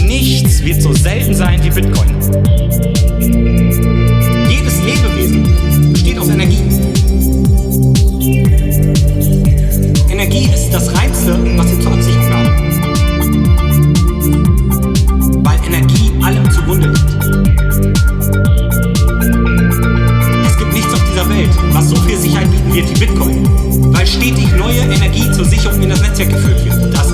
Nichts 0.06 0.62
wird 0.62 0.80
so 0.82 0.92
selten 0.92 1.34
sein 1.34 1.60
wie 1.64 1.70
Bitcoin. 1.70 2.10
Aus 6.20 6.28
Energie. 6.28 6.60
Energie 10.10 10.50
ist 10.54 10.70
das 10.70 10.94
Reinste, 10.94 11.38
was 11.56 11.70
wir 11.70 11.80
zur 11.80 11.92
Absicherung 11.92 12.30
haben. 12.30 12.46
Weil 15.42 15.58
Energie 15.66 16.12
allem 16.22 16.50
zugrunde 16.50 16.88
liegt. 16.88 17.10
Es 20.46 20.58
gibt 20.58 20.72
nichts 20.74 20.92
auf 20.92 21.02
dieser 21.10 21.26
Welt, 21.30 21.48
was 21.72 21.88
so 21.88 21.96
viel 21.96 22.18
Sicherheit 22.18 22.50
bieten 22.50 22.74
wird 22.74 22.90
wie 22.90 23.06
Bitcoin. 23.06 23.48
Weil 23.94 24.06
stetig 24.06 24.52
neue 24.58 24.80
Energie 24.80 25.32
zur 25.32 25.46
Sicherung 25.46 25.80
in 25.80 25.88
das 25.88 26.02
Netzwerk 26.02 26.28
geführt 26.28 26.62
wird. 26.66 26.94
Das 26.94 27.10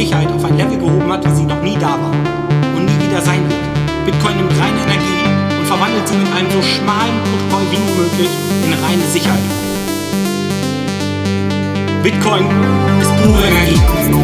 Sicherheit 0.00 0.32
auf 0.32 0.42
ein 0.46 0.56
Level 0.56 0.78
gehoben 0.78 1.12
hat, 1.12 1.22
wie 1.26 1.34
sie 1.36 1.44
noch 1.44 1.60
nie 1.60 1.76
da 1.78 1.90
war 1.90 2.12
und 2.74 2.86
nie 2.86 3.06
wieder 3.06 3.20
sein 3.20 3.42
wird. 3.46 4.06
Bitcoin 4.06 4.34
nimmt 4.38 4.52
reine 4.52 4.80
Energie 4.80 5.58
und 5.58 5.66
verwandelt 5.66 6.08
sie 6.08 6.16
mit 6.16 6.32
einem 6.32 6.50
so 6.50 6.62
schmalen 6.62 7.20
Protokoll 7.20 7.66
wie 7.70 7.76
nur 7.76 7.96
möglich 8.04 8.30
in 8.64 8.72
reine 8.72 9.04
Sicherheit. 9.12 9.40
Bitcoin 12.02 12.46
ist 13.02 13.14
pure 13.22 13.44
Energie. 13.46 14.19